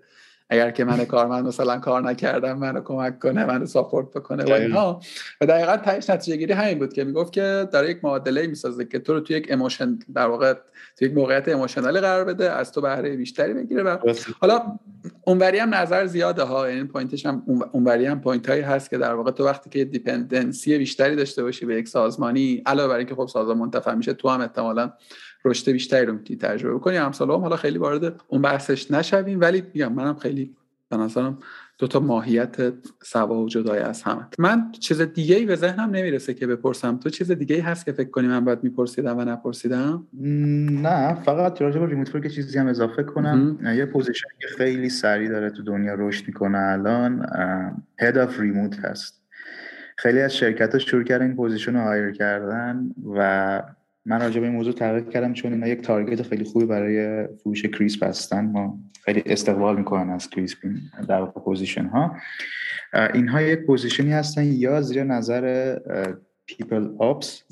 اگر 0.50 0.72
که 0.72 0.84
من 0.84 1.06
کارمند 1.06 1.48
مثلا 1.48 1.78
کار 1.78 2.02
نکردم 2.02 2.58
منو 2.58 2.82
کمک 2.82 3.20
کنه 3.20 3.46
منو 3.46 3.66
support 3.66 4.08
بکنه. 4.10 4.44
و 4.44 4.52
اینها 4.54 5.02
و 5.42 5.46
دقیقا 5.46 5.78
تهش 5.78 6.10
نتیجه 6.10 6.38
گیری 6.38 6.54
همین 6.54 6.80
بود 6.80 6.94
که 6.94 7.04
می‌گفت 7.04 7.34
که 7.34 7.68
داره 7.72 7.90
یک 7.90 8.04
معادله 8.04 8.48
می‌سازه 8.48 8.86
که 8.86 9.00
تو 9.00 9.14
رو 9.14 9.20
تو 9.20 9.34
یک 9.34 9.50
emotion 9.50 10.00
در 10.16 10.28
واقع 10.28 10.54
تو 10.98 11.06
یک 11.06 11.14
موقعیت 11.14 11.48
emotional 11.48 11.94
ی 11.94 12.00
قرار 12.00 12.26
بده 12.26 12.52
از 12.52 12.72
تو 12.72 12.82
بهره 12.82 13.16
بیشتری 13.16 13.54
بگیره. 13.54 13.84
و 13.84 13.98
حالا 14.42 14.80
اونوری 15.26 15.58
هم 15.58 15.76
نظر 15.76 16.06
زیاده 16.06 16.44
ها 16.44 16.66
این 16.66 16.78
یعنی 16.78 16.88
point 16.88 17.15
ش 17.15 17.26
هم 17.26 17.44
اونوری 17.72 18.06
هم 18.06 18.22
point 18.22 18.50
هایی 18.50 18.62
هست 18.62 18.90
که 18.90 18.98
در 18.98 19.14
واقع 19.14 19.32
تو 19.32 19.46
وقتی 19.46 19.70
که 19.70 19.86
dependency 19.86 20.78
بیشتری 20.78 21.16
داشته 21.16 21.44
باشی 21.44 21.66
به 21.66 21.76
یک 21.76 21.88
سازمانی 21.88 22.64
علاوه 22.66 22.90
بر 22.90 22.98
اینکه 22.98 23.16
خب 23.16 23.28
سازمان 23.28 23.58
منتفع 23.58 23.94
میشه 23.94 24.14
تو 24.14 24.30
هم 24.30 24.42
احتمالاً 24.42 24.92
رشد 25.46 25.72
بیشتری 25.72 26.06
رو 26.06 26.14
می‌تونی 26.14 26.40
تجربه 26.40 26.80
کنی 26.80 26.98
امثال 26.98 27.32
هم 27.32 27.40
حالا 27.40 27.56
خیلی 27.56 27.78
وارد 27.78 28.22
اون 28.28 28.42
بحثش 28.42 28.92
نشویم 28.92 29.42
ولی 29.42 29.64
میگم 29.74 29.94
منم 29.94 30.16
خیلی 30.16 30.56
به 30.90 30.98
نظرم 30.98 31.38
دو 31.78 31.88
تا 31.88 32.00
ماهیت 32.00 32.74
سوا 33.04 33.44
و 33.44 33.50
جدای 33.50 33.80
از 33.80 34.04
همه. 34.04 34.28
من 34.40 34.72
چیز 34.72 35.02
دیگه 35.02 35.36
ای 35.36 35.46
به 35.46 35.56
ذهنم 35.56 35.90
نمی‌رسه 35.90 36.34
که 36.34 36.48
بپرسم. 36.48 36.98
تو 36.98 37.10
چیز 37.10 37.32
دیگه 37.32 37.56
ای 37.56 37.62
هست 37.62 37.86
که 37.86 37.92
فکر 37.92 38.10
کنی 38.10 38.28
من 38.28 38.46
باید 38.46 38.64
میپرسیدم 38.64 39.18
و 39.18 39.26
نپرسیدم؟ 39.26 40.08
نه. 40.14 41.24
فقط 41.24 41.62
راجع 41.62 41.80
به 41.80 41.86
remote 41.86 42.24
که 42.24 42.30
چیزی 42.30 42.60
هم 42.60 42.68
اضافه 42.68 43.04
کنم. 43.04 43.60
یه 43.76 43.86
position 43.86 44.28
که 44.40 44.48
خیلی 44.58 44.90
سریع 44.90 45.30
داره 45.30 45.50
تو 45.50 45.64
دنیا 45.64 45.94
رشد 45.98 46.28
می‌کنه 46.28 46.58
الان 46.58 47.26
head 48.00 48.18
of 48.18 48.40
remote 48.40 48.80
هست. 48.80 49.22
خیلی 49.98 50.22
از 50.22 50.36
شرکت 50.36 50.74
ها 50.74 50.80
شروع 50.80 51.04
کردن 51.04 51.26
این 51.26 51.36
position 51.36 51.74
رو 51.74 51.80
hire 51.82 52.12
کردن 52.12 52.90
و 53.16 53.62
من 54.06 54.22
راجع 54.22 54.40
به 54.40 54.46
این 54.46 54.56
موضوع 54.56 54.74
تحقیق 54.74 55.10
کردم 55.10 55.34
چون 55.34 55.54
اینا 55.54 55.68
یک 55.68 55.82
target 55.82 56.22
خیلی 56.22 56.44
خوبی 56.44 56.66
برای 56.66 57.28
فروش 57.44 57.66
کریسپ 57.66 58.04
هستن. 58.04 58.46
ما 58.46 58.80
خیلی 59.04 59.24
استقبال 59.26 59.78
می‌کنن 59.78 60.10
از 60.10 60.30
کریسپ 60.30 60.58
در 61.08 61.26
position 61.26 61.86
ها 61.86 62.16
اینها 63.14 63.42
یک 63.42 63.60
position 63.60 64.06
ی 64.06 64.12
هستن 64.12 64.44
یا 64.44 64.82
زیر 64.82 65.04
نظر 65.04 65.76
people 66.46 66.90
ops 66.98 67.44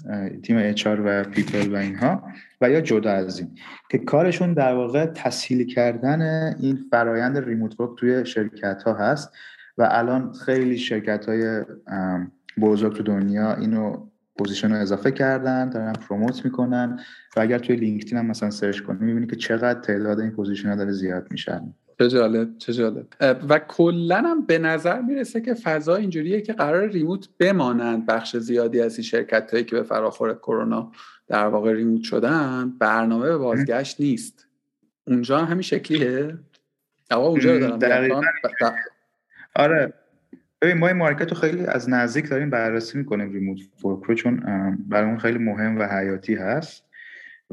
تیم 0.43 0.57
HR 0.57 0.87
و 0.87 1.23
people 1.23 1.73
و 1.73 1.75
اینها 1.75 2.23
و 2.61 2.69
یا 2.69 2.81
جدا 2.81 3.11
از 3.11 3.39
این. 3.39 3.49
که 3.89 3.97
کارشون 3.97 4.53
در 4.53 4.73
واقع 4.73 5.05
تسهیل 5.05 5.65
کردن 5.65 6.53
این 6.59 6.79
فرایند 6.91 7.37
remote 7.37 7.79
work 7.79 7.89
توی 7.99 8.25
شرکت 8.25 8.83
ها 8.83 8.93
هست 8.93 9.33
و 9.77 9.87
الان 9.91 10.33
خیلی 10.33 10.77
شرکت 10.77 11.25
های 11.25 11.61
بزرگ 12.61 12.95
تو 12.97 13.03
دنیا 13.03 13.55
اینو 13.55 14.07
position 14.37 14.71
رو 14.71 14.81
اضافه 14.81 15.11
کردن 15.11 15.69
دارن 15.69 15.93
promote 15.93 16.45
می‌کنن 16.45 16.99
و 17.37 17.39
اگر 17.39 17.59
توی 17.59 17.75
لینکدین 17.75 18.17
هم 18.17 18.25
مثلا 18.25 18.49
search 18.49 18.79
کنی 18.79 18.97
می‌بینی 18.99 19.27
که 19.27 19.35
چقدر 19.35 19.79
تعداد 19.79 20.19
این 20.19 20.31
position 20.31 20.69
ها 20.69 20.75
داره 20.75 20.91
زیاد 20.91 21.27
میشن 21.31 21.73
چه 21.99 22.09
جالب 22.09 22.57
چه 22.57 22.73
جالب. 22.73 23.05
و 23.49 23.59
کلا 23.59 24.17
هم 24.17 24.45
به 24.45 24.59
نظر 24.59 25.01
می‌رسه 25.01 25.41
که 25.41 25.53
فضا 25.53 25.95
اینجوریه 25.95 26.41
که 26.41 26.53
قرار 26.53 26.87
ریموت 26.87 27.29
بمانند 27.39 28.05
بخش 28.05 28.37
زیادی 28.37 28.81
از 28.81 28.97
این 28.97 29.03
شرکت 29.03 29.51
هایی 29.51 29.63
که 29.63 29.75
به 29.75 29.83
فراخور 29.83 30.33
کرونا 30.33 30.91
در 31.27 31.47
واقع 31.47 31.73
ریموت 31.73 32.03
شدن 32.03 32.73
برنامه 32.79 33.29
به 33.29 33.37
بازگشت 33.37 34.01
نیست. 34.01 34.47
اونجا 35.07 35.37
همین 35.37 35.61
شکلیه؟ 35.61 36.37
آقا 37.11 37.27
اونجا 37.27 37.77
دارم 37.77 38.21
آره. 39.55 39.93
ببین 40.61 40.77
ما 40.77 40.87
این 40.87 40.97
مارکت 40.97 41.31
رو 41.31 41.37
خیلی 41.37 41.65
از 41.65 41.89
نزدیک 41.89 42.29
داریم 42.29 42.49
بررسی 42.49 42.97
می‌کنیم 42.97 43.33
ریموت 43.33 43.59
فورک 43.81 44.03
رو 44.03 44.15
چون 44.15 44.43
برامون 44.89 45.19
خیلی 45.19 45.37
مهم 45.37 45.77
و 45.79 45.83
حیاتی 45.83 46.35
هست. 46.35 46.83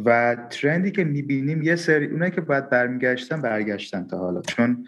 و 0.04 0.36
ترندی 0.50 0.90
که 0.90 1.04
می‌بینیم 1.04 1.62
یه 1.62 1.76
سری 1.76 2.06
اونایی 2.06 2.30
که 2.30 2.40
باید 2.40 2.70
برمیگشتن 2.70 3.40
برگشتن 3.40 4.06
تا 4.06 4.18
حالا. 4.18 4.42
چون 4.42 4.86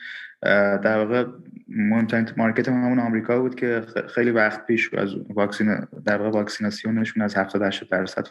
در 0.82 0.98
واقع 0.98 1.24
مهمترین 1.68 2.28
مارکت 2.36 2.68
همون 2.68 2.98
آمریکا 2.98 3.40
بود 3.40 3.54
که 3.54 3.82
خیلی 4.14 4.30
وقت 4.30 4.66
پیش 4.66 4.94
از 4.94 5.10
واکسین 5.34 5.86
در 6.04 6.16
واقع 6.16 6.30
واکسیناسیونشون 6.30 7.22
از 7.22 7.36
70 7.36 7.62
80 7.62 7.88
درصد 7.90 8.26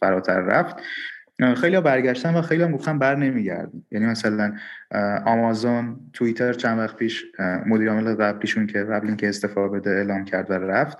فراتر 0.00 0.40
رفت. 0.40 0.76
خیلی 1.56 1.76
ها 1.76 1.80
برگشتن 1.80 2.34
و 2.34 2.42
خیلی 2.42 2.62
هم 2.62 2.72
گفتن 2.72 2.98
بر 2.98 3.16
نمیگردن 3.16 3.82
یعنی 3.90 4.06
مثلا 4.06 4.56
آمازون 5.26 6.10
توییتر 6.12 6.52
چند 6.52 6.78
وقت 6.78 6.96
پیش 6.96 7.24
مدیر 7.66 7.90
عامل 7.90 8.14
قبلیشون 8.14 8.66
که 8.66 8.78
قبل 8.78 9.06
اینکه 9.06 9.28
استفاده 9.28 9.78
بده 9.78 9.90
اعلام 9.90 10.24
کرد 10.24 10.50
و 10.50 10.54
رفت 10.54 10.98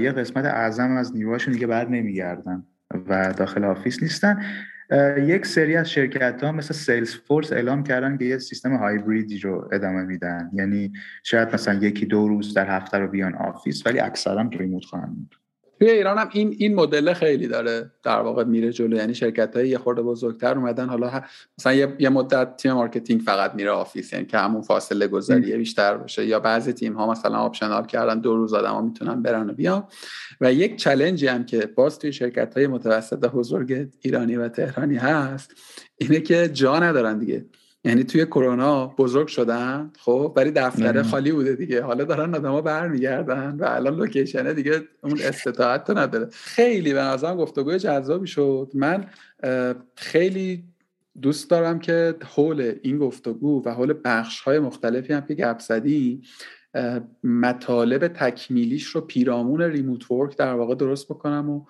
یه 0.00 0.12
قسمت 0.12 0.44
اعظم 0.44 0.96
از 0.96 1.16
نیروهاشون 1.16 1.54
دیگه 1.54 1.66
بر 1.66 1.88
نمیگردن 1.88 2.66
و 3.08 3.32
داخل 3.32 3.64
office 3.64 4.02
نیستن. 4.02 4.42
یک 5.18 5.46
سری 5.46 5.76
از 5.76 5.90
شرکت 5.90 6.44
ها 6.44 6.52
مثل 6.52 6.74
سیلز 6.74 7.14
فورس 7.14 7.52
اعلام 7.52 7.82
کردن 7.82 8.16
که 8.16 8.24
یه 8.24 8.38
سیستم 8.38 8.76
هایبریدی 8.76 9.38
رو 9.38 9.68
ادامه 9.72 10.02
میدن. 10.02 10.50
یعنی 10.52 10.92
شاید 11.22 11.54
مثلا 11.54 11.74
یکی 11.74 12.06
دو 12.06 12.28
روز 12.28 12.54
در 12.54 12.76
هفته 12.76 12.98
رو 12.98 13.08
بیان 13.08 13.34
office 13.34 13.86
ولی 13.86 14.00
اکثرا 14.00 14.50
remote 14.52 14.84
خواهند 14.84 15.30
توی 15.82 15.90
ایران 15.90 16.18
هم 16.18 16.28
این 16.32 16.56
این 16.58 16.74
مدل 16.74 17.12
خیلی 17.12 17.48
داره 17.48 17.90
در 18.02 18.20
واقع 18.20 18.44
میره 18.44 18.72
جلو. 18.72 18.96
یعنی 18.96 19.14
شرکت 19.14 19.56
های 19.56 19.68
یه 19.68 19.78
خورده 19.78 20.02
بزرگتر 20.02 20.54
اومدن. 20.58 20.88
حالا 20.88 21.22
مثلا 21.58 21.72
یه, 21.72 21.96
یه 21.98 22.08
مدت 22.08 22.56
تیم 22.56 22.72
marketing 22.72 23.20
فقط 23.20 23.54
میره 23.54 23.70
office. 23.70 24.12
یعنی 24.12 24.26
که 24.26 24.38
همون 24.38 24.62
فاصله 24.62 25.08
گذاری 25.08 25.56
بیشتر 25.56 25.96
باشه. 25.96 26.26
یا 26.26 26.40
بعضی 26.40 26.72
تیم 26.72 26.92
ها 26.92 27.10
مثلا 27.10 27.38
optional 27.38 27.86
کردن 27.86 28.20
دو 28.20 28.36
روز 28.36 28.54
آدم 28.54 28.70
ها 28.70 28.80
می‌تونن 28.80 29.22
برن 29.22 29.50
و 29.50 29.52
بیان. 29.52 29.84
و 30.40 30.52
یک 30.52 30.76
چلنجی 30.76 31.26
هم 31.26 31.44
که 31.44 31.66
باز 31.66 31.98
توی 31.98 32.12
شرکت 32.12 32.56
های 32.56 32.66
متوسط 32.66 33.18
بزرگ 33.18 33.88
ایرانی 34.00 34.36
و 34.36 34.48
تهرانی 34.48 34.96
هست 34.96 35.54
اینه 35.96 36.20
که 36.20 36.48
جا 36.48 36.78
ندارن 36.78 37.18
دیگه. 37.18 37.46
یعنی 37.84 38.04
توی 38.04 38.26
کرونا 38.26 38.86
بزرگ 38.86 39.26
شدن 39.26 39.92
خب؟ 39.98 40.32
ولی 40.36 40.50
دفتر 40.50 41.02
خالی 41.02 41.32
بوده 41.32 41.56
دیگه. 41.56 41.82
حالا 41.82 42.04
دارن 42.04 42.34
آدما 42.34 42.60
برمیگردن 42.60 43.56
و 43.58 43.64
الان 43.64 43.96
لوکیشن 43.96 44.52
دیگه 44.52 44.82
اون 45.02 45.18
استطاعت 45.20 45.84
تو 45.84 45.98
نداره. 45.98 46.28
خیلی 46.32 46.92
به 46.92 47.00
نظرم 47.00 47.36
گفتگوی 47.36 47.78
جذابی 47.78 48.26
شد. 48.26 48.70
من 48.74 49.06
خیلی 49.96 50.64
دوست 51.22 51.50
دارم 51.50 51.78
که 51.78 52.14
حول 52.34 52.74
این 52.82 52.98
گفتگو 52.98 53.62
و 53.64 53.70
حول 53.70 53.94
بخش 54.04 54.40
های 54.40 54.58
مختلفی 54.58 55.12
هم 55.12 55.20
که 55.20 55.34
گپ 55.34 55.58
زدی 55.58 56.22
مطالب 57.24 58.08
تکمیلیش 58.08 58.86
رو 58.86 59.00
پیرامون 59.00 59.62
ریموت 59.62 60.10
ورک 60.10 60.36
در 60.36 60.54
واقع 60.54 60.74
درست 60.74 61.08
بکنم 61.08 61.50
و 61.50 61.64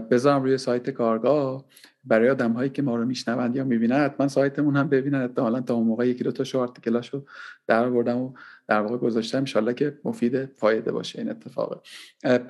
بذارم 0.00 0.42
روی 0.42 0.58
سایت 0.58 0.90
کارگاه. 0.90 1.64
برای 2.04 2.30
آدم 2.30 2.52
هایی 2.52 2.70
که 2.70 2.82
ما 2.82 2.96
رو 2.96 3.04
میشنوند 3.04 3.56
یا 3.56 3.64
می‌بینن 3.64 3.96
حتما 3.96 4.28
سایتمون 4.28 4.76
هم 4.76 4.88
ببینن. 4.88 5.22
احتمالا 5.22 5.60
تا 5.60 5.74
اون 5.74 5.86
موقع 5.86 6.08
یکی 6.08 6.24
دو 6.24 6.32
تا 6.32 6.44
شو 6.44 6.66
رو 7.12 7.24
در 7.66 7.90
بردم 7.90 8.18
و 8.18 8.32
در 8.68 8.80
واقع 8.80 8.96
گذاشتم. 8.96 9.38
انشالله 9.38 9.74
که 9.74 9.98
مفید 10.04 10.44
فایده 10.44 10.92
باشه 10.92 11.18
این 11.18 11.30
اتفاقه 11.30 11.80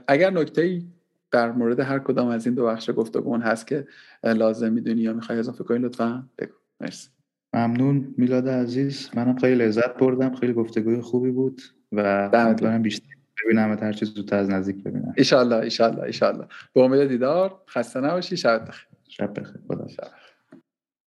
اگر 0.08 0.30
نکته 0.30 0.62
ای 0.62 0.82
در 1.30 1.52
مورد 1.52 1.80
هر 1.80 1.98
کدام 1.98 2.28
از 2.28 2.46
این 2.46 2.54
دو 2.54 2.66
بخش 2.66 2.90
گفتگون 2.96 3.42
هست 3.42 3.66
که 3.66 3.86
لازم 4.24 4.72
می‌دونی 4.72 5.00
یا 5.00 5.12
می‌خوای 5.12 5.38
اضافه 5.38 5.64
کنی 5.64 5.78
لطفا 5.78 6.28
بگو. 6.38 6.52
مرسی. 6.80 7.08
ممنون. 7.54 8.14
میلاد 8.18 8.48
عزیز 8.48 9.10
منم 9.14 9.38
خیلی 9.38 9.54
لذت 9.54 9.94
بردم. 9.94 10.34
خیلی 10.34 10.52
گفتگوی 10.52 11.00
خوبی 11.00 11.30
بود 11.30 11.62
و 11.92 12.30
امیدوارم 12.32 12.82
بیشتر 12.82 13.06
ببینم 13.44 13.78
هر 13.82 13.92
چیز 13.92 14.14
زودتر 14.14 14.38
از 14.38 14.50
نزدیک 14.50 14.82
ببینم. 14.82 15.14
ان 15.18 15.24
شاء 15.24 15.40
الله 15.40 15.56
ان 15.56 15.68
شاء 15.68 15.88
الله 15.88 16.02
ان 16.02 16.10
شاء 16.10 16.32
الله 16.32 16.46
به 16.74 16.80
امید 16.80 17.08
دیدار 17.08 17.60
خسته 17.68 18.00
نباشی. 18.00 18.36
شب 18.36 18.64
بخیر. 18.68 18.91
شب 19.12 19.34
بخیر 19.40 19.62
خدا 19.68 19.88